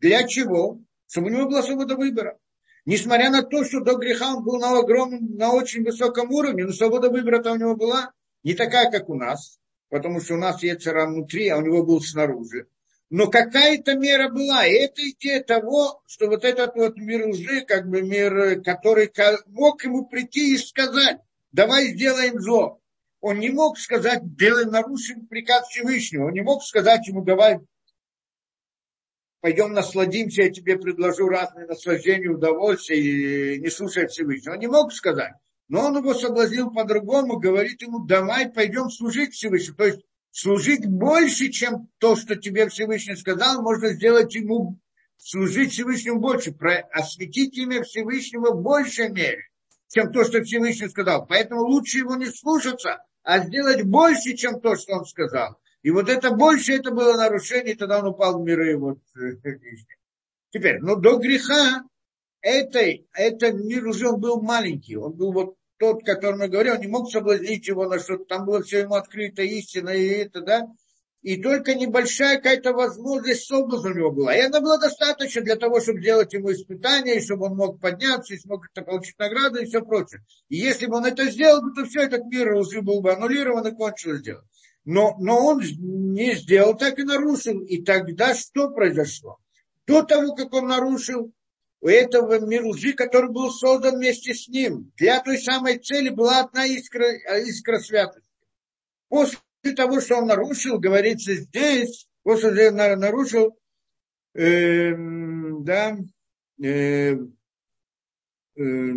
[0.00, 0.80] Для чего?
[1.06, 2.38] Чтобы у него была свобода выбора.
[2.86, 6.72] Несмотря на то, что до греха он был на огромном, на очень высоком уровне, но
[6.72, 8.12] свобода выбора-то у него была
[8.42, 12.00] не такая, как у нас, потому что у нас есть внутри, а у него был
[12.00, 12.66] снаружи.
[13.10, 14.64] Но какая-то мера была.
[14.66, 19.12] И это идея того, что вот этот вот мир лжи, как бы мир, который
[19.46, 21.18] мог ему прийти и сказать,
[21.50, 22.80] давай сделаем зло.
[23.20, 26.26] Он не мог сказать, делаем, нарушим приказ Всевышнего.
[26.26, 27.58] Он не мог сказать ему, давай
[29.40, 34.54] пойдем насладимся, я тебе предложу разные наслаждения, удовольствия, и не слушай Всевышнего.
[34.54, 35.32] Он не мог сказать.
[35.68, 39.76] Но он его соблазнил по-другому, говорит ему, давай пойдем служить Всевышнему.
[39.76, 40.00] То есть
[40.30, 44.78] служить больше, чем то, что тебе Всевышний сказал, можно сделать ему,
[45.16, 46.54] служить Всевышнему больше,
[46.92, 49.42] осветить имя Всевышнего в большей мере,
[49.88, 51.26] чем то, что Всевышний сказал.
[51.26, 55.58] Поэтому лучше его не слушаться, а сделать больше, чем то, что он сказал.
[55.82, 58.76] И вот это больше, это было нарушение, тогда он упал в миры.
[58.76, 58.98] Вот,
[60.50, 61.84] Теперь, но до греха
[62.40, 66.86] этой, этот мир уже он был маленький, он был вот тот, который мы говорим, не
[66.86, 70.68] мог соблазнить его на что-то, там было все ему открыто, истина и это, да.
[71.22, 74.34] И только небольшая какая-то возможность соблазна у него была.
[74.36, 78.34] И она была достаточно для того, чтобы сделать ему испытание, и чтобы он мог подняться,
[78.34, 80.22] и смог это получить награду и все прочее.
[80.48, 83.74] И если бы он это сделал, то все этот мир уже был бы аннулирован и
[83.74, 84.42] кончилось дело.
[84.84, 87.60] Но, но он не сделал, так и нарушил.
[87.60, 89.38] И тогда что произошло?
[89.86, 91.32] До того, как он нарушил,
[91.80, 94.92] у этого мира лжи, который был создан вместе с ним.
[94.96, 98.28] Для той самой цели была одна искра, искра святости.
[99.08, 99.38] После
[99.76, 103.58] того, что он нарушил, говорится здесь, после того, что он нарушил,
[104.34, 104.94] э,
[105.62, 105.96] да,
[106.62, 107.14] э,
[108.56, 108.94] э,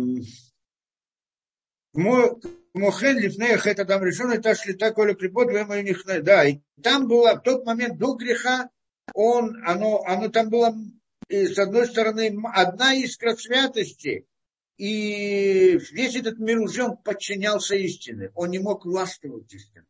[2.74, 5.48] Мохен лифнеях это там решен, это шлита коля припод,
[6.22, 8.68] да, и там было, в тот момент до греха,
[9.14, 10.74] он, оно, оно там было
[11.34, 14.26] и, с одной стороны, одна искра святости,
[14.76, 18.30] и весь этот мир уже он подчинялся истине.
[18.34, 19.86] Он не мог властвовать истиной.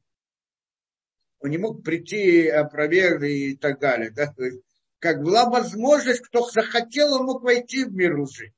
[1.41, 4.11] Он не мог прийти, опровергнуть и так далее.
[4.11, 4.33] Да?
[4.33, 4.63] То есть,
[4.99, 8.53] как была возможность, кто захотел, он мог войти в мир лжи.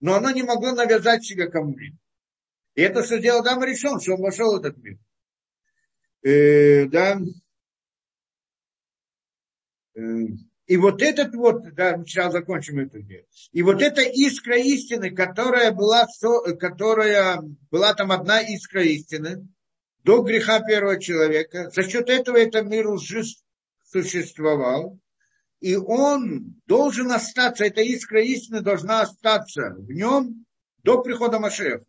[0.00, 1.96] Но оно не могло навязать себя кому-либо.
[2.74, 4.98] И это, что сделал Адам решен, что он вошел в этот мир.
[6.22, 7.18] Э, да.
[9.94, 10.00] Э,
[10.66, 13.24] и вот этот вот, да, сейчас закончим эту идею.
[13.52, 16.06] И вот эта искра истины, которая была,
[16.58, 17.40] которая
[17.70, 19.46] была там одна искра истины,
[20.02, 23.22] до греха первого человека, за счет этого этот мир уже
[23.84, 24.98] существовал,
[25.60, 30.44] и он должен остаться, эта искра истины должна остаться в нем
[30.82, 31.84] до прихода Машеха.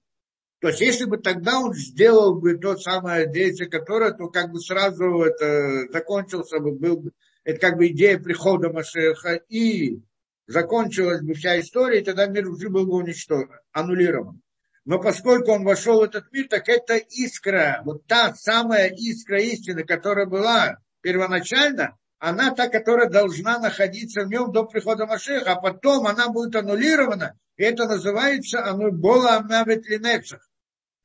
[0.59, 4.59] То есть, если бы тогда он сделал бы то самое действие, которое, то как бы
[4.59, 7.11] сразу это закончился бы, был бы,
[7.47, 10.01] это как бы идея прихода Машеха, и
[10.47, 14.41] закончилась бы вся история, и тогда мир уже был бы уничтожен, аннулирован.
[14.83, 19.85] Но поскольку он вошел в этот мир, так это искра, вот та самая искра истины,
[19.85, 26.05] которая была первоначально, она та, которая должна находиться в нем до прихода Машеха, а потом
[26.05, 30.45] она будет аннулирована, Это называется оно бола амавет линецах,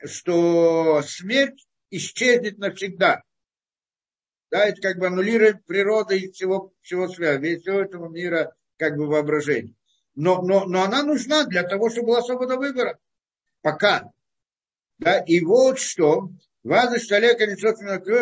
[0.05, 3.23] что смерть исчезнет навсегда.
[4.53, 9.07] Да, это как бы аннулирует природу и всего, всего света, всего этого мира как бы
[9.07, 9.74] воображения.
[10.15, 12.99] Но, но, но она нужна для того, чтобы была свобода выбора.
[13.62, 14.12] Пока.
[14.99, 16.29] Да, и вот что.
[16.65, 17.47] Ваза шталека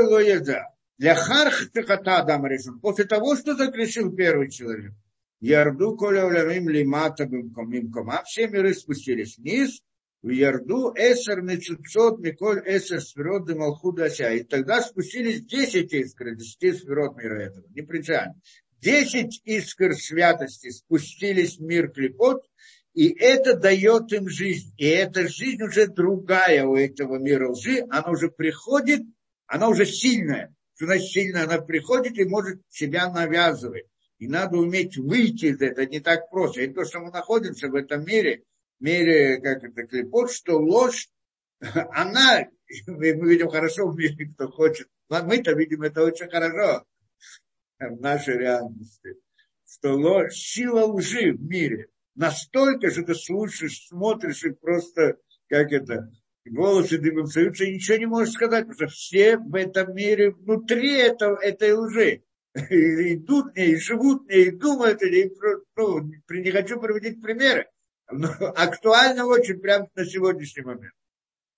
[0.09, 0.69] лоеда.
[0.99, 2.79] Для хархтахата Адам решил.
[2.79, 4.93] После того, что загрешил первый человек.
[5.41, 9.83] Ярду коля улямим лимата бимком А все миры спустились вниз.
[10.23, 17.17] В Ярду эсер мецуцот миколь эсер сферот демалхуда И тогда спустились 10 искр, 10 сферот
[17.17, 17.65] мира этого.
[17.75, 18.35] Не принципиально.
[18.81, 22.45] 10 искр святости спустились в мир клепот,
[22.93, 24.75] и это дает им жизнь.
[24.77, 29.03] И эта жизнь уже другая у этого мира лжи, она уже приходит,
[29.47, 30.55] она уже сильная.
[30.75, 31.45] Что значит сильная?
[31.45, 33.87] Она приходит и может себя навязывать.
[34.19, 35.87] И надо уметь выйти из этого.
[35.87, 36.63] Не так просто.
[36.63, 38.45] И то, что мы находимся в этом мире,
[38.81, 41.09] мире, как это, клепот, что ложь,
[41.61, 42.47] она,
[42.87, 44.89] мы видим хорошо в мире, кто хочет.
[45.09, 46.85] Мы-то видим это очень хорошо
[47.79, 49.17] в нашей реальности.
[49.67, 55.17] Что ложь, сила лжи в мире настолько, что ты слушаешь, смотришь и просто,
[55.49, 56.11] как это,
[56.45, 60.97] волосы дымом встаются, и ничего не можешь сказать, потому что все в этом мире внутри
[60.97, 62.23] этого, этой лжи
[62.55, 65.33] идут мне, и живут мне, и думают, и,
[65.77, 67.69] ну, не хочу приводить примеры,
[68.57, 70.95] актуально очень прямо на сегодняшний момент.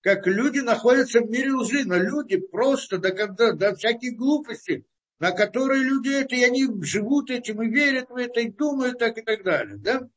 [0.01, 4.85] Как люди находятся в мире лжи, но люди просто до, до, до всяких глупостей,
[5.19, 9.17] на которые люди это, и они живут этим, и верят в это, и думают так,
[9.17, 9.77] и так далее.
[9.77, 10.09] Да?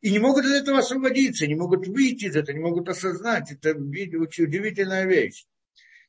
[0.00, 3.50] И не могут от этого освободиться, не могут выйти из этого, не могут осознать.
[3.50, 5.44] Это очень удивительная вещь.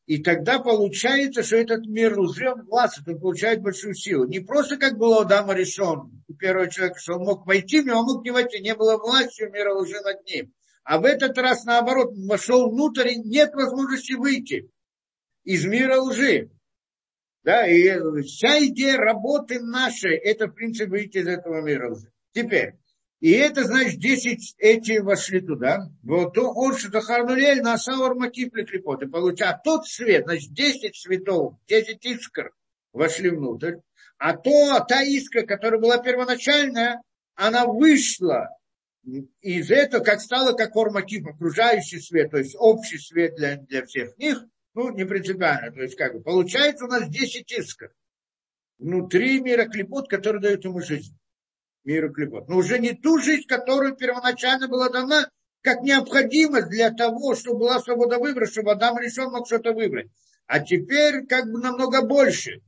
[0.08, 4.26] И тогда получается, что этот мир он властвует, он получает большую силу.
[4.26, 7.86] Не просто как было у Адама решен, у первого человека, что он мог войти в
[7.86, 10.54] него, он мог не войти, не было власти мира лжи над ним.
[10.84, 14.70] А в этот раз, наоборот, вошел внутрь, и нет возможности выйти
[15.44, 16.50] из мира лжи.
[17.44, 22.12] Да, и вся идея работы нашей, это, в принципе, выйти из этого мира лжи.
[22.34, 22.74] Теперь,
[23.22, 25.92] и это, значит, 10 эти вошли туда.
[26.02, 29.04] Вот то он Шатахарнулель на Саур Макипли клепот.
[29.04, 32.52] И получает а тот свет, значит, 10 цветов, 10 искр
[32.92, 33.76] вошли внутрь.
[34.18, 37.00] А то, та искра, которая была первоначальная,
[37.36, 38.50] она вышла
[39.42, 44.18] из этого, как стала как Ормакип, окружающий свет, то есть общий свет для, для всех
[44.18, 44.44] них,
[44.74, 45.72] ну, не принципиально.
[45.72, 47.92] То есть, как бы, получается у нас 10 искр
[48.80, 51.16] внутри мира клепот, который дает ему жизнь
[51.84, 52.48] миру клепот.
[52.48, 55.30] Но уже не ту жизнь, которую первоначально была дана,
[55.62, 60.10] как необходимость для того, чтобы была свобода выбора, чтобы Адам решен мог что-то выбрать.
[60.48, 62.62] А теперь как бы намного больше.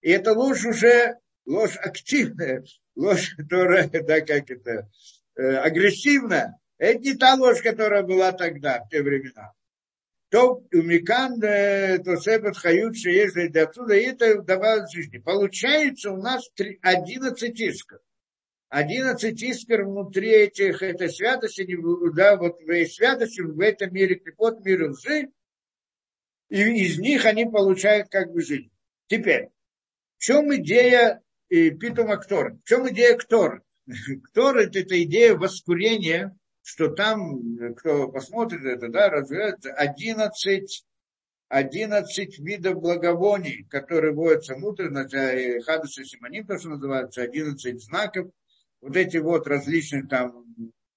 [0.00, 2.64] И это ложь уже, ложь активная,
[2.94, 4.88] ложь, которая, да, как это,
[5.36, 6.56] э, агрессивная.
[6.78, 9.52] Это не та ложь, которая была тогда, в те времена.
[10.30, 15.18] То у Микан, э, то Сепет Хают, Шеезли, отсюда, и это давалось жизни.
[15.18, 18.00] Получается у нас 11 исков.
[18.70, 21.66] 11 искр внутри этих, это святости,
[22.14, 25.30] да, вот в святости в этом мире, приход мира лжи,
[26.48, 28.70] и из них они получают как бы жизнь.
[29.08, 29.48] Теперь,
[30.18, 32.54] в чем идея и Питума Ктор?
[32.54, 33.62] В чем идея Ктор?
[34.30, 40.84] Ктор– это, идея воскурения, что там, кто посмотрит это, да, развивается 11
[41.48, 44.88] 11 видов благовоний, которые вводятся внутрь,
[45.62, 48.30] Хадуса Симоним, то, что называется, 11 знаков,
[48.80, 50.46] вот эти вот различные там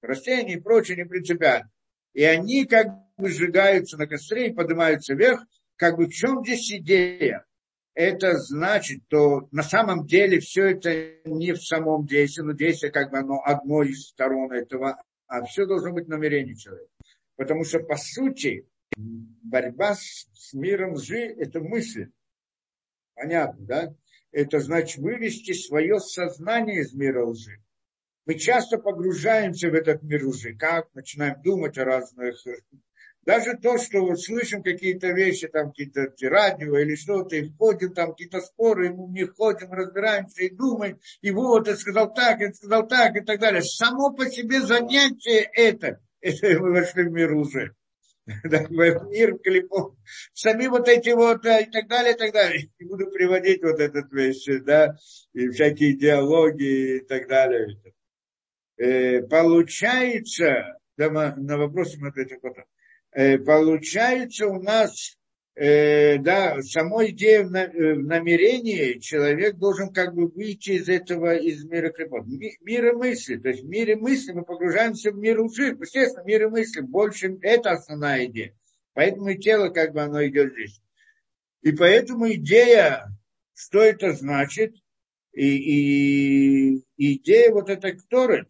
[0.01, 1.69] растения и прочее не принципиально.
[2.13, 2.87] И они как
[3.17, 5.43] бы сжигаются на костре и поднимаются вверх.
[5.75, 7.45] Как бы в чем здесь идея?
[7.95, 13.11] Это значит, что на самом деле все это не в самом действии, но действие как
[13.11, 16.89] бы оно одной из сторон этого, а все должно быть намерение человека.
[17.35, 22.09] Потому что по сути борьба с, с миром лжи– это мысль.
[23.15, 23.95] Понятно, да?
[24.31, 27.63] Это значит вывести свое сознание из мира лжи
[28.25, 32.35] мы часто погружаемся в этот мир уже, как начинаем думать о разных...
[33.25, 38.11] Даже то, что вот слышим какие-то вещи, там какие-то радио или что-то, и входим там
[38.11, 42.51] какие-то споры, и мы не ходим, разбираемся и думаем, и вот, я сказал так, я
[42.51, 43.61] сказал так, и так далее.
[43.61, 47.73] Само по себе занятие это, это мы вошли в мир уже.
[48.25, 49.95] в мир клипов.
[50.33, 52.69] Сами вот эти вот и так далее, и так далее.
[52.79, 54.95] Не буду приводить вот этот вещь, да,
[55.33, 57.79] и всякие диалоги и так далее.
[58.77, 62.65] Э, получается, на вопрос мы ответим потом,
[63.11, 65.17] э, получается у нас
[65.55, 71.35] э, да, самой идея в, э, в намерении человек должен как бы выйти из этого,
[71.35, 72.25] из мира клепот.
[72.25, 75.77] Ми, мира мысли, то есть в мире мысли мы погружаемся в мир лжи.
[75.79, 78.55] Естественно, в мире мысли больше, это основная идея.
[78.93, 80.81] Поэтому и тело как бы оно идет здесь.
[81.61, 83.05] И поэтому идея,
[83.53, 84.75] что это значит,
[85.33, 88.49] и, и идея вот этой кторет,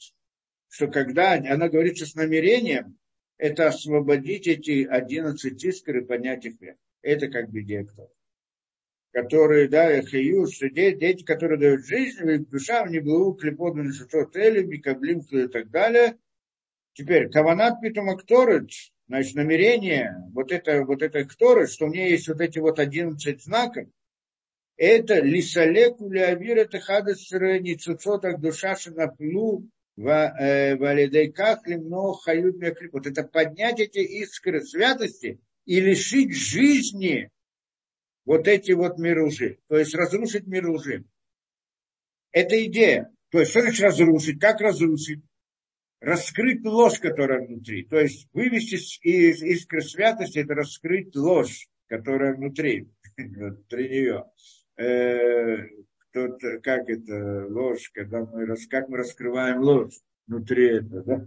[0.69, 2.97] что когда она говорится с намерением,
[3.37, 6.77] это освободить эти 11 искр и поднять их вверх.
[7.01, 8.11] Это как бы идея кто.
[9.11, 13.83] Которые, да, хаю, что дети, дети, которые дают жизнь, в их душам не было клеподу
[13.83, 16.17] на шатот элем, и так далее.
[16.93, 22.27] Теперь, каванат питом акторыч, значит, намерение, вот это, вот это акторыч, что у меня есть
[22.27, 23.87] вот эти вот 11 знаков,
[24.77, 32.55] это лисалеку леавир это хадас ницуцотах душа шинаплу валидейках лимно хают
[32.91, 37.29] Вот это поднять эти искры святости и лишить жизни
[38.25, 39.59] вот эти вот миры лжи.
[39.67, 41.05] То есть разрушить мир лжи.
[42.31, 43.11] Это идея.
[43.29, 44.39] То есть, что значит разрушить?
[44.39, 45.23] Как разрушить?
[45.99, 47.85] Раскрыть ложь, которая внутри.
[47.85, 54.25] То есть вывести из искры святости, это раскрыть ложь, которая внутри, внутри нее.
[54.83, 55.67] Э,
[56.09, 59.95] кто как это ложь, когда мы, как мы раскрываем ложь
[60.27, 61.25] внутри этого, да?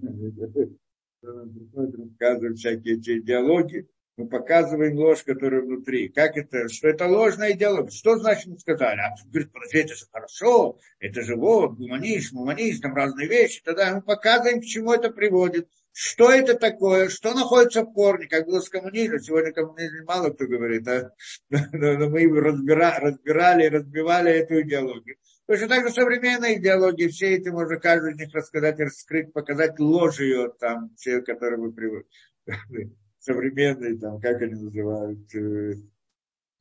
[1.22, 6.08] Рассказывают всякие эти идеологии, мы показываем ложь, которая внутри.
[6.08, 6.68] Как это?
[6.68, 7.90] Что это ложная идеология?
[7.90, 9.00] Что значит мы сказали?
[9.00, 13.62] А говорит, подожди, это же хорошо, это же вот, гуманизм, гуманизм, там разные вещи.
[13.64, 15.68] Тогда мы показываем, к чему это приводит.
[15.98, 17.08] Что это такое?
[17.08, 18.26] Что находится в корне?
[18.26, 19.18] Как было с коммунизмом.
[19.18, 21.10] Сегодня коммунизм мало кто говорит, а?
[21.48, 25.16] но мы разбира, разбирали, разбивали эту идеологию.
[25.46, 30.20] Точно так же современная идеология, все эти, можно каждый из них рассказать, раскрыть, показать ложь
[30.20, 32.10] ее, там, все, которые вы приводите
[33.18, 35.76] современный, там, как они называют, э,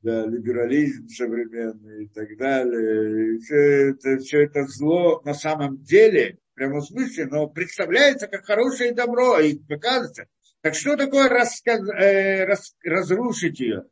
[0.00, 3.38] да, либерализм современный и так далее.
[3.40, 8.92] Все, это, все это зло на самом деле, прямо в смысле, но представляется как хорошее
[8.92, 10.26] добро и показывается.
[10.62, 13.84] Так что такое расказ, э, раз, разрушить ее?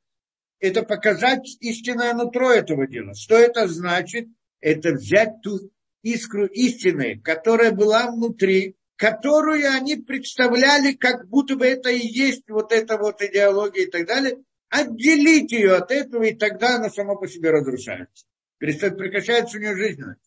[0.58, 3.14] Это показать истинное нутро этого дела.
[3.14, 4.26] Что это значит?
[4.60, 5.70] Это взять ту
[6.02, 12.72] искру истины, которая была внутри, которую они представляли, как будто бы это и есть вот
[12.72, 17.28] эта вот идеология и так далее, отделить ее от этого, и тогда она сама по
[17.28, 18.24] себе разрушается.
[18.58, 20.22] Прекращается у нее жизненность.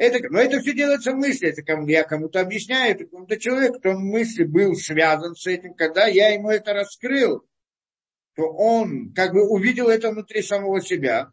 [0.00, 1.50] Это, но это все делается в мысли.
[1.50, 5.74] Это кому, я кому-то объясняю, это кому-то человек, кто в мысли был связан с этим,
[5.74, 7.46] когда я ему это раскрыл,
[8.34, 11.30] то он как бы увидел это внутри самого себя,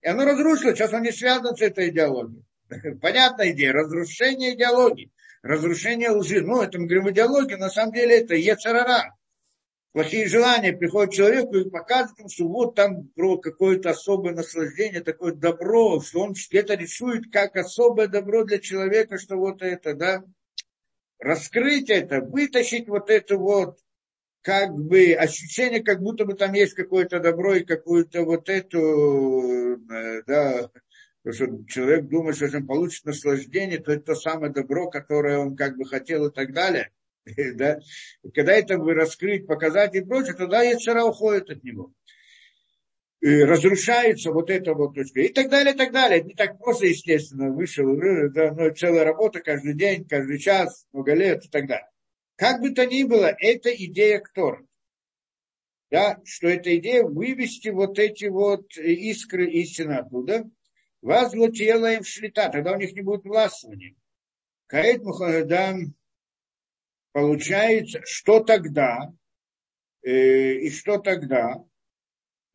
[0.00, 0.78] и оно разрушилось.
[0.78, 2.46] Сейчас он не связан с этой идеологией.
[3.02, 5.12] Понятная идея, разрушение идеологии
[5.42, 6.40] разрушение лжи.
[6.40, 9.14] Ну, это мы говорим идеологию, на самом деле это ецарара.
[9.92, 15.02] Плохие желания приходят к человеку и показывают ему, что вот там про какое-то особое наслаждение,
[15.02, 20.24] такое добро, что он это рисует как особое добро для человека, что вот это, да,
[21.18, 23.80] раскрыть это, вытащить вот это вот,
[24.40, 30.22] как бы ощущение, как будто бы там есть какое-то добро и какую-то вот эту, э,
[30.26, 30.70] да,
[31.30, 35.54] что человек думает, что если он получит наслаждение, то это то самое добро, которое он
[35.54, 36.90] как бы хотел и так далее.
[37.54, 37.78] да?
[38.34, 41.92] Когда это вы раскрыть, показать и прочее, тогда яцера уходит от него.
[43.20, 45.20] И разрушается вот эта вот точка.
[45.20, 46.22] И так далее, и так далее.
[46.22, 47.86] Не так просто, естественно, вышел,
[48.30, 51.88] да, но целая работа каждый день, каждый час, много лет и так далее.
[52.34, 54.66] Как бы то ни было, это идея Ктора.
[55.92, 60.50] Да, что эта идея вывести вот эти вот искры истины оттуда,
[61.02, 63.94] вас им шлита, тогда у них не будет властвования.
[64.66, 65.94] Каэт Мухаммедам
[67.12, 69.12] получается, что тогда,
[70.02, 71.64] э, и что тогда,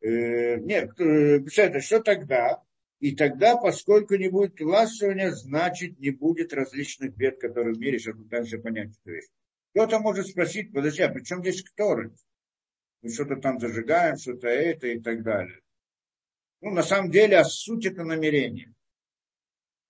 [0.00, 2.62] э, нет, э, что тогда,
[3.00, 8.16] и тогда, поскольку не будет властвования, значит, не будет различных бед, которые в мире, сейчас
[8.16, 9.28] пытаемся понять эту вещь.
[9.70, 12.12] Кто-то может спросить, подожди, а при чем здесь Торы?
[13.02, 15.60] Мы что-то там зажигаем, что-то это и так далее.
[16.60, 18.74] Ну, на самом деле, а суть это намерение.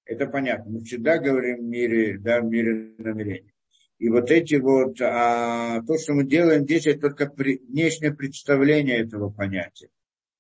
[0.05, 0.73] Это понятно.
[0.73, 3.53] Мы всегда говорим в мире, да, в мире намерений.
[3.99, 8.99] И вот эти вот, а то, что мы делаем здесь, это только при, внешнее представление
[8.99, 9.89] этого понятия.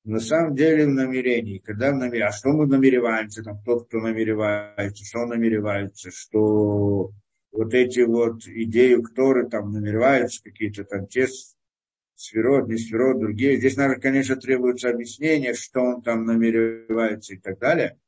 [0.04, 3.98] На самом деле в намерении, когда в намерении, а что мы намереваемся, там тот, кто
[3.98, 7.10] намеревается, что намеревается, что
[7.50, 11.26] вот эти вот идеи, которые там намереваются, какие-то там те
[12.14, 13.56] сферот, не сферот, другие.
[13.58, 17.98] Здесь, наверное, конечно, требуется объяснение, что он там намеревается и так далее.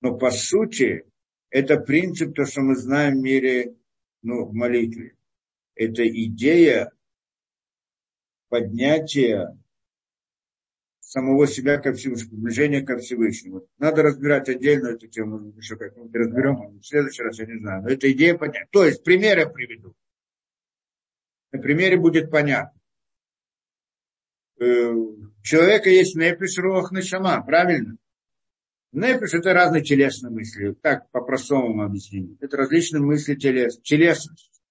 [0.00, 1.04] Но по сути,
[1.50, 3.74] это принцип, то, что мы знаем в мире,
[4.22, 5.16] ну, в молитве.
[5.74, 6.92] Это идея
[8.48, 9.56] поднятия
[11.00, 13.66] самого себя ко Всевышнему, приближение ко Всевышнему.
[13.78, 17.82] Надо разбирать отдельно эту тему, еще как-нибудь разберем в следующий раз, я не знаю.
[17.82, 18.68] Но эта идея понятна.
[18.70, 19.94] То есть, пример я приведу.
[21.50, 22.80] На примере будет понятно.
[24.58, 27.96] Э, у человека есть непиш, рох, нашама, правильно?
[28.92, 30.72] Непиш– это разные телесные мысли.
[30.82, 32.36] Так, по-простому объяснить.
[32.40, 34.62] Это различные мысли телес, телесность.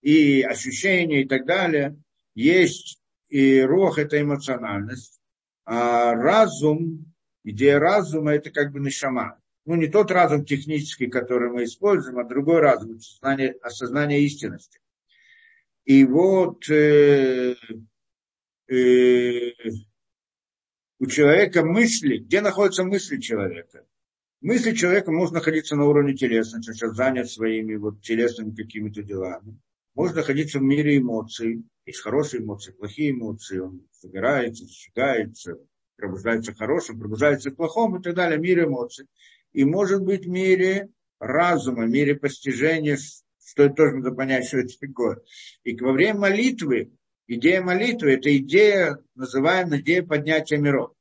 [0.00, 2.00] И ощущения и так далее.
[2.34, 5.20] Есть и рох– это эмоциональность.
[5.64, 7.12] А разум,
[7.42, 9.40] идея разума– это как бы нашама.
[9.64, 14.78] Ну, не тот разум технический, который мы используем, а другой разум, осознание, осознание истинности.
[15.84, 17.56] И вот э,
[18.68, 19.50] э,
[20.98, 23.84] у человека мысли, где находятся мысли человека?
[24.40, 29.58] Мысли человека может находиться на уровне телесности, сейчас занят своими вот телесными какими-то делами.
[29.94, 31.64] Может находиться в мире эмоций.
[31.84, 33.58] Есть хорошие эмоции, плохие эмоции.
[33.58, 35.58] Он собирается, сжигается,
[35.96, 38.38] пробуждается хорошим, пробуждается плохом и так далее.
[38.38, 39.06] Мир эмоций.
[39.52, 40.88] И может быть в мире
[41.18, 42.96] разума, в мире постижения,
[43.44, 45.20] что это тоже надо понять, что это такое.
[45.64, 46.92] И во время молитвы
[47.28, 50.92] идея молитвы– это идея, называемая идея поднятия миров.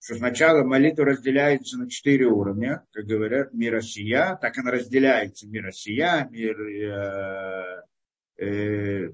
[0.00, 5.48] Что сначала молитва разделяется на четыре уровня, как говорят, мир сия, так она разделяется.
[5.48, 7.82] Мир сия, мир э,
[8.38, 9.10] э,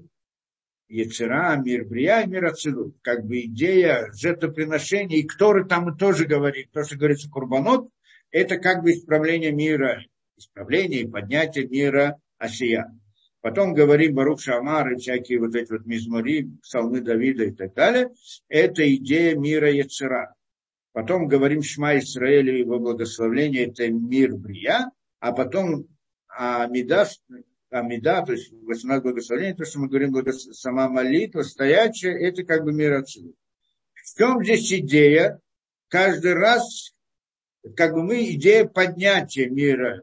[0.87, 2.95] Яцера, мир Брия мир Ацилут.
[3.01, 7.89] Как бы идея жертвоприношения, и который там тоже говорит, то, что говорится Курбанот,
[8.29, 10.03] это как бы исправление мира,
[10.37, 12.93] исправление и поднятие мира Асия.
[13.45, 18.09] Потом говорим Барух Шамар и всякие вот эти вот мизмори, псалмы Давида и так далее.
[18.49, 20.33] Это идея мира Яцера.
[20.93, 24.89] Потом говорим Шма Исраэлю его благословление, это мир Брия.
[25.19, 25.85] А потом
[26.27, 27.07] Амида,
[27.69, 30.45] Амида, то есть 18 благословений, то, что мы говорим, благос...
[30.59, 33.31] сама молитва, стоячая, это как бы мир отсюда.
[33.93, 35.39] В чем здесь идея?
[35.89, 36.95] Каждый раз,
[37.75, 40.01] как бы мы, идея поднятия мира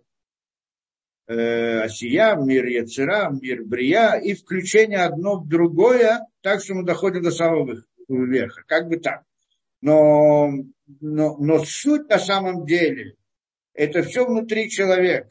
[1.27, 7.31] Осия, мир Яцера, мир Брия, и включение одно в другое, так что мы доходим до
[7.31, 8.63] самого верха.
[8.67, 9.23] Как бы так.
[9.81, 10.51] Но,
[11.01, 13.17] но, но суть на самом деле,
[13.75, 15.31] это все внутри человека.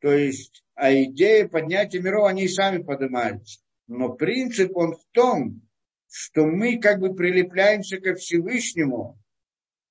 [0.00, 3.60] То есть, а идея поднятия миров, они и сами поднимаются.
[3.86, 5.62] Но принцип он в том,
[6.10, 9.18] что мы как бы прилепляемся ко Всевышнему,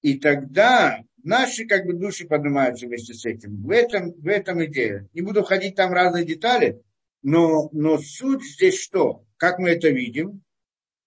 [0.02, 3.64] и тогда наши как бы души поднимаются вместе с этим.
[3.64, 5.08] В этом, в этом идея.
[5.14, 6.82] Не буду ходить там разные детали,
[7.22, 9.26] но, но суть здесь что?
[9.38, 10.44] Как мы это видим?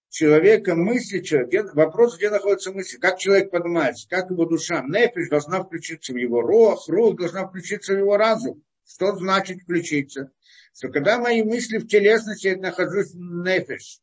[0.09, 5.61] Человека мысли, человек, вопрос, где находится мысль, как человек поднимается, как его душа, нефиш должна
[5.61, 8.63] включиться в его рог, рог должна включиться в его разум.
[8.87, 10.31] Что значит включиться?
[10.73, 13.99] Что когда мои мысли в телесности, я нахожусь в нефиш.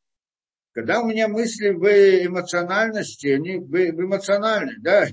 [0.72, 1.84] Когда у меня мысли в
[2.26, 5.06] эмоциональности, они в, в эмоциональной, да,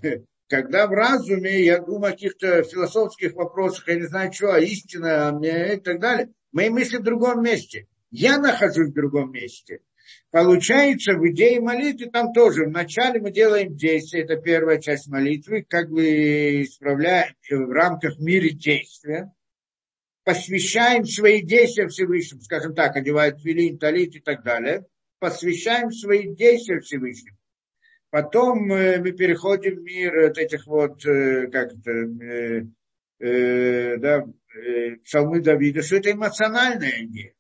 [0.50, 5.32] когда в разуме я думаю о каких-то философских вопросах, я не знаю что, а истина,
[5.32, 7.88] мне и так далее, мои мысли в другом месте.
[8.10, 9.82] Я нахожусь в другом месте.
[10.32, 12.66] Получается, в идее молитвы там тоже.
[12.66, 19.32] Вначале мы делаем действие, это первая часть молитвы, как бы исправляем в рамках мира действия.
[20.24, 24.86] Посвящаем свои действия Всевышнему, скажем так, одевают филин, талит и так далее.
[25.20, 27.39] Посвящаем свои действия Всевышнему.
[28.12, 32.66] Потом э, мы переходим в мир вот этих вот, э, как это, э,
[33.20, 34.26] э, да,
[34.56, 37.34] э, псалмы Давида, что это эмоциональная идея.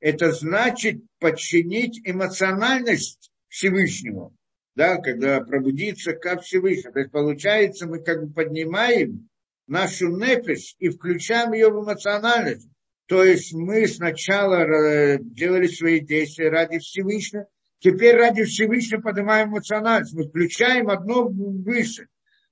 [0.00, 4.34] Это значит подчинить эмоциональность Всевышнему,
[4.74, 6.94] да, когда пробудиться ко Всевышнему.
[6.94, 9.28] То есть получается, мы как бы поднимаем
[9.66, 12.68] нашу нефиш и включаем ее в эмоциональность.
[13.08, 17.46] То есть мы сначала делали свои действия ради Всевышнего,
[17.80, 20.14] Теперь ради Всевышнего поднимаем эмоциональность.
[20.14, 22.08] Мы включаем одно выше.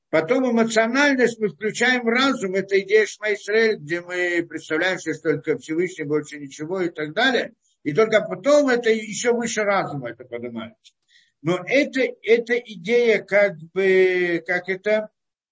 [0.08, 2.54] Потом эмоциональность мы включаем разум.
[2.54, 3.28] Это идея Шма
[3.76, 7.52] где мы представляем, что только Всевышний, больше ничего и так далее.
[7.82, 10.94] И только потом это еще выше разума это поднимается.
[11.42, 15.08] Но это, это идея как бы, как это,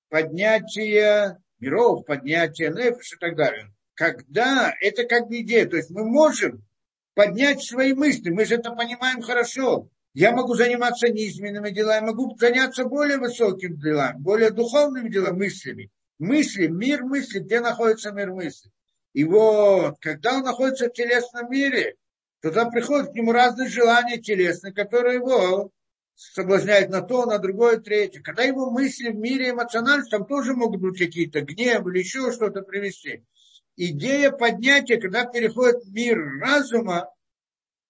[0.09, 3.73] поднятие миров, поднятие нефиш и так далее.
[3.95, 6.65] Когда это как бы идея, то есть мы можем
[7.15, 8.31] поднять свои мысли.
[8.31, 9.89] Мы же это понимаем хорошо.
[10.13, 15.91] Я могу заниматься низменными делами, могу заняться более высокими делами, более духовными делами, мыслями.
[16.19, 18.71] Мысли, мир мысли, где находится мир мысли.
[19.13, 21.97] И вот, когда он находится в телесном мире,
[22.41, 25.73] туда приходят к нему разные желания телесные, которые его
[26.15, 28.23] соблазняют на то, на другое, третье.
[28.23, 32.63] Когда его мысли в мире эмоциональности, там тоже могут быть какие-то гнев или еще что-то
[32.63, 33.25] привести
[33.77, 37.09] идея поднятия, когда переходит мир разума,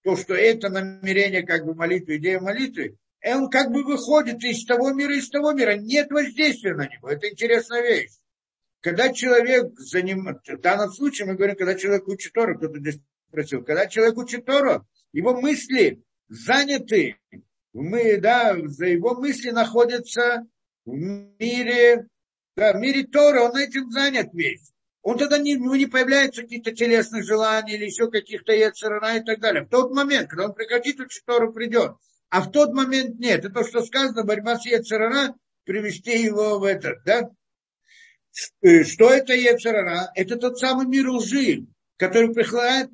[0.03, 4.65] то, что это намерение как бы молитвы, идея молитвы, и он как бы выходит из
[4.65, 5.75] того мира, из того мира.
[5.75, 7.09] Нет воздействия на него.
[7.09, 8.11] Это интересная вещь.
[8.81, 12.99] Когда человек занимается, в данном случае мы говорим, когда человек учит Тору, кто-то здесь
[13.29, 17.17] спросил, когда человек учит Тору, его мысли заняты,
[17.73, 20.45] мы, да, за его мысли находятся
[20.85, 22.07] в мире,
[22.55, 24.71] да, в мире Тора, он этим занят весь.
[25.05, 29.39] Он тогда не, ну, не появляется каких-то телесных желаний или еще каких-то яцерана и так
[29.39, 29.61] далее.
[29.61, 31.91] В тот момент, когда он прекратит учить Тору, придет.
[32.29, 33.45] А в тот момент нет.
[33.45, 37.29] Это то, что сказано, борьба с яцерана, привести его в этот, да?
[38.63, 40.09] Э, что это яцерана?
[40.15, 41.67] Это тот самый мир лжи,
[41.97, 42.91] который приходит,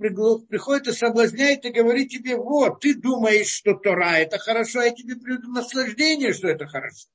[0.50, 4.92] приходит и соблазняет и говорит тебе, вот, ты думаешь, что Тора это хорошо, а я
[4.92, 7.08] тебе приведу наслаждение, что это хорошо.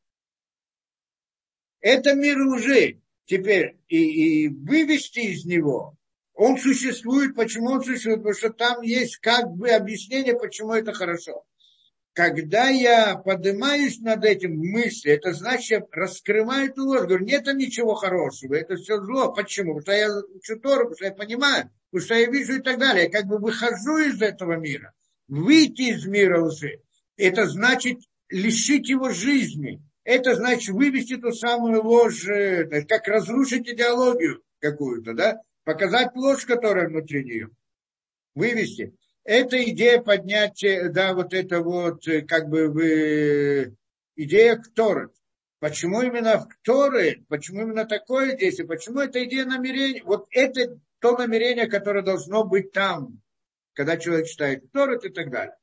[1.83, 3.03] Это мир лжи.
[3.27, 5.97] Теперь и, и вывести из него,
[6.33, 11.45] он существует, почему он существует, потому что там есть как бы объяснение, почему это хорошо.
[12.13, 17.07] Когда я поднимаюсь над этим мысли, это значит, раскрываю эту ложь.
[17.07, 19.33] Говорю, нет там ничего хорошего, это все зло.
[19.33, 19.77] Почему?
[19.77, 22.79] Потому что я учу Тору, потому что я понимаю, потому что я вижу и так
[22.79, 23.05] далее.
[23.05, 24.93] Я как бы выхожу из этого мира.
[25.29, 26.81] Выйти из мира лжи.
[27.17, 27.99] Это значит
[28.31, 35.41] лишить его жизни это значит вывести ту самую ложь, э, как разрушить идеологию какую-то, да,
[35.65, 37.51] показать ложь, которая внутри нее,
[38.37, 38.95] вывести.
[39.25, 43.77] Это идея поднятия, да, вот это вот, э, как бы, вы,
[44.15, 45.11] идея Кторы.
[45.59, 51.17] Почему именно в Кторы, почему именно такое действие, почему это идея намерения, вот это то
[51.17, 53.21] намерение, которое должно быть там,
[53.73, 55.57] когда человек читает Торы и так далее.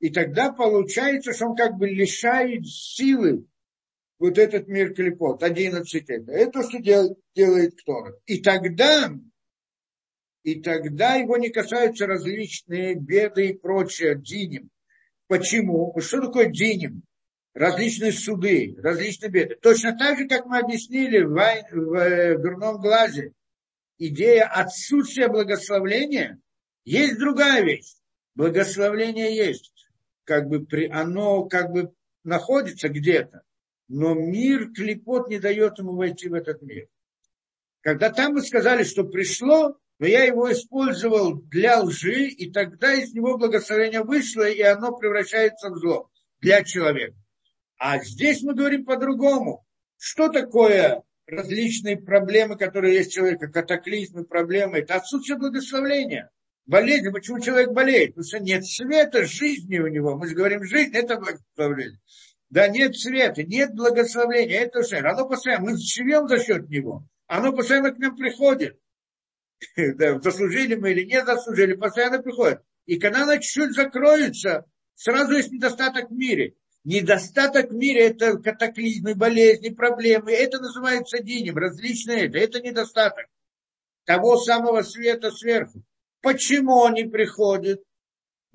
[0.00, 3.46] И тогда получается, что он как бы лишает силы
[4.18, 6.32] вот этот мир клепот, 11 это.
[6.32, 8.14] Это что делает, делает Ктора.
[8.26, 9.12] И тогда,
[10.42, 14.70] и тогда его не касаются различные беды и прочее, диним.
[15.28, 15.94] Почему?
[16.00, 17.02] Что такое диним?
[17.52, 19.56] Различные суды, различные беды.
[19.56, 23.32] Точно так же, как мы объяснили в, в, в дурном глазе,
[23.98, 26.38] идея отсутствия благословления,
[26.84, 27.94] есть другая вещь.
[28.34, 29.72] Благословление есть.
[30.24, 31.92] Как бы при, оно как бы
[32.24, 33.45] находится где-то
[33.88, 36.88] но мир клепот не дает ему войти в этот мир.
[37.82, 43.14] Когда там мы сказали, что пришло, но я его использовал для лжи, и тогда из
[43.14, 46.10] него благословение вышло, и оно превращается в зло
[46.40, 47.16] для человека.
[47.78, 49.64] А здесь мы говорим по-другому.
[49.98, 54.78] Что такое различные проблемы, которые есть у человека, катаклизмы, проблемы?
[54.78, 56.30] Это отсутствие благословения.
[56.66, 58.10] Болезнь, почему человек болеет?
[58.10, 60.16] Потому что нет света жизни у него.
[60.16, 62.00] Мы же говорим, жизнь– это благословение.
[62.50, 64.98] Да нет света, нет благословения, это все.
[64.98, 67.04] Оно постоянно, мы живем за счет него.
[67.26, 68.78] Оно постоянно к нам приходит.
[69.76, 72.60] Да, заслужили мы или не заслужили, постоянно приходит.
[72.84, 76.54] И когда оно чуть-чуть закроется, сразу есть недостаток в мире.
[76.84, 80.30] Недостаток в мире– это катаклизмы, болезни, проблемы.
[80.30, 82.38] Это называется динем, различные это.
[82.38, 83.26] Это недостаток
[84.06, 85.82] того самого света сверху.
[86.22, 87.82] Почему он не приходит?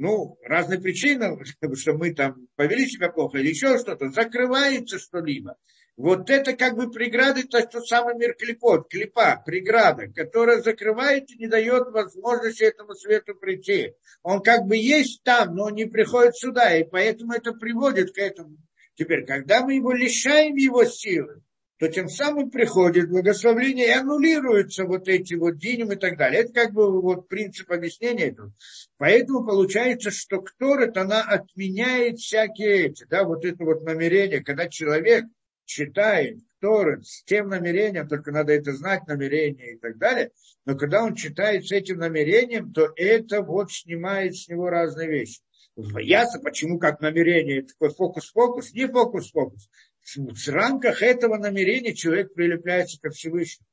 [0.02, 1.38] Ну, разные причины,
[1.76, 5.58] что мы там повели себя плохо или еще что-то, закрывается что-либо.
[5.96, 11.38] Вот это как бы преграда, это тот самый мир клепот, клепа, преграда, которая закрывает и
[11.38, 13.94] не дает возможности этому свету прийти.
[14.24, 18.58] Он как бы есть там, но не приходит сюда, и поэтому это приводит к этому.
[18.96, 21.44] Теперь, когда мы его лишаем его силы,
[21.82, 26.42] то тем самым приходит благословление и аннулируются вот эти вот диним и так далее.
[26.42, 28.54] Это как бы вот принцип объяснения этого.
[28.98, 35.26] Поэтому получается, что Кторет, она отменяет всякие эти, да, вот это вот намерение, когда человек
[35.66, 40.30] читает Торет с тем намерением, только надо это знать, намерение и так далее,
[40.68, 45.42] но когда он читает с этим намерением, то это вот снимает с него разные вещи.
[45.76, 49.68] Ясно, почему как намерение, такой фокус-фокус, не фокус-фокус
[50.04, 53.68] в рамках этого намерения человек прилепляется ко Всевышнему.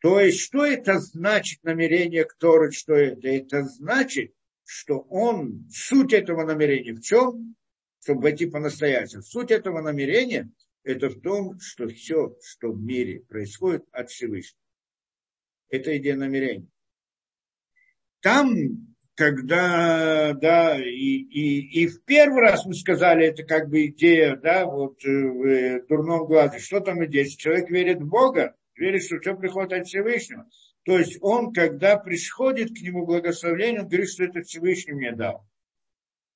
[0.00, 3.28] То есть, что это значит намерение Торы, что это?
[3.28, 4.34] Это значит,
[4.64, 7.54] что он, суть этого намерения в чем?
[8.02, 9.22] Чтобы войти по-настоящему.
[9.22, 10.50] Суть этого намерения–
[10.82, 14.58] это в том, что все, что в мире происходит от Всевышнего.
[15.68, 16.66] Это идея намерения.
[18.20, 18.91] Там
[19.22, 24.66] когда, да, и, и, и в первый раз мы сказали, это как бы идея, да,
[24.66, 29.20] вот э, в э, дурном глазе, что там идея, человек верит в Бога, верит, что
[29.20, 30.48] все приходит от Всевышнего,
[30.84, 35.46] то есть он, когда приходит к нему благословение, он говорит, что это Всевышний мне дал.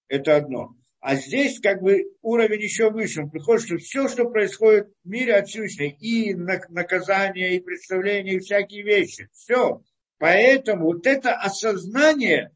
[0.06, 0.76] Это одно.
[1.00, 3.22] А здесь как бы уровень еще выше.
[3.22, 8.38] Он приходит, что все, что происходит в мире от Всевышнего, и наказание, и представление, и
[8.38, 9.82] всякие вещи, все.
[10.18, 12.52] Поэтому вот это осознание,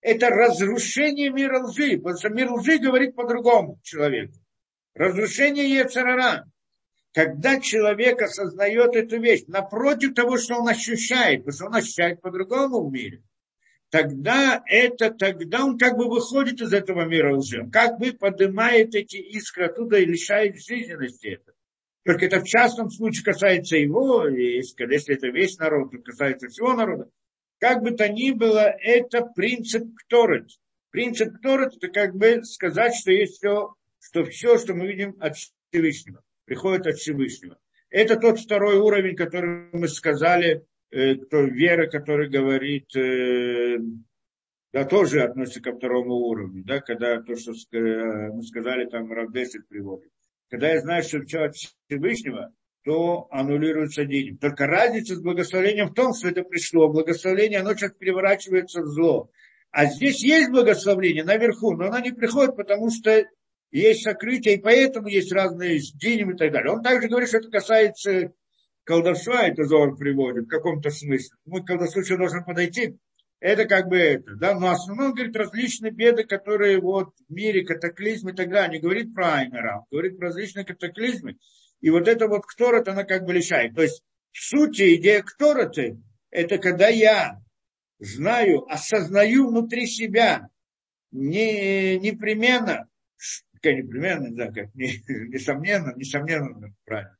[0.00, 4.34] это разрушение мира лжи, потому что мир лжи говорит по-другому человеку.
[4.94, 6.44] Разрушение Ецарара.
[7.14, 12.86] Когда человек осознает эту вещь, напротив того, что он ощущает, потому что он ощущает по-другому
[12.86, 13.22] в мире,
[13.90, 17.62] тогда это, тогда он как бы выходит из этого мира лжи.
[17.62, 21.52] Он как бы поднимает эти искры оттуда и лишает жизненности это.
[22.04, 26.74] Только это в частном случае касается его, и если это весь народ, то касается всего
[26.74, 27.10] народа.
[27.58, 30.48] Как бы то ни было, это принцип Кторет.
[30.90, 35.36] Принцип Кторет– это как бы сказать, что есть все, что все, что мы видим от
[35.36, 37.58] Всевышнего, приходит от Всевышнего.
[37.90, 43.78] Это тот второй уровень, который мы сказали, э, кто вера, который говорит, э,
[44.72, 50.10] да, тоже относится ко второму уровню, да, когда то, что мы сказали, там Равдесит приводит.
[50.48, 52.52] Когда я знаю, что все от Всевышнего,
[52.84, 54.40] то аннулируется денег.
[54.40, 56.88] Только разница с благословением в том, что это пришло.
[56.88, 59.30] Благословение, оно сейчас переворачивается в зло.
[59.70, 63.24] А здесь есть благословение наверху, но оно не приходит, потому что
[63.70, 66.72] есть сокрытие, и поэтому есть разные деньги и так далее.
[66.72, 68.32] Он также говорит, что это касается
[68.84, 71.36] колдовства, это Зор приводит в каком-то смысле.
[71.44, 72.96] Мы к колдовству еще должен подойти.
[73.40, 78.32] Это как бы это, да, но основном, говорит, различные беды, которые вот в мире, катаклизмы
[78.32, 81.36] и так далее, не говорит про Айнера, говорит про различные катаклизмы.
[81.80, 83.74] И вот это вот кторот, она как бы лишает.
[83.74, 84.02] То есть,
[84.32, 85.98] в сути, идея ктороты,
[86.30, 87.40] это когда я
[87.98, 90.48] знаю, осознаю внутри себя,
[91.10, 92.88] не, непременно,
[93.62, 94.92] как непременно, да, как не,
[95.28, 97.16] несомненно, несомненно, правильно,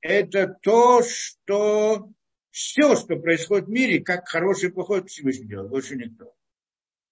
[0.00, 2.10] это то, что
[2.50, 6.34] все, что происходит в мире, как хороший и плохой Всевышний делает, больше никто.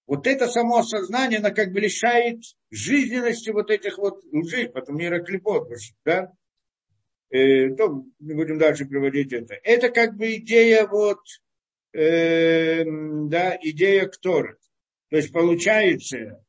[0.05, 2.41] Вот это само осознание, оно как бы лишает
[2.71, 5.69] жизненности вот этих вот лжи, потом нейроклепот,
[6.03, 6.33] да,
[7.29, 9.55] э, то не будем дальше приводить это.
[9.63, 11.19] Это как бы идея вот,
[11.93, 14.57] э, да, идея Кторы.
[15.09, 16.43] То есть получается,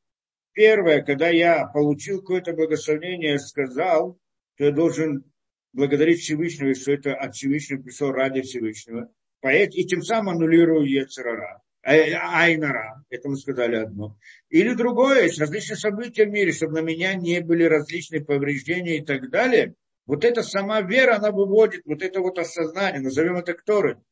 [0.52, 4.18] первое, когда я получил какое-то благословение, сказал,
[4.56, 5.24] то я должен
[5.72, 9.10] благодарить Всевышнего, что это от Всевышнего пришло ради Всевышнего.
[9.42, 11.62] И тем самым аннулирую Ецерара.
[11.82, 14.18] Э, Айнара, это мы сказали одно.
[14.50, 19.30] Или другое, различные события в мире, чтобы на меня не были различные повреждения и так
[19.30, 19.74] далее.
[20.10, 24.02] Вот эта сама вера, она выводит вот это вот осознание, назовем это Кторы,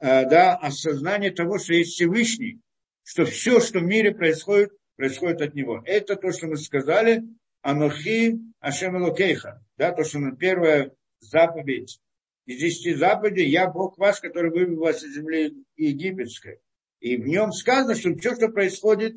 [0.00, 2.58] э, да, осознание того, что есть Всевышний,
[3.04, 5.80] что все, что в мире происходит, происходит от Него.
[5.86, 7.22] Это то, что мы сказали,
[7.62, 10.90] Анохи Ашем Элокейха, да, то, что на первая
[11.20, 12.00] заповедь
[12.46, 16.58] из десяти заповедей, я Бог ваш, который вывел вас из земли египетской.
[16.98, 19.14] И в нем сказано, что все, что происходит,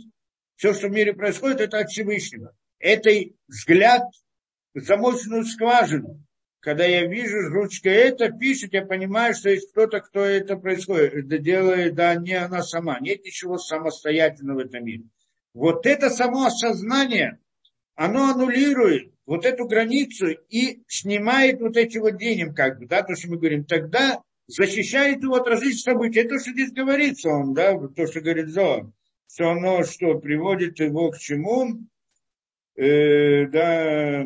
[0.55, 2.55] все, что в мире происходит, это от Всевышнего.
[2.77, 3.09] Это
[3.47, 4.03] взгляд
[4.73, 6.23] замоченную скважину.
[6.59, 11.37] Когда я вижу ручкой это пишет, я понимаю, что есть кто-то, кто это происходит, это
[11.39, 12.99] делает, да, не она сама.
[12.99, 15.03] Нет ничего самостоятельного в этом мире.
[15.53, 17.39] Вот это само осознание,
[17.95, 23.15] оно аннулирует вот эту границу и снимает вот эти вот денег, как бы, да, то,
[23.15, 26.19] что мы говорим, тогда защищает его от различных событий.
[26.19, 28.93] Это то, что здесь говорится он, да, то, что говорит Зоан,
[29.27, 31.79] что оно, что приводит его к чему,
[32.75, 34.25] э, да,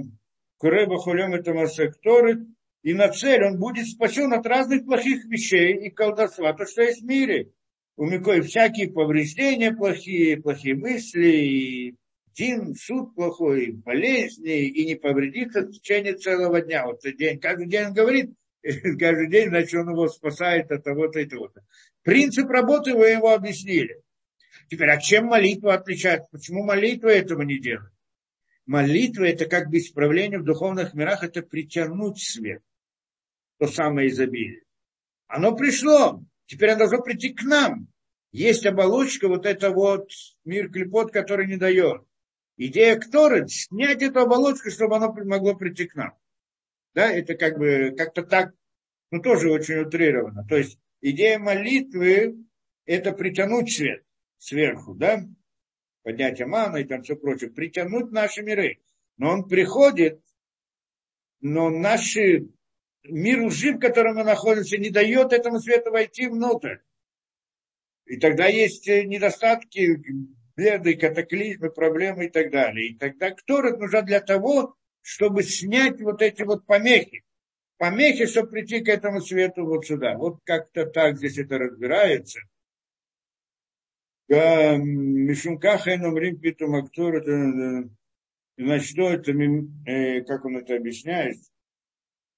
[0.58, 2.46] Куреба хулем это масекторы,
[2.84, 7.02] и на цель он будет спасен от разных плохих вещей и колдовства, то, что есть
[7.02, 7.52] в мире.
[7.98, 11.96] У Микои всякие повреждения плохие, плохие мысли, и
[12.36, 16.86] дин, суд плохой, болезни, и не повредится в течение целого дня.
[16.86, 21.26] Вот день, каждый день он говорит, каждый день, значит, он его спасает от того-то и
[21.26, 21.62] того-то.
[22.04, 24.02] Принцип работы вы его объяснили.
[24.70, 26.28] Теперь, а чем молитва отличается?
[26.32, 27.92] Почему молитва этого не делает?
[28.66, 32.62] Молитва– это как бы исправление в духовных мирах, это притянуть свет,
[33.60, 34.64] то самое изобилие.
[35.28, 37.88] Оно пришло, теперь оно должно прийти к нам.
[38.32, 40.10] Есть оболочка, вот это вот
[40.44, 42.04] мир клепот, который не дает.
[42.58, 46.14] Идея Кторы– снять эту оболочку, чтобы оно могло прийти к нам.
[46.94, 48.54] Да, это как бы как-то так,
[49.12, 50.46] ну тоже очень утрировано.
[50.48, 52.46] То есть идея молитвы–
[52.86, 54.06] это притянуть свет
[54.38, 55.26] сверху, да,
[56.06, 58.78] поднятие мана и там все прочее, притянуть наши миры.
[59.18, 60.22] Но он приходит,
[61.42, 62.48] но наши
[63.04, 66.78] мир лжи, в котором мы находимся, не дает этому свету войти внутрь.
[68.06, 70.00] И тогда есть недостатки,
[70.56, 72.90] беды, катаклизмы, проблемы и так далее.
[72.90, 77.24] И тогда кто нужна для того, чтобы снять вот эти вот помехи.
[77.78, 80.16] Помехи, чтобы прийти к этому свету вот сюда.
[80.18, 82.42] Вот как-то так здесь это разбирается–
[84.28, 87.90] Мишумкаха и номрим питу мактур, это,
[88.58, 91.38] значит, что это, э, как он это объясняет?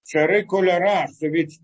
[0.03, 1.59] Шары коляра, что ведь,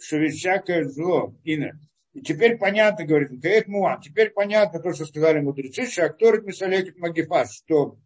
[0.00, 1.74] что ведь всякое зло, инет,
[2.12, 7.56] И теперь понятно, говорит, Каэт Муан, теперь понятно то, что сказали мудрецы, Шакторит Мисалетик Магифас,
[7.56, 7.98] что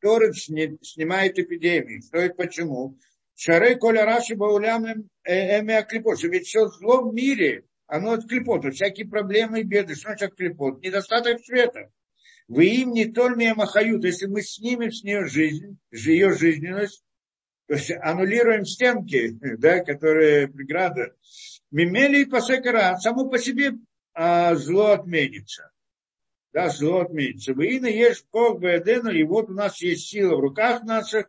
[0.00, 2.00] Торет снимает эпидемии.
[2.00, 2.98] Что это почему?
[3.34, 4.86] Шары Коля Раши Баулям
[5.24, 6.22] Эми Аклипот.
[6.22, 8.64] Ведь все зло в мире, оно от клепот.
[8.74, 9.94] Всякие проблемы и беды.
[9.94, 10.82] Что значит клепот?
[10.82, 11.90] Недостаток света.
[12.48, 17.02] Вы им не только махают, если мы снимем с нее жизнь, ее жизненность,
[17.66, 21.14] то есть аннулируем стенки, да, которые преграда,
[21.70, 23.72] мимели и пасекара, само по себе
[24.14, 25.72] а, зло отменится.
[26.52, 27.52] Да, зло отменится.
[27.52, 31.28] Вы и ешь ког бедену, и вот у нас есть сила в руках наших,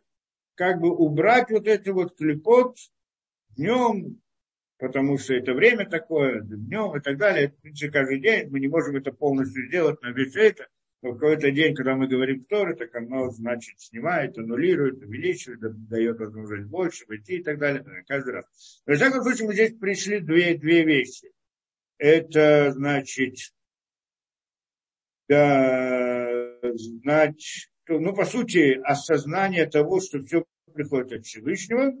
[0.54, 2.78] как бы убрать вот эти вот клепот
[3.56, 4.20] днем,
[4.78, 7.48] потому что это время такое, днем и так далее.
[7.48, 10.68] В принципе, каждый день мы не можем это полностью сделать, но весь это
[11.00, 16.68] в какой-то день, когда мы говорим Торы, так оно, значит, снимает, аннулирует, увеличивает, дает возможность
[16.68, 18.82] больше, войти и так далее, каждый раз.
[18.86, 21.30] Но, в всяком случае, мы здесь пришли две, две вещи.
[21.98, 23.36] Это, значит,
[25.28, 31.92] да, значит, ну, по сути, осознание того, что все приходит от Всевышнего,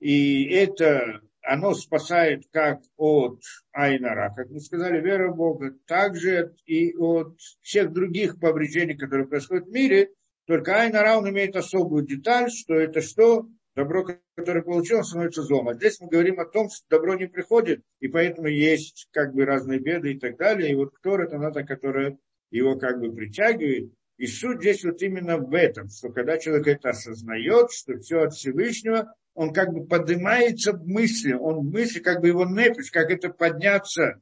[0.00, 3.40] и это оно спасает как от
[3.72, 9.66] Айнара, как мы сказали, вера в Бога, также и от всех других повреждений, которые происходят
[9.66, 10.10] в мире,
[10.46, 13.46] только Айнара, он имеет особую деталь, что это что?
[13.74, 14.06] Добро,
[14.36, 15.68] которое получил, становится злом.
[15.68, 19.44] А здесь мы говорим о том, что добро не приходит, и поэтому есть как бы
[19.44, 20.70] разные беды и так далее.
[20.70, 22.18] И вот кто это надо, которая
[22.50, 23.92] его как бы притягивает.
[24.16, 28.34] И суть здесь вот именно в этом, что когда человек это осознает, что все от
[28.34, 33.10] Всевышнего, он как бы поднимается в мысли, он в мысли, как бы его непись, как
[33.10, 34.20] это подняться,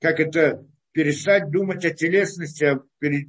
[0.00, 2.80] как это перестать думать о телесности, а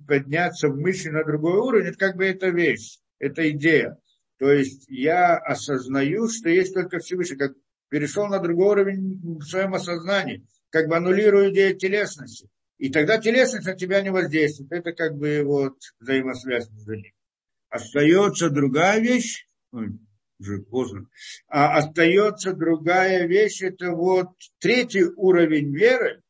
[0.08, 3.98] подняться в мысли на другой уровень, это как бы эта вещь, эта идея.
[4.40, 7.53] То есть я осознаю, что есть только Всевышний, как
[7.90, 12.49] перешел на другой уровень в своем осознании, как бы аннулирую идею телесности.
[12.78, 14.72] И тогда телесность на тебя не воздействует.
[14.72, 17.14] Это как бы вот взаимосвязь между ними.
[17.70, 19.48] Остается другая вещь,
[20.41, 21.07] уже поздно.
[21.47, 26.22] А остается другая вещь, это вот третий уровень веры.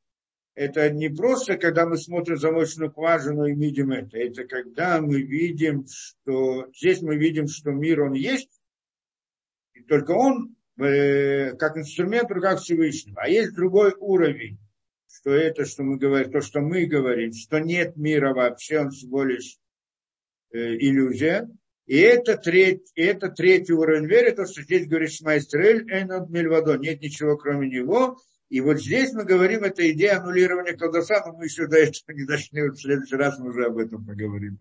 [0.53, 4.17] Это не просто, когда мы смотрим замочную скважину и видим это.
[4.17, 8.61] Это когда мы видим, что здесь мы видим, что мир он есть,
[9.73, 13.21] и только он э, как инструмент в руках Всевышнего.
[13.21, 14.59] А есть другой уровень,
[15.09, 19.23] что это, что мы говорим, то, что мы говорим, что нет мира вообще, он всего
[19.23, 19.57] лишь
[20.51, 21.49] э, иллюзия.
[21.91, 27.01] И это, треть, это третий уровень веры, то, что здесь говорит Шмайстрель, Энод Мельвадо, нет
[27.01, 28.17] ничего кроме него.
[28.47, 32.23] И вот здесь мы говорим, это идея аннулирования колдоса, но мы еще до этого не
[32.23, 34.57] дошли, в следующий раз мы уже об этом поговорим.